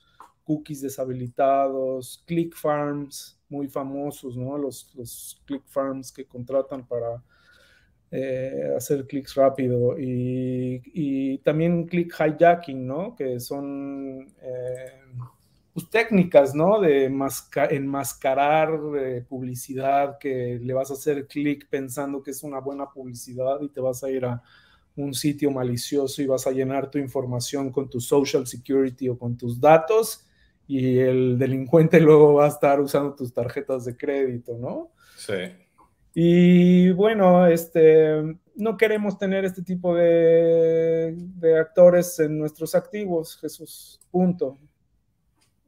cookies 0.45 0.83
deshabilitados, 0.83 2.23
click 2.29 2.55
farms 2.55 3.41
muy 3.49 3.67
famosos, 3.67 4.37
¿no? 4.37 4.57
Los, 4.57 4.95
los 4.95 5.43
click 5.47 5.65
farms 5.67 6.13
que 6.13 6.27
contratan 6.27 6.87
para 6.87 7.21
eh, 8.13 8.73
hacer 8.77 9.05
clics 9.09 9.35
rápido 9.35 9.99
y, 9.99 11.39
también 11.39 11.89
click 11.89 12.15
hijacking, 12.15 12.87
¿no? 12.87 13.17
Que 13.17 13.41
son 13.41 14.33
pues, 15.73 15.89
técnicas, 15.89 16.55
¿no? 16.55 16.81
De 16.81 17.05
enmascarar 17.05 18.79
eh, 18.99 19.25
publicidad 19.27 20.19
que 20.19 20.59
le 20.63 20.75
vas 20.75 20.91
a 20.91 20.95
hacer 20.95 21.27
clic 21.27 21.67
pensando 21.69 22.23
que 22.23 22.33
es 22.33 22.43
una 22.43 22.61
buena 22.61 22.91
publicidad 22.91 23.61
y 23.61 23.69
te 23.69 23.81
vas 23.81 24.05
a 24.05 24.11
ir 24.11 24.25
a 24.25 24.43
un 24.97 25.15
sitio 25.15 25.51
malicioso 25.51 26.21
y 26.21 26.27
vas 26.27 26.47
a 26.47 26.51
llenar 26.51 26.91
tu 26.91 26.99
información 26.99 27.71
con 27.71 27.89
tu 27.89 28.01
social 28.01 28.47
security 28.47 29.09
o 29.09 29.19
con 29.19 29.39
tus 29.39 29.59
datos 29.59 30.27
y 30.67 30.99
el 30.99 31.39
delincuente 31.39 32.01
luego 32.01 32.35
va 32.35 32.45
a 32.45 32.49
estar 32.49 32.79
usando 32.81 33.15
tus 33.15 33.33
tarjetas 33.33 33.87
de 33.87 33.97
crédito, 33.97 34.59
¿no? 34.59 34.91
Sí. 35.17 35.35
Y 36.15 36.91
bueno, 36.91 37.47
este, 37.47 38.39
no 38.55 38.77
queremos 38.77 39.19
tener 39.19 39.47
este 39.47 39.63
tipo 39.63 39.95
de, 39.95 41.15
de 41.17 41.59
actores 41.59 42.19
en 42.19 42.39
nuestros 42.39 42.75
activos, 42.75 43.39
Jesús, 43.39 43.99
punto. 44.11 44.59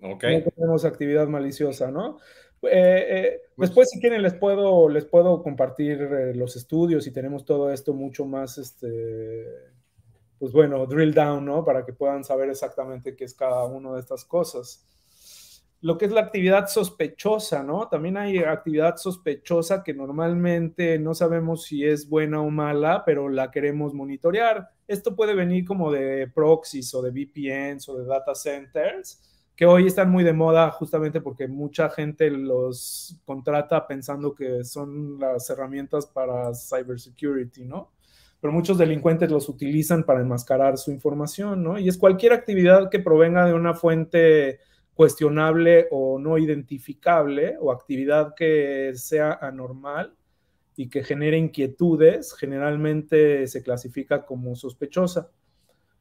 No 0.05 0.19
tenemos 0.19 0.85
actividad 0.85 1.27
maliciosa, 1.29 1.91
¿no? 1.91 2.19
Eh, 2.63 3.07
eh, 3.09 3.41
pues 3.57 3.71
después, 3.71 3.91
si 3.91 4.01
quieren, 4.01 4.23
les 4.23 4.35
puedo, 4.35 4.89
les 4.89 5.05
puedo 5.05 5.43
compartir 5.43 6.01
eh, 6.01 6.35
los 6.35 6.57
estudios 6.57 7.07
y 7.07 7.13
tenemos 7.13 7.45
todo 7.45 7.73
esto 7.73 7.95
mucho 7.95 8.27
más, 8.27 8.59
este, 8.59 9.45
pues 10.39 10.53
bueno, 10.53 10.87
drill 10.87 11.15
down, 11.15 11.45
¿no? 11.45 11.65
Para 11.65 11.85
que 11.85 11.93
puedan 11.93 12.25
saber 12.25 12.51
exactamente 12.51 13.17
qué 13.17 13.25
es 13.25 13.35
cada 13.35 13.65
una 13.65 13.93
de 13.95 14.01
estas 14.01 14.25
cosas. 14.25 14.87
Lo 15.81 15.99
que 15.99 16.07
es 16.07 16.13
la 16.13 16.23
actividad 16.23 16.67
sospechosa, 16.69 17.63
¿no? 17.63 17.89
También 17.89 18.17
hay 18.17 18.39
actividad 18.39 18.97
sospechosa 18.97 19.85
que 19.85 19.93
normalmente 19.93 20.99
no 20.99 21.15
sabemos 21.15 21.65
si 21.65 21.85
es 21.85 22.09
buena 22.09 22.41
o 22.41 22.49
mala, 22.49 23.05
pero 23.05 23.29
la 23.29 23.51
queremos 23.51 23.93
monitorear. 23.93 24.71
Esto 24.89 25.15
puede 25.15 25.35
venir 25.35 25.67
como 25.67 25.93
de 25.93 26.31
proxies 26.35 26.95
o 26.95 27.03
de 27.03 27.11
VPNs 27.11 27.87
o 27.91 27.99
de 27.99 28.07
data 28.07 28.35
centers 28.35 29.34
que 29.57 29.67
hoy 29.67 29.87
están 29.87 30.11
muy 30.11 30.25
de 30.25 30.33
moda 30.33 30.71
justamente 30.71 31.21
porque 31.21 31.47
mucha 31.47 31.89
gente 31.89 32.31
los 32.31 33.21
contrata 33.25 33.87
pensando 33.87 34.35
que 34.35 34.65
son 34.65 35.19
las 35.19 35.49
herramientas 35.49 36.07
para 36.07 36.53
cybersecurity, 36.55 37.65
¿no? 37.65 37.93
Pero 38.41 38.53
muchos 38.53 38.77
delincuentes 38.77 39.31
los 39.31 39.49
utilizan 39.49 40.05
para 40.05 40.21
enmascarar 40.21 40.77
su 40.77 40.91
información, 40.91 41.63
¿no? 41.63 41.79
Y 41.79 41.89
es 41.89 41.97
cualquier 41.97 42.33
actividad 42.33 42.91
que 42.91 42.99
provenga 42.99 43.47
de 43.47 43.55
una 43.55 43.75
fuente 43.75 44.59
cuestionable 44.95 45.89
o 45.91 46.19
no 46.19 46.37
identificable 46.39 47.57
o 47.61 47.73
actividad 47.73 48.35
que 48.35 48.93
sea 48.95 49.33
anormal 49.41 50.15
y 50.77 50.89
que 50.89 51.05
genere 51.05 51.39
inquietudes, 51.39 52.35
generalmente 52.35 53.47
se 53.47 53.63
clasifica 53.63 54.25
como 54.25 54.57
sospechosa. 54.57 55.31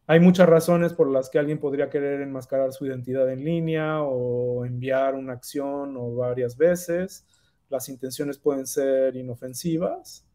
Hay 0.06 0.20
muchas 0.20 0.50
razones 0.50 0.94
por 0.94 1.10
las 1.10 1.30
que 1.30 1.40
alguien 1.40 1.60
podría 1.60 1.90
querer 1.90 2.20
enmascarar 2.20 2.74
su 2.74 2.86
identidad 2.86 3.32
en 3.32 3.46
línea 3.46 4.02
o 4.04 4.66
enviar 4.66 5.16
una 5.16 5.32
acción 5.32 5.96
o 5.96 6.16
varias 6.16 6.58
veces. 6.58 7.26
Las 7.70 7.88
intenciones 7.88 8.38
pueden 8.38 8.68
ser 8.68 9.16
inofensivas, 9.16 10.26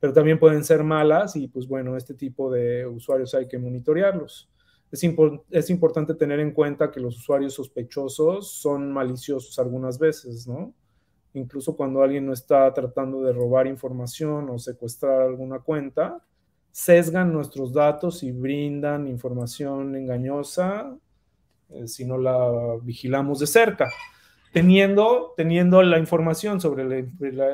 pero 0.00 0.12
también 0.12 0.40
pueden 0.40 0.64
ser 0.64 0.82
malas 0.82 1.36
y 1.36 1.46
pues 1.46 1.68
bueno, 1.68 1.96
este 1.96 2.14
tipo 2.14 2.50
de 2.50 2.84
usuarios 2.84 3.32
hay 3.34 3.46
que 3.46 3.58
monitorearlos. 3.58 4.50
Es, 4.90 5.02
es 5.50 5.70
importante 5.70 6.14
tener 6.14 6.40
en 6.40 6.50
cuenta 6.50 6.90
que 6.90 6.98
los 6.98 7.16
usuarios 7.16 7.54
sospechosos 7.54 8.50
son 8.60 8.92
maliciosos 8.92 9.56
algunas 9.60 10.00
veces, 10.00 10.48
¿no? 10.48 10.74
Incluso 11.34 11.76
cuando 11.76 12.02
alguien 12.02 12.26
no 12.26 12.32
está 12.32 12.72
tratando 12.74 13.22
de 13.22 13.32
robar 13.32 13.68
información 13.68 14.50
o 14.50 14.58
secuestrar 14.58 15.22
alguna 15.22 15.60
cuenta, 15.60 16.24
sesgan 16.76 17.32
nuestros 17.32 17.72
datos 17.72 18.22
y 18.22 18.32
brindan 18.32 19.08
información 19.08 19.96
engañosa 19.96 20.94
eh, 21.70 21.88
si 21.88 22.04
no 22.04 22.18
la 22.18 22.76
vigilamos 22.82 23.38
de 23.38 23.46
cerca. 23.46 23.90
Teniendo, 24.52 25.32
teniendo 25.38 25.82
la 25.82 25.98
información 25.98 26.60
sobre, 26.60 27.08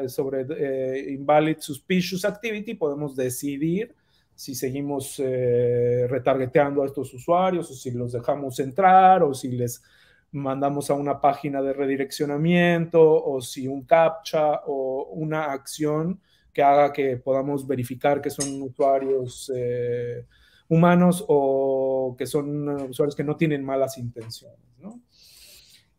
sobre 0.08 0.44
eh, 0.50 1.12
invalid 1.12 1.58
suspicious 1.60 2.24
activity, 2.24 2.74
podemos 2.74 3.14
decidir 3.14 3.94
si 4.34 4.56
seguimos 4.56 5.20
eh, 5.20 6.08
retargeteando 6.10 6.82
a 6.82 6.86
estos 6.86 7.14
usuarios 7.14 7.70
o 7.70 7.74
si 7.74 7.92
los 7.92 8.10
dejamos 8.10 8.58
entrar 8.58 9.22
o 9.22 9.34
si 9.34 9.52
les 9.52 9.84
mandamos 10.32 10.90
a 10.90 10.94
una 10.94 11.20
página 11.20 11.62
de 11.62 11.72
redireccionamiento 11.72 13.00
o 13.00 13.40
si 13.40 13.68
un 13.68 13.84
captcha 13.84 14.62
o 14.66 15.10
una 15.12 15.52
acción 15.52 16.20
que 16.52 16.62
haga 16.62 16.92
que 16.92 17.16
podamos 17.16 17.66
verificar 17.66 18.20
que 18.20 18.30
son 18.30 18.62
usuarios 18.62 19.50
eh, 19.54 20.26
humanos 20.68 21.24
o 21.28 22.14
que 22.18 22.26
son 22.26 22.68
usuarios 22.90 23.16
que 23.16 23.24
no 23.24 23.36
tienen 23.36 23.64
malas 23.64 23.98
intenciones. 23.98 24.58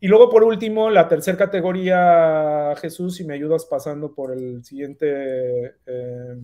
Y 0.00 0.08
luego, 0.08 0.28
por 0.28 0.44
último, 0.44 0.90
la 0.90 1.08
tercera 1.08 1.38
categoría, 1.38 2.74
Jesús, 2.76 3.16
si 3.16 3.24
me 3.24 3.34
ayudas 3.34 3.64
pasando 3.64 4.14
por 4.14 4.32
el 4.32 4.62
siguiente 4.62 5.76
eh, 5.86 6.36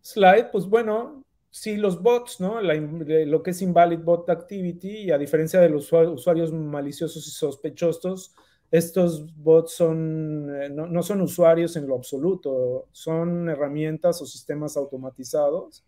slide, 0.00 0.48
pues 0.50 0.64
bueno, 0.64 1.24
sí, 1.50 1.76
los 1.76 2.02
bots, 2.02 2.40
¿no? 2.40 2.60
lo 2.60 3.42
que 3.42 3.50
es 3.50 3.60
invalid 3.60 3.98
bot 3.98 4.30
activity, 4.30 5.02
y 5.02 5.10
a 5.10 5.18
diferencia 5.18 5.60
de 5.60 5.68
los 5.68 5.92
usuarios 5.92 6.52
maliciosos 6.52 7.26
y 7.26 7.30
sospechosos, 7.30 8.34
estos 8.74 9.32
bots 9.36 9.80
eh, 9.80 9.84
no, 9.84 11.02
son 11.04 11.20
usuarios 11.20 11.76
en 11.76 11.86
lo 11.86 11.94
absoluto, 11.94 12.88
son 12.90 13.48
herramientas 13.48 14.20
o 14.20 14.26
sistemas 14.26 14.76
automatizados 14.76 15.84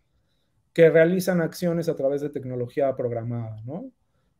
que 0.72 0.88
realizan 0.88 1.40
acciones 1.40 1.88
a 1.88 1.96
través 1.96 2.20
de 2.20 2.30
tecnología 2.30 2.94
programada, 2.94 3.60
¿no? 3.64 3.90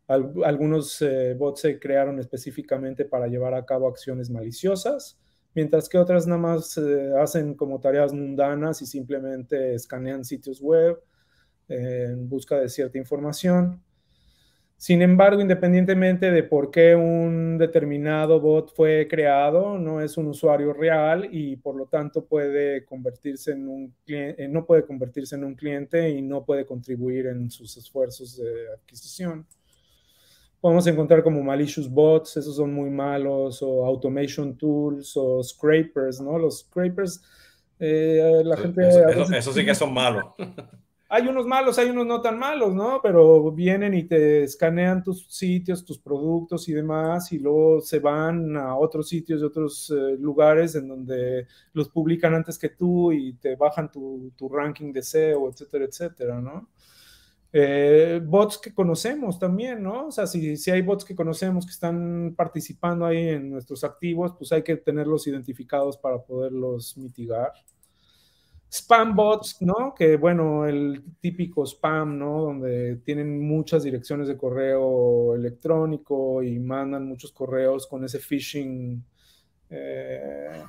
algunos 0.06 1.02
eh, 1.02 1.34
bots 1.34 1.62
se 1.62 1.80
crearon 1.80 2.20
específicamente 2.20 3.04
para 3.04 3.26
llevar 3.26 3.54
a 3.54 3.66
cabo 3.66 3.88
acciones 3.88 4.30
maliciosas, 4.30 5.18
mientras 5.52 5.88
que 5.88 5.98
otras 5.98 6.28
nada 6.28 6.40
más 6.40 6.78
eh, 6.78 7.14
hacen 7.20 7.54
como 7.54 7.80
tareas 7.80 8.12
mundanas 8.12 8.80
y 8.80 8.86
simplemente 8.86 9.74
escanean 9.74 10.24
sitios 10.24 10.60
web 10.60 11.02
en 11.66 12.28
busca 12.28 12.60
de 12.60 12.68
cierta 12.68 12.96
información. 12.96 13.82
Sin 14.78 15.00
embargo, 15.00 15.40
independientemente 15.40 16.30
de 16.30 16.42
por 16.42 16.70
qué 16.70 16.94
un 16.94 17.56
determinado 17.56 18.40
bot 18.40 18.74
fue 18.74 19.08
creado, 19.08 19.78
no 19.78 20.02
es 20.02 20.18
un 20.18 20.26
usuario 20.26 20.74
real 20.74 21.28
y 21.32 21.56
por 21.56 21.76
lo 21.76 21.86
tanto 21.86 22.26
puede 22.26 22.84
convertirse 22.84 23.52
en 23.52 23.68
un 23.68 23.94
cliente, 24.04 24.46
no 24.48 24.66
puede 24.66 24.84
convertirse 24.84 25.34
en 25.34 25.44
un 25.44 25.54
cliente 25.54 26.10
y 26.10 26.20
no 26.20 26.44
puede 26.44 26.66
contribuir 26.66 27.26
en 27.26 27.50
sus 27.50 27.74
esfuerzos 27.78 28.36
de 28.36 28.68
adquisición. 28.74 29.46
Podemos 30.60 30.86
encontrar 30.86 31.22
como 31.22 31.42
malicious 31.42 31.88
bots, 31.88 32.36
esos 32.36 32.56
son 32.56 32.74
muy 32.74 32.90
malos, 32.90 33.62
o 33.62 33.86
automation 33.86 34.58
tools, 34.58 35.16
o 35.16 35.42
scrapers, 35.42 36.20
¿no? 36.20 36.38
Los 36.38 36.60
scrapers, 36.60 37.22
eh, 37.78 38.42
la 38.44 38.56
gente... 38.58 38.82
eso 39.38 39.52
sí 39.52 39.64
que 39.64 39.74
son 39.74 39.94
malos. 39.94 40.26
hay 41.08 41.28
unos 41.28 41.46
malos, 41.46 41.78
hay 41.78 41.90
unos 41.90 42.06
no 42.06 42.20
tan 42.20 42.38
malos, 42.38 42.74
¿no? 42.74 43.00
Pero 43.02 43.52
vienen 43.52 43.94
y 43.94 44.04
te 44.04 44.42
escanean 44.42 45.04
tus 45.04 45.26
sitios, 45.28 45.84
tus 45.84 45.98
productos 45.98 46.68
y 46.68 46.72
demás, 46.72 47.32
y 47.32 47.38
luego 47.38 47.80
se 47.80 48.00
van 48.00 48.56
a 48.56 48.76
otros 48.76 49.08
sitios 49.08 49.40
y 49.40 49.44
otros 49.44 49.90
eh, 49.90 50.16
lugares 50.18 50.74
en 50.74 50.88
donde 50.88 51.46
los 51.72 51.88
publican 51.90 52.34
antes 52.34 52.58
que 52.58 52.70
tú 52.70 53.12
y 53.12 53.34
te 53.34 53.54
bajan 53.54 53.90
tu, 53.90 54.32
ranking 54.50 54.92
de 54.92 55.02
SEO, 55.02 55.48
etcétera, 55.48 55.84
etcétera, 55.84 56.40
¿no? 56.40 56.68
Eh, 57.52 58.20
bots 58.24 58.58
que 58.58 58.74
conocemos 58.74 59.38
también, 59.38 59.82
¿no? 59.82 60.08
O 60.08 60.10
sea, 60.10 60.26
si, 60.26 60.56
si 60.56 60.70
hay 60.72 60.82
bots 60.82 61.04
que 61.04 61.14
conocemos 61.14 61.64
que 61.64 61.72
están 61.72 62.34
participando 62.36 63.06
ahí 63.06 63.28
en 63.28 63.50
nuestros 63.50 63.84
activos, 63.84 64.34
pues 64.36 64.52
hay 64.52 64.62
que 64.62 64.76
tenerlos 64.76 65.26
identificados 65.28 65.96
para 65.96 66.18
poderlos 66.22 66.96
mitigar 66.96 67.52
spam 68.78 69.14
bots, 69.14 69.60
¿no? 69.60 69.94
Que 69.96 70.16
bueno, 70.16 70.66
el 70.66 71.02
típico 71.20 71.64
spam, 71.66 72.18
¿no? 72.18 72.42
Donde 72.42 72.96
tienen 73.04 73.46
muchas 73.46 73.82
direcciones 73.82 74.28
de 74.28 74.36
correo 74.36 75.34
electrónico 75.34 76.42
y 76.42 76.58
mandan 76.58 77.06
muchos 77.06 77.32
correos 77.32 77.86
con 77.86 78.04
ese 78.04 78.18
phishing. 78.18 79.04
Eh, 79.70 80.62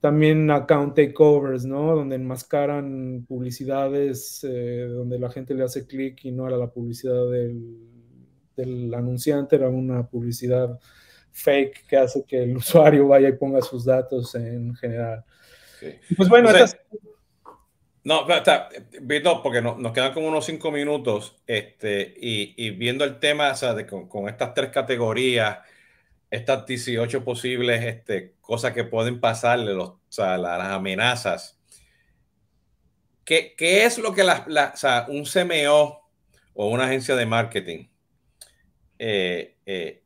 también 0.00 0.50
account 0.50 0.94
takeovers, 0.94 1.64
¿no? 1.64 1.96
Donde 1.96 2.16
enmascaran 2.16 3.24
publicidades 3.26 4.44
eh, 4.48 4.86
donde 4.88 5.18
la 5.18 5.30
gente 5.30 5.54
le 5.54 5.64
hace 5.64 5.86
clic 5.86 6.24
y 6.24 6.32
no 6.32 6.46
era 6.46 6.56
la 6.56 6.70
publicidad 6.70 7.28
del, 7.30 7.76
del 8.56 8.94
anunciante, 8.94 9.56
era 9.56 9.68
una 9.68 10.06
publicidad 10.06 10.78
fake 11.32 11.86
que 11.86 11.96
hace 11.96 12.24
que 12.24 12.42
el 12.42 12.56
usuario 12.58 13.08
vaya 13.08 13.28
y 13.28 13.36
ponga 13.36 13.60
sus 13.62 13.84
datos 13.84 14.34
en 14.34 14.74
general. 14.76 15.24
Pues 16.16 16.28
bueno, 16.28 16.50
No, 18.04 18.28
está, 18.28 18.68
viendo, 19.00 19.42
porque 19.42 19.60
nos 19.60 19.92
quedan 19.92 20.12
como 20.12 20.28
unos 20.28 20.46
cinco 20.46 20.70
minutos, 20.70 21.36
este, 21.46 22.14
y, 22.16 22.70
viendo 22.70 23.04
el 23.04 23.18
tema, 23.18 23.50
o 23.50 23.56
sea, 23.56 23.74
de, 23.74 23.86
con, 23.86 24.28
estas 24.28 24.54
tres 24.54 24.70
categorías, 24.70 25.58
estas 26.30 26.66
18 26.66 27.24
posibles 27.24 27.84
este, 27.84 28.34
cosas 28.40 28.72
que 28.72 28.84
pueden 28.84 29.20
pasarle, 29.20 29.74
los, 29.74 29.88
o 29.88 30.00
sea, 30.08 30.38
las, 30.38 30.60
amenazas. 30.60 31.58
¿Qué, 33.24 33.54
¿Qué, 33.56 33.84
es 33.84 33.98
lo 33.98 34.14
que 34.14 34.22
la, 34.22 34.72
o 34.72 34.76
sea, 34.76 35.06
un 35.08 35.24
CMO 35.24 36.08
o 36.54 36.68
una 36.68 36.84
agencia 36.84 37.16
de 37.16 37.26
marketing 37.26 37.88
eh, 38.98 39.56
eh, 39.66 40.02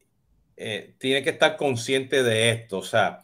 eh, 0.57 0.95
tiene 0.99 1.23
que 1.23 1.31
estar 1.31 1.57
consciente 1.59 2.23
de 2.23 2.51
esto? 2.51 2.79
O 2.79 2.83
sea, 2.83 3.21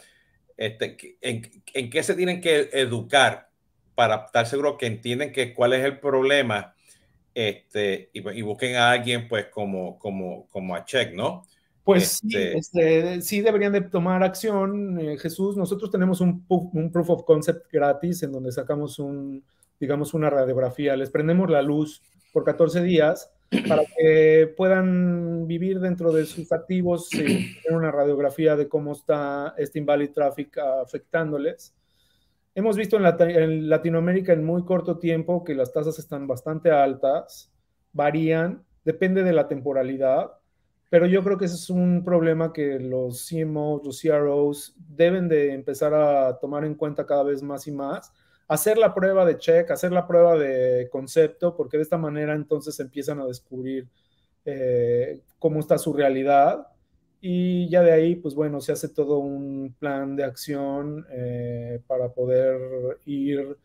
este, 0.57 0.97
en, 1.21 1.91
qué 1.91 2.03
se 2.03 2.15
tienen 2.15 2.41
que 2.41 2.71
educar 2.73 3.51
para 3.95 4.27
estar 4.27 4.47
seguro 4.47 4.77
que 4.77 4.87
entienden 4.87 5.33
que 5.33 5.55
cuál 5.55 5.73
es 5.73 5.85
el 5.85 5.99
problema 5.99 6.75
este, 7.35 8.11
y, 8.13 8.43
busquen 8.43 8.77
a 8.77 8.91
alguien 8.91 9.29
pues 9.29 9.47
como, 9.47 9.99
como, 9.99 10.47
como 10.49 10.75
a 10.75 10.85
Check, 10.85 11.13
¿no? 11.13 11.43
Pues 11.85 12.19
sí, 12.21 12.29
este 12.35 12.59
este, 12.59 13.23
sí, 13.23 13.43
deberían 13.43 13.73
de 13.73 13.83
tomar 13.83 14.23
acción, 14.25 14.99
eh, 14.99 15.19
Jesús. 15.19 15.57
Nosotros 15.57 15.91
tenemos 15.91 16.21
un, 16.21 16.45
un, 16.49 16.91
proof 16.91 17.11
of 17.11 17.25
concept 17.25 17.71
gratis 17.71 18.25
en 18.25 18.33
donde 18.33 18.51
sacamos 18.51 18.99
un, 18.99 19.45
digamos, 19.79 20.13
una 20.13 20.29
radiografía. 20.29 20.97
Les 20.97 21.11
prendemos 21.11 21.49
la 21.49 21.63
luz 21.63 22.03
por 22.33 22.43
14 22.43 22.83
días 22.83 23.31
para 23.68 23.82
que 23.84 24.53
puedan 24.57 25.47
vivir 25.47 25.80
dentro 25.80 26.12
de 26.12 26.26
sus 26.26 26.51
activos 26.53 27.12
y 27.14 27.61
tener 27.62 27.78
una 27.78 27.90
radiografía 27.90 28.57
de 28.57 28.68
cómo 28.68 28.92
está 28.92 29.55
este 29.57 29.78
invalid 29.78 30.11
traffic 30.11 30.59
afectándoles. 30.59 31.74
Hemos 32.55 32.76
visto 32.76 32.97
en, 32.97 33.68
Latinoamérica 33.68 34.32
en 34.32 34.44
muy 34.44 34.64
corto 34.64 34.99
tiempo 34.99 35.44
que 35.44 35.55
las 35.55 35.72
tasas 35.72 35.99
están 35.99 36.26
bastante 36.26 36.70
altas, 36.70 37.53
varían, 37.92 38.64
depende 38.84 39.22
de 39.22 39.32
la 39.32 39.47
temporalidad, 39.47 40.32
pero 40.88 41.07
yo 41.07 41.22
creo 41.22 41.36
que 41.36 41.44
ese 41.44 41.57
es 41.57 41.68
un 41.68 42.03
problema 42.05 42.53
que 42.53 42.78
los 42.80 43.28
CMOs, 43.28 43.84
los 43.84 44.01
CROs 44.01 44.74
deben 44.76 45.28
de 45.28 45.53
empezar 45.53 45.92
a 45.92 46.38
tomar 46.38 46.64
en 46.64 46.74
cuenta 46.74 47.05
cada 47.05 47.24
vez 47.24 47.42
más 47.42 47.66
y 47.66 47.72
más 47.72 48.12
hacer 48.49 48.78
la 48.78 48.94
prueba 48.94 49.24
de 49.24 49.38
check, 49.38 49.70
hacer 49.70 49.92
la 49.92 50.07
prueba 50.07 50.36
de 50.36 50.88
concepto, 50.90 51.57
porque 51.57 51.76
de 51.76 51.82
esta 51.82 51.99
manera 51.99 52.34
entonces 52.34 52.78
empiezan 52.80 53.20
a 53.20 53.26
descubrir 53.26 53.88
eh, 54.44 55.20
cómo 55.38 55.61
está 55.61 55.78
su 55.78 55.92
realidad 55.92 56.66
y 57.20 57.68
ya 57.68 57.82
de 57.82 57.92
ahí, 57.92 58.14
pues 58.14 58.34
bueno, 58.34 58.61
se 58.61 58.72
hace 58.72 58.88
todo 58.88 59.18
un 59.18 59.74
plan 59.78 60.14
de 60.14 60.24
acción 60.24 61.05
eh, 61.11 61.80
para 61.86 62.11
poder 62.11 63.01
ir 63.05 63.57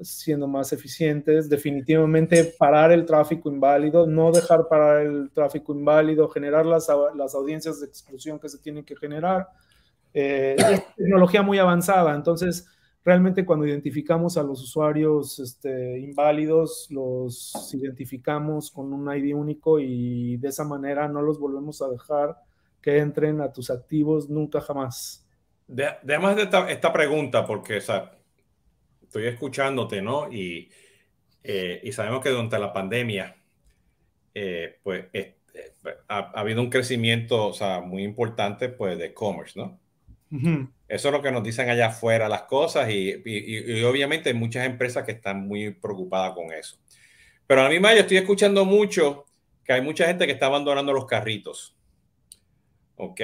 siendo 0.00 0.48
más 0.48 0.72
eficientes, 0.72 1.48
definitivamente 1.48 2.54
parar 2.58 2.92
el 2.92 3.04
tráfico 3.04 3.50
inválido, 3.50 4.06
no 4.06 4.32
dejar 4.32 4.66
parar 4.68 5.02
el 5.02 5.30
tráfico 5.32 5.74
inválido, 5.74 6.28
generar 6.28 6.64
las, 6.64 6.88
las 7.14 7.34
audiencias 7.34 7.80
de 7.80 7.86
exclusión 7.86 8.38
que 8.38 8.48
se 8.48 8.58
tienen 8.58 8.84
que 8.84 8.96
generar. 8.96 9.48
Eh, 10.14 10.56
es 10.58 10.94
tecnología 10.96 11.42
muy 11.42 11.58
avanzada, 11.58 12.14
entonces 12.14 12.66
realmente 13.04 13.44
cuando 13.44 13.66
identificamos 13.66 14.36
a 14.36 14.42
los 14.42 14.62
usuarios 14.62 15.38
este, 15.38 15.98
inválidos, 15.98 16.86
los 16.90 17.72
identificamos 17.74 18.70
con 18.70 18.92
un 18.92 19.12
ID 19.14 19.34
único 19.34 19.80
y 19.80 20.36
de 20.36 20.48
esa 20.48 20.64
manera 20.64 21.08
no 21.08 21.22
los 21.22 21.38
volvemos 21.38 21.82
a 21.82 21.88
dejar 21.88 22.36
que 22.80 22.98
entren 22.98 23.40
a 23.40 23.52
tus 23.52 23.70
activos 23.70 24.28
nunca 24.28 24.60
jamás. 24.60 25.26
Además 26.02 26.36
de 26.36 26.42
esta, 26.42 26.92
pregunta, 26.92 27.46
porque 27.46 27.78
estoy 27.78 29.26
escuchándote, 29.26 30.02
¿no? 30.02 30.30
Y, 30.30 30.68
eh, 31.42 31.80
y, 31.82 31.92
sabemos 31.92 32.22
que 32.22 32.30
durante 32.30 32.58
la 32.58 32.72
pandemia, 32.72 33.36
eh, 34.34 34.78
pues 34.82 35.06
eh, 35.12 35.36
ha, 36.08 36.18
ha, 36.18 36.40
habido 36.40 36.60
un 36.60 36.70
crecimiento 36.70 37.46
o 37.46 37.52
sea, 37.52 37.80
muy 37.80 38.02
importante 38.02 38.68
pues, 38.68 38.98
de 38.98 39.06
e-commerce, 39.06 39.58
¿no? 39.58 39.81
Eso 40.88 41.08
es 41.08 41.12
lo 41.12 41.20
que 41.20 41.30
nos 41.30 41.42
dicen 41.42 41.68
allá 41.68 41.88
afuera 41.88 42.28
las 42.28 42.42
cosas 42.42 42.88
y, 42.90 43.14
obviamente 43.84 44.30
hay 44.30 44.34
muchas 44.34 44.64
empresas 44.64 45.04
que 45.04 45.12
están 45.12 45.46
muy 45.46 45.70
preocupadas 45.70 46.32
con 46.32 46.52
eso. 46.52 46.76
Pero 47.46 47.62
a 47.62 47.68
mí 47.68 47.74
misma 47.74 47.92
yo 47.94 48.00
estoy 48.00 48.16
escuchando 48.16 48.64
mucho 48.64 49.26
que 49.64 49.74
hay 49.74 49.82
mucha 49.82 50.06
gente 50.06 50.26
que 50.26 50.32
está 50.32 50.46
abandonando 50.46 50.92
los 50.92 51.06
carritos. 51.06 51.76
¿Ok? 52.96 53.20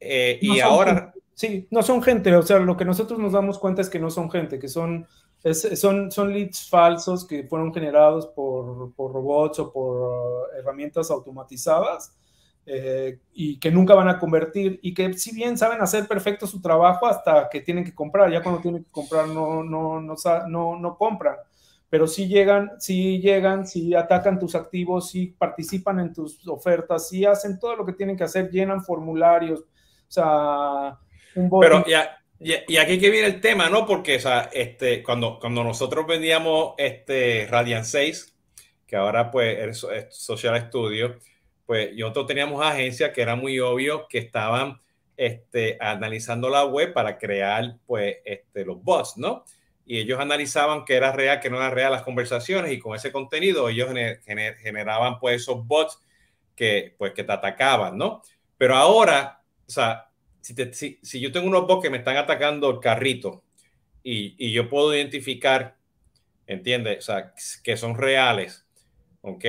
Eh, 0.00 0.38
y 0.40 0.60
ahora... 0.60 1.12
Sí, 1.34 1.66
no 1.70 1.82
son 1.82 2.02
gente, 2.02 2.34
o 2.36 2.42
sea, 2.42 2.58
lo 2.58 2.76
que 2.76 2.84
nosotros 2.84 3.18
nos 3.18 3.32
damos 3.32 3.58
cuenta 3.58 3.80
es 3.80 3.88
que 3.88 3.98
no 3.98 4.10
son 4.10 4.30
gente, 4.30 4.58
que 4.58 4.68
son, 4.68 5.08
son, 5.74 6.12
son 6.12 6.32
leads 6.32 6.68
falsos 6.68 7.26
que 7.26 7.44
fueron 7.44 7.72
generados 7.72 8.26
por, 8.26 8.92
por 8.94 9.12
robots 9.12 9.58
o 9.58 9.72
por 9.72 10.00
uh, 10.00 10.58
herramientas 10.58 11.10
automatizadas 11.10 12.14
eh, 12.64 13.18
y 13.34 13.58
que 13.58 13.70
nunca 13.70 13.94
van 13.94 14.08
a 14.08 14.18
convertir 14.18 14.78
y 14.82 14.94
que 14.94 15.14
si 15.14 15.34
bien 15.34 15.58
saben 15.58 15.80
hacer 15.80 16.06
perfecto 16.06 16.46
su 16.46 16.60
trabajo 16.60 17.06
hasta 17.06 17.48
que 17.50 17.60
tienen 17.60 17.84
que 17.84 17.94
comprar, 17.94 18.30
ya 18.30 18.42
cuando 18.42 18.60
tienen 18.60 18.84
que 18.84 18.90
comprar 18.90 19.26
no, 19.26 19.64
no, 19.64 20.00
no, 20.00 20.14
no, 20.48 20.76
no 20.78 20.96
compran, 20.96 21.36
pero 21.90 22.06
si 22.06 22.28
llegan, 22.28 22.70
si 22.78 23.20
llegan, 23.20 23.66
si 23.66 23.94
atacan 23.94 24.38
tus 24.38 24.54
activos, 24.54 25.10
si 25.10 25.26
participan 25.26 26.00
en 26.00 26.12
tus 26.12 26.46
ofertas, 26.46 27.08
si 27.08 27.24
hacen 27.24 27.58
todo 27.58 27.76
lo 27.76 27.84
que 27.84 27.94
tienen 27.94 28.16
que 28.16 28.24
hacer, 28.24 28.50
llenan 28.50 28.84
formularios, 28.84 29.60
o 29.60 29.66
sea, 30.08 30.98
un 31.34 31.50
Pero 31.60 31.84
ya, 31.86 32.22
y, 32.44 32.76
aquí 32.76 32.98
que 32.98 33.10
viene 33.10 33.28
el 33.28 33.40
tema, 33.40 33.70
¿no? 33.70 33.86
Porque, 33.86 34.16
o 34.16 34.20
sea, 34.20 34.50
este, 34.52 35.02
cuando, 35.02 35.38
cuando 35.38 35.62
nosotros 35.62 36.06
vendíamos 36.06 36.74
este 36.76 37.46
Radiant 37.48 37.84
6, 37.84 38.36
que 38.84 38.96
ahora 38.96 39.30
pues 39.30 39.58
es 39.58 39.86
Social 40.10 40.60
Studio, 40.68 41.18
pues 41.72 41.96
nosotros 41.96 42.26
teníamos 42.26 42.62
agencias 42.62 43.12
que 43.12 43.22
era 43.22 43.34
muy 43.34 43.58
obvio 43.58 44.06
que 44.06 44.18
estaban 44.18 44.78
este, 45.16 45.78
analizando 45.80 46.50
la 46.50 46.66
web 46.66 46.92
para 46.92 47.16
crear 47.16 47.78
pues 47.86 48.16
este, 48.26 48.66
los 48.66 48.84
bots, 48.84 49.16
¿no? 49.16 49.46
Y 49.86 49.96
ellos 49.96 50.20
analizaban 50.20 50.84
que 50.84 50.96
era 50.96 51.12
real, 51.12 51.40
que 51.40 51.48
no 51.48 51.56
era 51.56 51.70
real 51.70 51.90
las 51.90 52.02
conversaciones 52.02 52.72
y 52.72 52.78
con 52.78 52.94
ese 52.94 53.10
contenido 53.10 53.70
ellos 53.70 53.88
generaban 54.60 55.18
pues 55.18 55.40
esos 55.40 55.66
bots 55.66 55.98
que 56.54 56.94
pues 56.98 57.14
que 57.14 57.24
te 57.24 57.32
atacaban, 57.32 57.96
¿no? 57.96 58.20
Pero 58.58 58.76
ahora, 58.76 59.40
o 59.66 59.70
sea, 59.70 60.10
si, 60.42 60.98
si, 61.00 61.20
yo 61.20 61.32
tengo 61.32 61.46
unos 61.46 61.66
bots 61.66 61.84
que 61.84 61.88
me 61.88 61.96
están 61.96 62.18
atacando 62.18 62.68
el 62.68 62.80
carrito 62.80 63.44
y, 64.02 64.34
y 64.36 64.52
yo 64.52 64.68
puedo 64.68 64.94
identificar, 64.94 65.78
¿entiendes? 66.46 66.98
O 66.98 67.00
sea, 67.00 67.32
que 67.64 67.78
son 67.78 67.96
reales, 67.96 68.66
¿ok? 69.22 69.46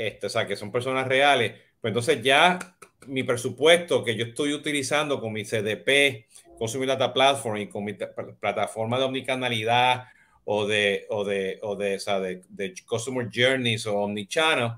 Este, 0.00 0.28
o 0.28 0.30
sea, 0.30 0.46
que 0.46 0.56
son 0.56 0.72
personas 0.72 1.06
reales, 1.06 1.52
pues 1.78 1.90
entonces 1.90 2.22
ya 2.22 2.58
mi 3.06 3.22
presupuesto 3.22 4.02
que 4.02 4.16
yo 4.16 4.24
estoy 4.24 4.54
utilizando 4.54 5.20
con 5.20 5.30
mi 5.30 5.44
CDP, 5.44 6.24
Consumer 6.58 6.88
Data 6.88 7.12
Platform 7.12 7.58
y 7.58 7.68
con 7.68 7.84
mi 7.84 7.92
plataforma 7.92 8.98
de 8.98 9.04
omnicanalidad 9.04 10.04
o 10.46 10.66
de, 10.66 11.04
o 11.10 11.22
de, 11.22 11.58
o 11.60 11.76
de, 11.76 11.96
o 11.96 12.00
sea, 12.00 12.18
de, 12.18 12.40
de, 12.48 12.72
Customer 12.86 13.28
Journeys 13.30 13.86
o 13.86 13.98
Omnichannel, 13.98 14.70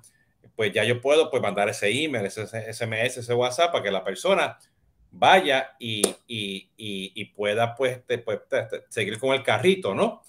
pues 0.57 0.73
ya 0.73 0.83
yo 0.83 1.01
puedo 1.01 1.31
pues, 1.31 1.41
mandar 1.41 1.69
ese 1.69 1.89
email, 1.89 2.27
ese 2.27 2.45
SMS, 2.73 3.19
ese 3.19 3.33
WhatsApp 3.33 3.71
para 3.71 3.85
que 3.85 3.93
la 3.93 4.03
persona 4.03 4.59
vaya 5.13 5.77
y, 5.79 6.03
y, 6.27 6.69
y, 6.77 7.25
pueda 7.27 7.77
pues, 7.77 8.01
pues 8.25 8.41
seguir 8.89 9.21
con 9.21 9.35
el 9.35 9.45
carrito, 9.45 9.95
¿no? 9.95 10.23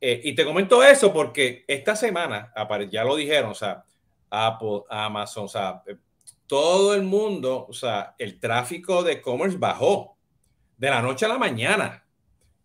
Eh, 0.00 0.20
y 0.24 0.34
te 0.34 0.44
comento 0.44 0.82
eso 0.82 1.12
porque 1.12 1.64
esta 1.68 1.94
semana, 1.94 2.52
ya 2.90 3.04
lo 3.04 3.14
dijeron, 3.14 3.52
o 3.52 3.54
sea, 3.54 3.84
Apple, 4.36 4.82
Amazon, 4.88 5.44
o 5.44 5.48
sea, 5.48 5.82
eh, 5.86 5.96
todo 6.46 6.94
el 6.94 7.02
mundo, 7.02 7.66
o 7.68 7.72
sea, 7.72 8.14
el 8.18 8.38
tráfico 8.38 9.02
de 9.02 9.14
e-commerce 9.14 9.56
bajó 9.58 10.16
de 10.76 10.90
la 10.90 11.02
noche 11.02 11.26
a 11.26 11.28
la 11.28 11.38
mañana. 11.38 12.04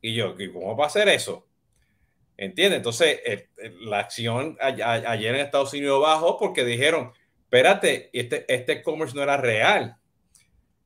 Y 0.01 0.13
yo, 0.15 0.36
¿cómo 0.53 0.76
va 0.76 0.88
a 0.88 0.89
ser 0.89 1.07
eso? 1.09 1.47
¿Entiendes? 2.38 2.78
Entonces, 2.78 3.19
la 3.82 3.99
acción 3.99 4.57
ayer 4.59 5.36
en 5.36 5.41
Estados 5.41 5.74
Unidos 5.74 6.01
bajó 6.01 6.38
porque 6.38 6.65
dijeron, 6.65 7.11
espérate, 7.43 8.09
este, 8.13 8.51
este 8.51 8.74
e-commerce 8.74 9.15
no 9.15 9.22
era 9.22 9.38
real. 9.38 9.97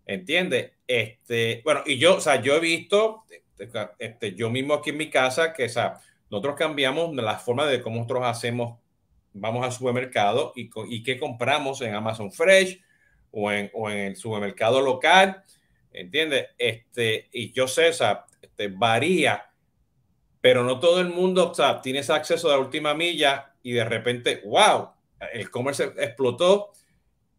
¿Entiendes? 0.05 0.73
Este, 0.88 1.61
bueno, 1.63 1.81
y 1.86 1.97
yo, 1.97 2.17
o 2.17 2.21
sea, 2.21 2.41
yo 2.41 2.55
he 2.55 2.59
visto, 2.59 3.23
este, 3.99 4.36
yo 4.36 4.49
mismo 4.49 4.73
aquí 4.73 4.89
en 4.91 4.97
mi 4.97 5.09
casa, 5.09 5.53
que, 5.53 5.65
o 5.65 5.69
sea, 5.69 5.99
nosotros 6.29 6.55
cambiamos 6.55 7.15
la 7.15 7.38
forma 7.38 7.65
de 7.65 7.81
cómo 7.81 7.97
nosotros 7.97 8.23
hacemos 8.25 8.79
vamos 9.36 9.65
al 9.65 9.71
supermercado 9.71 10.53
y, 10.55 10.69
y 10.89 11.03
qué 11.03 11.19
compramos 11.19 11.81
en 11.81 11.93
Amazon 11.93 12.31
Fresh 12.31 12.81
o 13.31 13.51
en, 13.51 13.69
o 13.73 13.89
en 13.89 13.97
el 13.97 14.15
supermercado 14.15 14.81
local, 14.81 15.43
¿entiendes? 15.91 16.47
Este, 16.57 17.29
y 17.31 17.51
yo 17.51 17.67
sé, 17.67 17.89
o 17.89 17.93
sea, 17.93 18.25
este, 18.41 18.69
varía, 18.69 19.49
pero 20.39 20.63
no 20.63 20.79
todo 20.79 21.01
el 21.01 21.09
mundo, 21.09 21.51
o 21.51 21.53
sea, 21.53 21.81
tiene 21.81 21.99
ese 21.99 22.13
acceso 22.13 22.47
de 22.47 22.55
la 22.55 22.61
última 22.61 22.93
milla 22.93 23.53
y 23.61 23.73
de 23.73 23.83
repente, 23.83 24.41
wow, 24.45 24.89
el 25.33 25.49
comercio 25.49 25.93
explotó. 25.97 26.71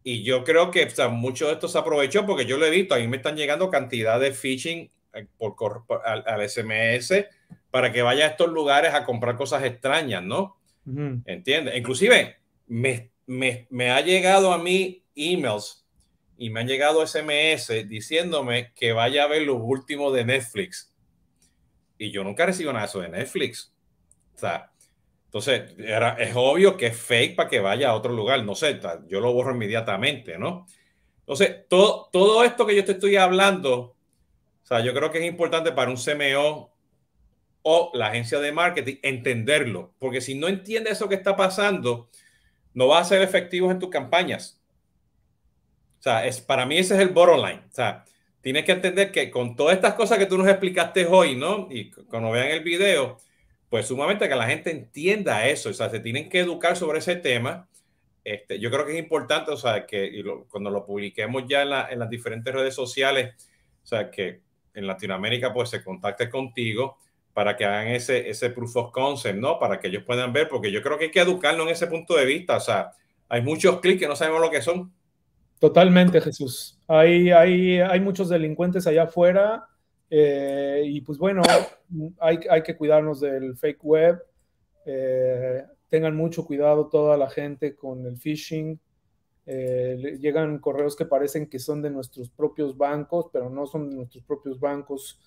Y 0.03 0.23
yo 0.23 0.43
creo 0.43 0.71
que 0.71 0.85
o 0.85 0.89
sea, 0.89 1.09
mucho 1.09 1.47
de 1.47 1.53
esto 1.53 1.67
se 1.67 1.77
aprovechó 1.77 2.25
porque 2.25 2.45
yo 2.45 2.57
lo 2.57 2.65
he 2.65 2.69
visto, 2.69 2.95
a 2.95 2.99
mí 2.99 3.07
me 3.07 3.17
están 3.17 3.35
llegando 3.35 3.69
cantidad 3.69 4.19
de 4.19 4.31
phishing 4.31 4.89
eh, 5.13 5.27
por, 5.37 5.55
por 5.55 6.05
al, 6.05 6.23
al, 6.25 6.49
SMS 6.49 7.25
para 7.71 7.91
que 7.91 8.01
vaya 8.01 8.25
a 8.25 8.29
estos 8.29 8.49
lugares 8.49 8.93
a 8.93 9.03
comprar 9.03 9.35
cosas 9.35 9.63
extrañas, 9.63 10.23
¿no? 10.23 10.56
¿Entiendes? 11.25 11.75
Inclusive 11.75 12.37
me, 12.67 13.11
me, 13.25 13.67
me, 13.69 13.91
ha 13.91 14.01
llegado 14.01 14.53
a 14.53 14.57
mí 14.57 15.03
emails 15.15 15.85
y 16.37 16.49
me 16.49 16.61
han 16.61 16.67
llegado 16.67 17.05
SMS 17.05 17.89
diciéndome 17.89 18.71
que 18.73 18.93
vaya 18.93 19.23
a 19.23 19.27
ver 19.27 19.41
los 19.41 19.57
últimos 19.59 20.13
de 20.13 20.23
Netflix. 20.23 20.93
Y 21.97 22.11
yo 22.11 22.23
nunca 22.23 22.45
recibo 22.45 22.71
nada 22.71 22.85
de 22.85 22.89
eso 22.89 23.01
de 23.01 23.09
Netflix. 23.09 23.73
O 24.35 24.39
sea, 24.39 24.71
entonces 25.25 25.73
era, 25.77 26.13
es 26.13 26.33
obvio 26.35 26.77
que 26.77 26.87
es 26.87 26.97
fake 26.97 27.35
para 27.35 27.49
que 27.49 27.59
vaya 27.59 27.89
a 27.89 27.95
otro 27.95 28.13
lugar. 28.13 28.43
No 28.45 28.55
sé, 28.55 28.79
yo 29.07 29.19
lo 29.19 29.33
borro 29.33 29.53
inmediatamente, 29.53 30.37
¿no? 30.37 30.67
Entonces, 31.19 31.67
todo, 31.67 32.09
todo 32.13 32.45
esto 32.45 32.65
que 32.65 32.75
yo 32.75 32.85
te 32.85 32.93
estoy 32.93 33.17
hablando, 33.17 33.73
o 33.79 34.65
sea, 34.65 34.79
yo 34.79 34.93
creo 34.93 35.11
que 35.11 35.17
es 35.17 35.25
importante 35.25 35.73
para 35.73 35.91
un 35.91 35.97
CMO 35.97 36.76
o 37.61 37.91
la 37.93 38.07
agencia 38.07 38.39
de 38.39 38.51
marketing 38.51 38.95
entenderlo, 39.01 39.93
porque 39.99 40.21
si 40.21 40.35
no 40.35 40.47
entiendes 40.47 40.93
eso 40.93 41.09
que 41.09 41.15
está 41.15 41.35
pasando, 41.35 42.09
no 42.73 42.87
vas 42.87 43.07
a 43.07 43.09
ser 43.09 43.21
efectivos 43.21 43.71
en 43.71 43.79
tus 43.79 43.89
campañas. 43.89 44.61
O 45.99 46.01
sea, 46.03 46.25
es, 46.25 46.39
para 46.39 46.65
mí 46.65 46.77
ese 46.77 46.95
es 46.95 47.01
el 47.01 47.09
bottom 47.09 47.43
line. 47.43 47.61
O 47.69 47.73
sea, 47.73 48.05
tienes 48.41 48.65
que 48.65 48.71
entender 48.71 49.11
que 49.11 49.31
con 49.31 49.55
todas 49.55 49.75
estas 49.75 49.95
cosas 49.95 50.17
que 50.17 50.27
tú 50.27 50.37
nos 50.37 50.47
explicaste 50.47 51.05
hoy, 51.05 51.35
¿no? 51.35 51.67
Y 51.71 51.91
cuando 51.91 52.31
vean 52.31 52.47
el 52.47 52.63
video, 52.63 53.17
pues 53.69 53.87
sumamente 53.87 54.29
que 54.29 54.35
la 54.35 54.47
gente 54.47 54.71
entienda 54.71 55.47
eso. 55.47 55.69
O 55.69 55.73
sea, 55.73 55.89
se 55.89 55.99
tienen 55.99 56.29
que 56.29 56.39
educar 56.39 56.77
sobre 56.77 56.99
ese 56.99 57.15
tema. 57.15 57.67
Este, 58.23 58.59
yo 58.59 58.69
creo 58.69 58.85
que 58.85 58.93
es 58.93 58.99
importante, 58.99 59.51
o 59.51 59.57
sea, 59.57 59.85
que 59.85 60.23
cuando 60.49 60.69
lo 60.69 60.85
publiquemos 60.85 61.43
ya 61.47 61.63
en, 61.63 61.71
la, 61.71 61.89
en, 61.89 61.99
las 61.99 62.09
diferentes 62.09 62.53
redes 62.53 62.75
sociales, 62.75 63.33
o 63.83 63.87
sea, 63.87 64.11
que 64.11 64.41
en 64.73 64.85
Latinoamérica 64.85 65.53
pues 65.53 65.69
se 65.69 65.83
contacte 65.83 66.29
contigo 66.29 66.97
para 67.37 67.55
que 67.55 67.65
hagan 67.65 67.89
ese, 67.89 68.27
ese 68.27 68.49
proof 68.49 68.75
of 68.77 68.91
concept, 68.91 69.37
¿no? 69.37 69.59
Para 69.59 69.79
que 69.79 69.89
ellos 69.89 70.01
puedan 70.03 70.33
ver, 70.33 70.49
porque 70.49 70.71
yo 70.71 70.81
creo 70.81 70.97
que 70.97 71.03
hay 71.03 71.11
que 71.11 71.19
educarlo 71.19 71.61
en 71.61 71.69
ese 71.69 71.85
punto 71.85 72.15
de 72.15 72.25
vista. 72.25 72.57
O 72.57 72.59
sea, 72.59 72.93
hay 73.29 73.43
muchos 73.43 73.79
clics 73.79 73.99
que 73.99 74.07
no 74.07 74.15
sabemos 74.15 74.41
lo 74.41 74.49
que 74.49 74.59
son. 74.59 74.91
Totalmente, 75.59 76.19
Jesús. 76.19 76.79
Hay, 76.87 77.29
hay, 77.29 77.79
hay 77.79 77.99
muchos 77.99 78.29
delincuentes 78.29 78.87
allá 78.87 79.03
afuera 79.03 79.67
eh, 80.09 80.81
y 80.83 81.01
pues 81.01 81.19
bueno, 81.19 81.43
hay, 82.19 82.39
hay, 82.49 82.63
que 82.63 82.75
cuidarnos 82.75 83.19
del 83.19 83.55
fake 83.55 83.83
web. 83.83 84.19
Eh, 84.87 85.63
tengan 85.89 86.15
mucho 86.15 86.43
cuidado 86.43 86.87
toda 86.87 87.17
la 87.17 87.29
gente 87.29 87.75
con 87.75 88.03
el 88.07 88.17
phishing. 88.17 88.79
Eh, 89.45 90.17
llegan 90.19 90.57
correos 90.57 90.95
que 90.95 91.05
parecen 91.05 91.47
que 91.47 91.59
son 91.59 91.83
de 91.83 91.91
nuestros 91.91 92.31
propios 92.31 92.75
bancos, 92.75 93.27
pero 93.31 93.47
no 93.47 93.67
son 93.67 93.91
de 93.91 93.95
nuestros 93.95 94.23
propios 94.23 94.59
bancos 94.59 95.19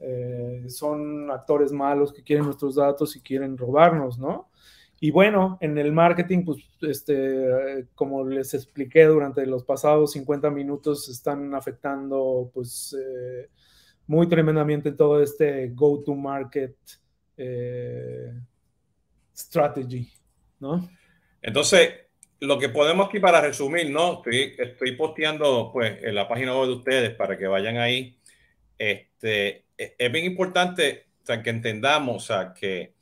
eh, 0.00 0.64
son 0.68 1.30
actores 1.30 1.72
malos 1.72 2.12
que 2.12 2.22
quieren 2.22 2.44
nuestros 2.44 2.74
datos 2.74 3.16
y 3.16 3.20
quieren 3.20 3.56
robarnos, 3.56 4.18
¿no? 4.18 4.50
Y 4.98 5.10
bueno, 5.10 5.58
en 5.60 5.76
el 5.76 5.92
marketing, 5.92 6.44
pues, 6.44 6.58
este, 6.80 7.86
como 7.94 8.24
les 8.24 8.54
expliqué 8.54 9.04
durante 9.04 9.44
los 9.44 9.62
pasados 9.64 10.12
50 10.12 10.50
minutos, 10.50 11.08
están 11.08 11.54
afectando, 11.54 12.50
pues, 12.54 12.96
eh, 12.98 13.48
muy 14.06 14.28
tremendamente 14.28 14.92
todo 14.92 15.22
este 15.22 15.68
go-to-market 15.68 16.76
eh, 17.36 18.32
strategy, 19.34 20.10
¿no? 20.60 20.88
Entonces, 21.42 21.90
lo 22.40 22.58
que 22.58 22.70
podemos 22.70 23.08
aquí 23.08 23.20
para 23.20 23.42
resumir, 23.42 23.90
¿no? 23.90 24.14
Estoy, 24.14 24.54
estoy 24.56 24.96
posteando, 24.96 25.70
pues, 25.72 26.02
en 26.02 26.14
la 26.14 26.26
página 26.26 26.58
web 26.58 26.68
de 26.68 26.74
ustedes 26.74 27.14
para 27.14 27.36
que 27.36 27.46
vayan 27.46 27.76
ahí. 27.76 28.18
Este, 28.78 29.65
es 29.76 30.12
bien 30.12 30.24
importante 30.24 31.06
que 31.42 31.50
entendamos 31.50 32.30
que, 32.58 32.94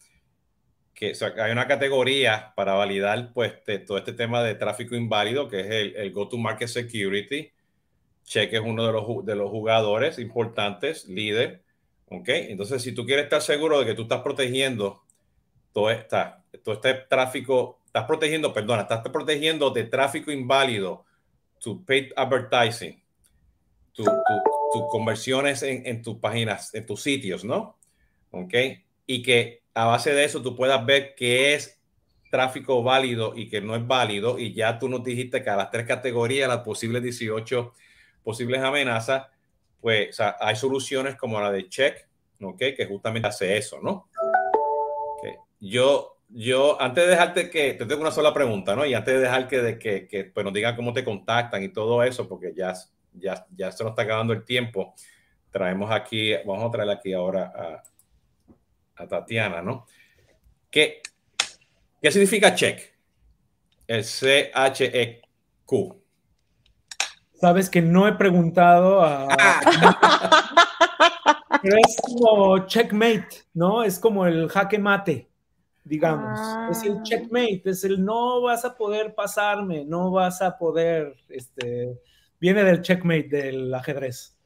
que 0.94 1.12
hay 1.38 1.52
una 1.52 1.68
categoría 1.68 2.52
para 2.56 2.74
validar 2.74 3.32
pues, 3.32 3.52
todo 3.86 3.98
este 3.98 4.12
tema 4.12 4.42
de 4.42 4.54
tráfico 4.54 4.94
inválido, 4.94 5.48
que 5.48 5.60
es 5.60 5.96
el, 5.96 6.12
Go-to-Market 6.12 6.68
Security. 6.68 7.52
Cheque 8.24 8.56
es 8.56 8.62
uno 8.64 8.86
de 8.86 8.92
los, 8.92 9.26
de 9.26 9.36
los 9.36 9.50
jugadores 9.50 10.18
importantes, 10.18 11.06
líder. 11.06 11.62
¿okay? 12.08 12.46
Entonces, 12.48 12.82
si 12.82 12.92
tú 12.92 13.04
quieres 13.04 13.24
estar 13.24 13.42
seguro 13.42 13.80
de 13.80 13.86
que 13.86 13.94
tú 13.94 14.02
estás 14.02 14.22
protegiendo 14.22 15.02
todo, 15.72 15.90
esta, 15.90 16.42
todo 16.62 16.76
este 16.76 16.94
tráfico, 16.94 17.80
estás 17.84 18.04
protegiendo, 18.04 18.54
perdona, 18.54 18.82
estás 18.82 19.00
protegiendo 19.00 19.70
de 19.70 19.84
tráfico 19.84 20.30
inválido, 20.30 21.04
tu 21.60 21.84
paid 21.84 22.12
advertising, 22.16 23.02
tu, 23.92 24.04
tus 24.74 24.88
conversiones 24.90 25.62
en, 25.62 26.02
tus 26.02 26.16
páginas, 26.16 26.74
en 26.74 26.84
tus 26.84 27.00
sitios, 27.00 27.44
¿no? 27.44 27.78
¿Ok? 28.32 28.54
Y 29.06 29.22
que 29.22 29.62
a 29.72 29.84
base 29.86 30.12
de 30.12 30.24
eso 30.24 30.42
tú 30.42 30.56
puedas 30.56 30.84
ver 30.84 31.14
qué 31.14 31.54
es 31.54 31.80
tráfico 32.30 32.82
válido 32.82 33.34
y 33.36 33.48
que 33.48 33.60
no 33.60 33.76
es 33.76 33.86
válido, 33.86 34.38
y 34.38 34.52
ya 34.52 34.78
tú 34.80 34.88
nos 34.88 35.04
dijiste 35.04 35.44
que 35.44 35.50
a 35.50 35.56
las 35.56 35.70
tres 35.70 35.86
categorías, 35.86 36.48
las 36.48 36.58
posibles 36.58 37.02
18 37.04 37.72
posibles 38.24 38.60
amenazas, 38.62 39.28
pues 39.80 40.18
hay 40.18 40.56
soluciones 40.56 41.14
como 41.14 41.40
la 41.40 41.52
de 41.52 41.68
Check, 41.68 42.08
¿ok? 42.40 42.58
Que 42.76 42.86
justamente 42.86 43.28
hace 43.28 43.56
eso, 43.56 43.78
¿no? 43.80 44.08
Yo, 45.60 46.18
yo, 46.30 46.80
antes 46.82 47.04
de 47.04 47.10
dejarte 47.10 47.48
que, 47.48 47.74
te 47.74 47.86
tengo 47.86 48.00
una 48.00 48.10
sola 48.10 48.34
pregunta, 48.34 48.74
¿no? 48.74 48.84
Y 48.84 48.94
antes 48.94 49.14
de 49.14 49.20
dejar 49.20 49.46
que, 49.46 49.58
de, 49.60 49.78
que, 49.78 50.08
que 50.08 50.24
pues 50.24 50.44
nos 50.44 50.52
digan 50.52 50.74
cómo 50.74 50.92
te 50.92 51.04
contactan 51.04 51.62
y 51.62 51.68
todo 51.68 52.02
eso, 52.02 52.28
porque 52.28 52.52
ya, 52.56 52.74
ya, 53.14 53.46
ya 53.54 53.72
se 53.72 53.82
nos 53.82 53.92
está 53.92 54.02
acabando 54.02 54.32
el 54.32 54.44
tiempo, 54.44 54.94
traemos 55.50 55.90
aquí, 55.90 56.34
vamos 56.44 56.64
a 56.64 56.70
traer 56.70 56.90
aquí 56.90 57.12
ahora 57.12 57.52
a, 57.54 57.82
a 59.02 59.08
Tatiana, 59.08 59.62
¿no? 59.62 59.86
¿Qué, 60.70 61.00
¿Qué 62.02 62.10
significa 62.10 62.54
check? 62.54 62.92
El 63.86 64.04
C-H-E-Q. 64.04 66.02
Sabes 67.34 67.68
que 67.68 67.82
no 67.82 68.08
he 68.08 68.12
preguntado 68.12 69.02
a... 69.02 69.28
Pero 71.62 71.76
es 71.76 71.96
como 72.02 72.66
checkmate, 72.66 73.44
¿no? 73.54 73.84
Es 73.84 73.98
como 73.98 74.26
el 74.26 74.48
jaque 74.48 74.78
mate 74.78 75.28
digamos. 75.84 76.40
Es 76.70 76.82
el 76.84 76.98
ah. 76.98 77.02
checkmate, 77.02 77.62
es 77.66 77.84
el 77.84 78.04
no 78.04 78.40
vas 78.40 78.64
a 78.64 78.74
poder 78.74 79.14
pasarme, 79.14 79.84
no 79.84 80.10
vas 80.10 80.42
a 80.42 80.56
poder, 80.56 81.14
este, 81.28 82.00
viene 82.40 82.64
del 82.64 82.82
checkmate 82.82 83.28
del 83.28 83.74
ajedrez. 83.74 84.36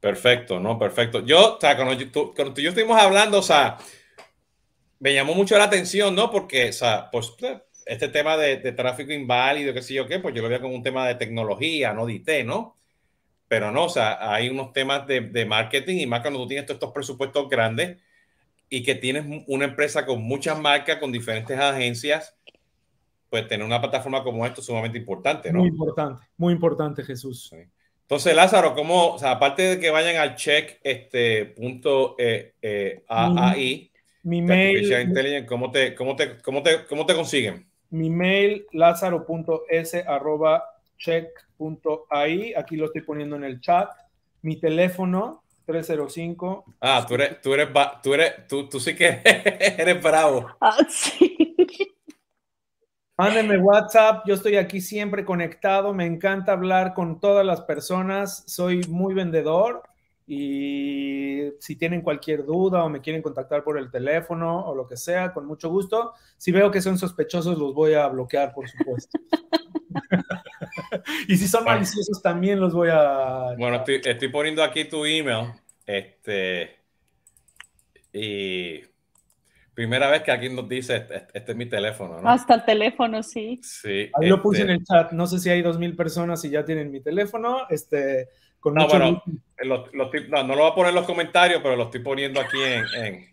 Perfecto, 0.00 0.60
¿no? 0.60 0.78
Perfecto. 0.78 1.24
Yo, 1.24 1.56
o 1.56 1.60
sea, 1.60 1.76
cuando, 1.76 1.96
tú, 2.08 2.32
cuando 2.34 2.54
tú 2.54 2.60
y 2.60 2.64
yo 2.64 2.70
estuvimos 2.70 3.00
hablando, 3.00 3.38
o 3.38 3.42
sea, 3.42 3.78
me 5.00 5.14
llamó 5.14 5.34
mucho 5.34 5.56
la 5.56 5.64
atención, 5.64 6.14
¿no? 6.14 6.30
Porque, 6.30 6.68
o 6.68 6.72
sea, 6.72 7.10
pues 7.10 7.32
este 7.86 8.08
tema 8.08 8.36
de, 8.36 8.56
tráfico 8.72 9.12
inválido, 9.12 9.72
qué 9.72 9.82
sé 9.82 9.94
yo 9.94 10.06
qué, 10.06 10.18
pues 10.18 10.34
yo 10.34 10.42
lo 10.42 10.48
veía 10.48 10.60
como 10.60 10.74
un 10.74 10.82
tema 10.82 11.06
de 11.06 11.14
tecnología, 11.14 11.92
no 11.92 12.06
de 12.06 12.44
¿no? 12.44 12.76
Pero 13.48 13.70
no, 13.70 13.84
o 13.84 13.88
sea, 13.88 14.32
hay 14.32 14.48
unos 14.48 14.72
temas 14.72 15.06
de, 15.06 15.20
de 15.20 15.44
marketing 15.44 15.96
y 15.98 16.06
más 16.06 16.20
cuando 16.20 16.40
tú 16.40 16.48
tienes 16.48 16.68
estos 16.68 16.92
presupuestos 16.92 17.48
grandes, 17.48 17.98
y 18.68 18.82
que 18.82 18.94
tienes 18.94 19.24
una 19.46 19.66
empresa 19.66 20.04
con 20.04 20.22
muchas 20.22 20.58
marcas, 20.58 20.98
con 20.98 21.12
diferentes 21.12 21.56
agencias, 21.58 22.34
pues 23.34 23.48
tener 23.48 23.66
una 23.66 23.80
plataforma 23.80 24.22
como 24.22 24.46
esto 24.46 24.60
es 24.60 24.66
sumamente 24.68 24.96
importante, 24.96 25.52
¿no? 25.52 25.58
Muy 25.58 25.68
importante, 25.70 26.22
muy 26.36 26.52
importante, 26.52 27.02
Jesús. 27.02 27.52
Entonces, 28.02 28.32
Lázaro, 28.32 28.76
¿cómo, 28.76 29.08
o 29.08 29.18
sea, 29.18 29.32
aparte 29.32 29.62
de 29.62 29.80
que 29.80 29.90
vayan 29.90 30.18
al 30.18 30.36
check 30.36 30.78
este 30.84 31.46
punto 31.46 32.14
eh, 32.16 32.54
eh, 32.62 33.02
AI, 33.08 33.90
mi, 34.22 34.40
mail, 34.40 35.44
¿cómo 35.48 35.72
te, 35.72 35.96
cómo, 35.96 36.14
te, 36.14 36.40
cómo, 36.42 36.62
te, 36.62 36.84
¿cómo 36.88 37.06
te 37.06 37.14
consiguen? 37.16 37.66
Mi 37.90 38.08
mail, 38.08 38.66
lázaro.s 38.70 40.04
arroba 40.06 40.62
check.ai, 40.96 42.54
aquí 42.54 42.76
lo 42.76 42.84
estoy 42.84 43.02
poniendo 43.02 43.34
en 43.34 43.42
el 43.42 43.60
chat. 43.60 43.90
Mi 44.42 44.60
teléfono, 44.60 45.42
305. 45.66 46.66
Ah, 46.80 47.04
tú 47.08 47.14
eres, 47.14 47.40
tú 47.40 47.52
eres, 47.52 47.68
tú 48.00 48.14
eres, 48.14 48.46
tú, 48.46 48.68
tú 48.68 48.78
sí 48.78 48.94
que 48.94 49.22
eres 49.24 50.00
bravo. 50.00 50.46
Ah, 50.60 50.76
sí. 50.88 51.53
Mándenme 53.16 53.58
WhatsApp, 53.58 54.24
yo 54.26 54.34
estoy 54.34 54.56
aquí 54.56 54.80
siempre 54.80 55.24
conectado, 55.24 55.94
me 55.94 56.04
encanta 56.04 56.50
hablar 56.50 56.94
con 56.94 57.20
todas 57.20 57.46
las 57.46 57.60
personas, 57.60 58.42
soy 58.48 58.80
muy 58.88 59.14
vendedor 59.14 59.84
y 60.26 61.52
si 61.60 61.76
tienen 61.76 62.00
cualquier 62.00 62.44
duda 62.44 62.82
o 62.82 62.88
me 62.88 63.00
quieren 63.00 63.22
contactar 63.22 63.62
por 63.62 63.78
el 63.78 63.88
teléfono 63.88 64.66
o 64.66 64.74
lo 64.74 64.88
que 64.88 64.96
sea, 64.96 65.32
con 65.32 65.46
mucho 65.46 65.70
gusto. 65.70 66.12
Si 66.36 66.50
veo 66.50 66.72
que 66.72 66.80
son 66.80 66.98
sospechosos, 66.98 67.56
los 67.56 67.72
voy 67.72 67.94
a 67.94 68.08
bloquear, 68.08 68.52
por 68.52 68.68
supuesto. 68.68 69.16
y 71.28 71.36
si 71.36 71.46
son 71.46 71.64
maliciosos 71.64 72.20
también 72.20 72.58
los 72.58 72.74
voy 72.74 72.88
a... 72.90 73.54
Bueno, 73.56 73.84
estoy, 73.86 74.28
poniendo 74.28 74.64
aquí 74.64 74.86
tu 74.86 75.04
email. 75.04 75.52
Este... 75.86 76.80
Y 78.12 78.82
primera 79.74 80.08
vez 80.08 80.22
que 80.22 80.30
aquí 80.30 80.48
nos 80.48 80.68
dice, 80.68 80.96
este, 80.96 81.26
este, 81.32 81.52
es 81.52 81.56
mi 81.56 81.66
teléfono, 81.66 82.20
¿no? 82.20 82.28
Hasta 82.28 82.54
el 82.54 82.64
teléfono, 82.64 83.22
sí. 83.22 83.60
Sí. 83.62 84.10
Ahí 84.14 84.28
lo 84.28 84.40
puse 84.40 84.62
en 84.62 84.70
este 84.70 84.80
el 84.80 84.84
chat. 84.84 85.12
No 85.12 85.26
sé 85.26 85.38
si 85.38 85.50
hay 85.50 85.62
dos 85.62 85.78
mil 85.78 85.96
personas 85.96 86.44
y 86.44 86.50
ya 86.50 86.64
tienen 86.64 86.90
mi 86.90 87.00
teléfono. 87.00 87.66
Este, 87.68 88.28
con 88.60 88.74
no, 88.74 88.88
bueno, 88.88 89.22
no, 89.64 89.86
no, 90.44 90.54
lo 90.54 90.62
voy 90.62 90.70
a 90.70 90.74
poner 90.74 90.90
en 90.90 90.94
los 90.94 91.06
comentarios, 91.06 91.60
pero 91.62 91.76
lo 91.76 91.84
estoy 91.84 92.00
poniendo 92.00 92.40
aquí 92.40 92.56
en, 92.96 93.28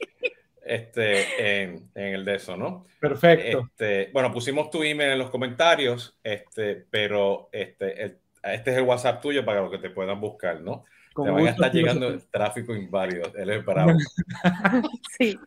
este, 0.66 1.62
en, 1.64 1.90
el 1.96 2.26
de 2.26 2.36
eso, 2.36 2.58
¿no? 2.58 2.86
Perfecto. 3.00 3.68
Este, 3.72 4.10
bueno, 4.12 4.32
pusimos 4.32 4.70
tu 4.70 4.84
email 4.84 5.12
en 5.12 5.20
los 5.20 5.30
comentarios, 5.30 6.20
este, 6.24 6.86
pero 6.90 7.50
este, 7.52 8.18
este 8.44 8.72
es 8.72 8.78
el 8.78 8.84
WhatsApp 8.84 9.22
tuyo 9.22 9.46
para 9.46 9.70
que 9.70 9.78
te 9.78 9.90
puedan 9.90 10.20
buscar, 10.20 10.60
¿no? 10.60 10.84
te 11.14 11.30
van 11.30 11.46
a 11.46 11.50
estar 11.50 11.74
llegando 11.74 12.08
el 12.08 12.26
tráfico 12.30 12.74
inválido, 12.74 13.32
él 13.36 13.50
es 13.50 13.66
bravo. 13.66 13.92
sí. 15.18 15.38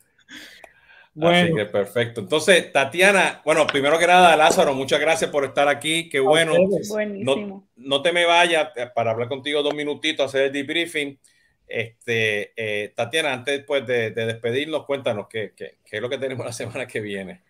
Bueno. 1.14 1.44
Así 1.44 1.54
que 1.54 1.66
perfecto. 1.66 2.20
Entonces, 2.20 2.72
Tatiana, 2.72 3.40
bueno, 3.44 3.66
primero 3.66 3.98
que 3.98 4.06
nada, 4.06 4.36
Lázaro, 4.36 4.74
muchas 4.74 5.00
gracias 5.00 5.30
por 5.30 5.44
estar 5.44 5.68
aquí. 5.68 6.08
Qué 6.08 6.18
bueno. 6.20 6.54
Buenísimo. 6.88 7.68
No, 7.76 8.02
te 8.02 8.12
me 8.12 8.24
vayas 8.24 8.70
eh, 8.76 8.90
para 8.92 9.12
hablar 9.12 9.28
contigo 9.28 9.62
dos 9.62 9.74
minutitos, 9.74 10.26
hacer 10.26 10.46
el 10.46 10.52
debriefing. 10.52 11.18
Este, 11.66 12.52
eh, 12.56 12.92
Tatiana, 12.94 13.32
antes 13.32 13.64
pues, 13.64 13.86
de, 13.86 14.10
despedirnos, 14.10 14.84
cuéntanos 14.84 15.28
qué, 15.28 15.52
qué, 15.56 15.78
qué, 15.84 15.96
es 15.96 16.02
lo 16.02 16.10
que 16.10 16.18
tenemos 16.18 16.44
la 16.46 16.52
semana 16.52 16.86
que 16.86 17.00
viene. 17.00 17.42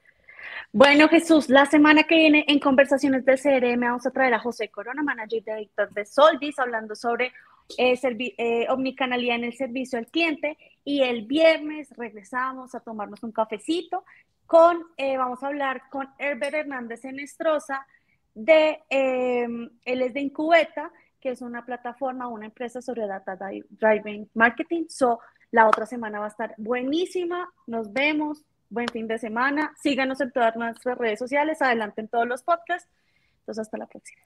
Bueno, 0.72 1.08
Jesús, 1.08 1.48
la 1.48 1.66
semana 1.66 2.02
que 2.02 2.16
viene 2.16 2.44
en 2.48 2.58
Conversaciones 2.58 3.24
del 3.24 3.40
CRM 3.40 3.80
vamos 3.80 4.06
a 4.06 4.10
traer 4.10 4.34
a 4.34 4.40
José 4.40 4.68
Corona, 4.68 5.02
manager 5.02 5.42
director 5.44 5.88
de 5.90 6.04
Solvis, 6.04 6.58
hablando 6.58 6.96
sobre 6.96 7.32
eh, 7.78 7.98
eh, 8.38 8.66
en 8.68 9.44
el 9.44 9.54
servicio 9.54 9.98
al 9.98 10.06
cliente. 10.06 10.56
Y 10.84 11.02
el 11.02 11.26
viernes 11.26 11.88
regresamos 11.96 12.74
a 12.74 12.80
tomarnos 12.80 13.22
un 13.22 13.32
cafecito 13.32 14.04
con, 14.46 14.84
eh, 14.96 15.16
vamos 15.16 15.42
a 15.42 15.46
hablar 15.46 15.82
con 15.90 16.08
Herbert 16.18 16.54
Hernández 16.54 17.04
en 17.04 17.18
Estroza, 17.18 17.86
de, 18.34 18.80
él 18.90 20.02
es 20.02 20.12
de 20.12 20.20
Incubeta, 20.20 20.90
que 21.20 21.30
es 21.30 21.40
una 21.40 21.64
plataforma, 21.64 22.28
una 22.28 22.46
empresa 22.46 22.82
sobre 22.82 23.06
data 23.06 23.38
driving 23.70 24.28
marketing. 24.34 24.84
So, 24.88 25.20
la 25.50 25.68
otra 25.68 25.86
semana 25.86 26.18
va 26.18 26.26
a 26.26 26.28
estar 26.28 26.54
buenísima. 26.58 27.48
Nos 27.66 27.92
vemos. 27.92 28.44
Buen 28.68 28.88
fin 28.88 29.06
de 29.06 29.18
semana. 29.18 29.72
Síganos 29.80 30.20
en 30.20 30.32
todas 30.32 30.56
nuestras 30.56 30.98
redes 30.98 31.20
sociales. 31.20 31.62
Adelante 31.62 32.00
en 32.00 32.08
todos 32.08 32.26
los 32.26 32.42
podcasts. 32.42 32.90
Entonces, 33.38 33.62
hasta 33.62 33.78
la 33.78 33.86
próxima. 33.86 34.20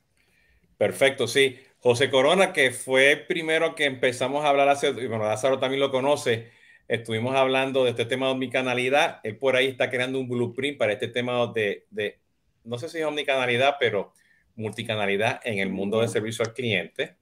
Perfecto, 0.78 1.26
sí. 1.28 1.58
José 1.80 2.10
Corona, 2.10 2.52
que 2.52 2.70
fue 2.70 3.16
primero 3.16 3.74
que 3.74 3.84
empezamos 3.84 4.44
a 4.44 4.48
hablar 4.48 4.68
hace, 4.68 4.88
y 4.88 5.06
bueno, 5.06 5.24
Lázaro 5.24 5.58
también 5.58 5.80
lo 5.80 5.90
conoce, 5.90 6.50
estuvimos 6.88 7.36
hablando 7.36 7.84
de 7.84 7.90
este 7.90 8.04
tema 8.04 8.26
de 8.26 8.32
omnicanalidad. 8.32 9.20
Él 9.22 9.36
por 9.36 9.56
ahí 9.56 9.68
está 9.68 9.90
creando 9.90 10.18
un 10.18 10.28
blueprint 10.28 10.78
para 10.78 10.92
este 10.92 11.08
tema 11.08 11.46
de, 11.54 11.86
de 11.90 12.18
no 12.64 12.78
sé 12.78 12.88
si 12.88 12.98
es 12.98 13.04
omnicanalidad, 13.04 13.76
pero 13.78 14.12
multicanalidad 14.56 15.40
en 15.44 15.58
el 15.58 15.70
mundo 15.70 16.00
de 16.00 16.08
servicio 16.08 16.44
al 16.44 16.52
cliente. 16.52 17.14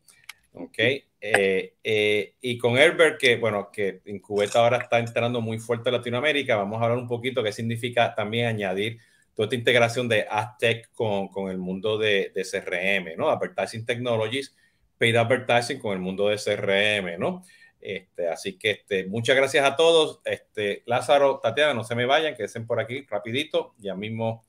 ¿Ok? 0.53 0.79
Eh, 0.79 1.75
eh, 1.85 2.35
y 2.41 2.57
con 2.57 2.79
Herbert, 2.79 3.19
que 3.21 3.37
bueno, 3.37 3.71
que 3.71 4.01
en 4.05 4.21
Cubeta 4.21 4.61
ahora 4.61 4.79
está 4.79 4.99
entrando 4.99 5.41
muy 5.41 5.59
fuerte 5.59 5.91
a 5.91 5.93
Latinoamérica, 5.93 6.57
vamos 6.57 6.81
a 6.81 6.85
hablar 6.85 6.99
un 6.99 7.09
poquito 7.09 7.43
qué 7.43 7.53
significa 7.53 8.15
también 8.15 8.47
añadir 8.47 8.99
toda 9.37 9.47
esta 9.47 9.57
integración 9.57 10.09
de 10.09 10.27
Aztec 10.29 10.91
con, 10.93 11.29
con 11.29 11.51
el 11.51 11.59
mundo 11.59 11.99
de, 11.99 12.33
de, 12.35 12.43
CRM, 12.43 13.17
¿no? 13.19 13.29
Advertising 13.29 13.85
Technologies, 13.85 14.57
Paid 14.99 15.15
Advertising 15.15 15.79
con 15.79 15.93
el 15.93 16.01
mundo 16.01 16.29
de 16.29 16.37
CRM, 16.37 17.21
¿no? 17.21 17.45
Este, 17.79 18.29
así 18.29 18.59
que 18.59 18.71
este, 18.71 19.05
muchas 19.05 19.37
gracias 19.37 19.65
a 19.67 19.77
todos. 19.77 20.21
Este, 20.25 20.83
Lázaro, 20.87 21.39
Tatiana, 21.39 21.75
no 21.75 21.85
se 21.85 21.95
me 21.95 22.07
vayan, 22.07 22.35
queden 22.35 22.67
por 22.67 22.81
aquí 22.81 23.03
rapidito. 23.03 23.75
Ya 23.77 23.95
mismo 23.95 24.47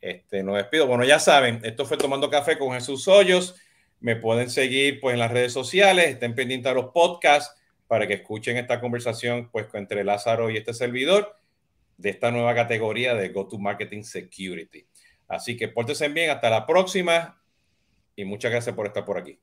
este, 0.00 0.42
nos 0.42 0.56
despido. 0.56 0.88
Bueno, 0.88 1.04
ya 1.04 1.20
saben, 1.20 1.60
esto 1.62 1.86
fue 1.86 1.96
Tomando 1.96 2.28
Café 2.28 2.58
con 2.58 2.72
Jesús 2.72 3.06
Hoyos. 3.06 3.54
Me 4.00 4.16
pueden 4.16 4.50
seguir 4.50 5.00
pues, 5.00 5.14
en 5.14 5.20
las 5.20 5.30
redes 5.30 5.52
sociales, 5.52 6.08
estén 6.08 6.34
pendientes 6.34 6.72
a 6.72 6.74
los 6.74 6.86
podcasts 6.86 7.54
para 7.86 8.08
que 8.08 8.14
escuchen 8.14 8.56
esta 8.56 8.80
conversación 8.80 9.48
pues, 9.52 9.68
entre 9.74 10.02
Lázaro 10.02 10.50
y 10.50 10.56
este 10.56 10.74
servidor 10.74 11.36
de 11.96 12.10
esta 12.10 12.30
nueva 12.30 12.54
categoría 12.54 13.14
de 13.14 13.28
Go 13.28 13.46
to 13.46 13.58
Marketing 13.58 14.02
Security. 14.02 14.86
Así 15.28 15.56
que 15.56 15.68
pórtense 15.68 16.08
bien, 16.08 16.30
hasta 16.30 16.50
la 16.50 16.66
próxima 16.66 17.42
y 18.16 18.24
muchas 18.24 18.50
gracias 18.50 18.74
por 18.74 18.86
estar 18.86 19.04
por 19.04 19.18
aquí. 19.18 19.38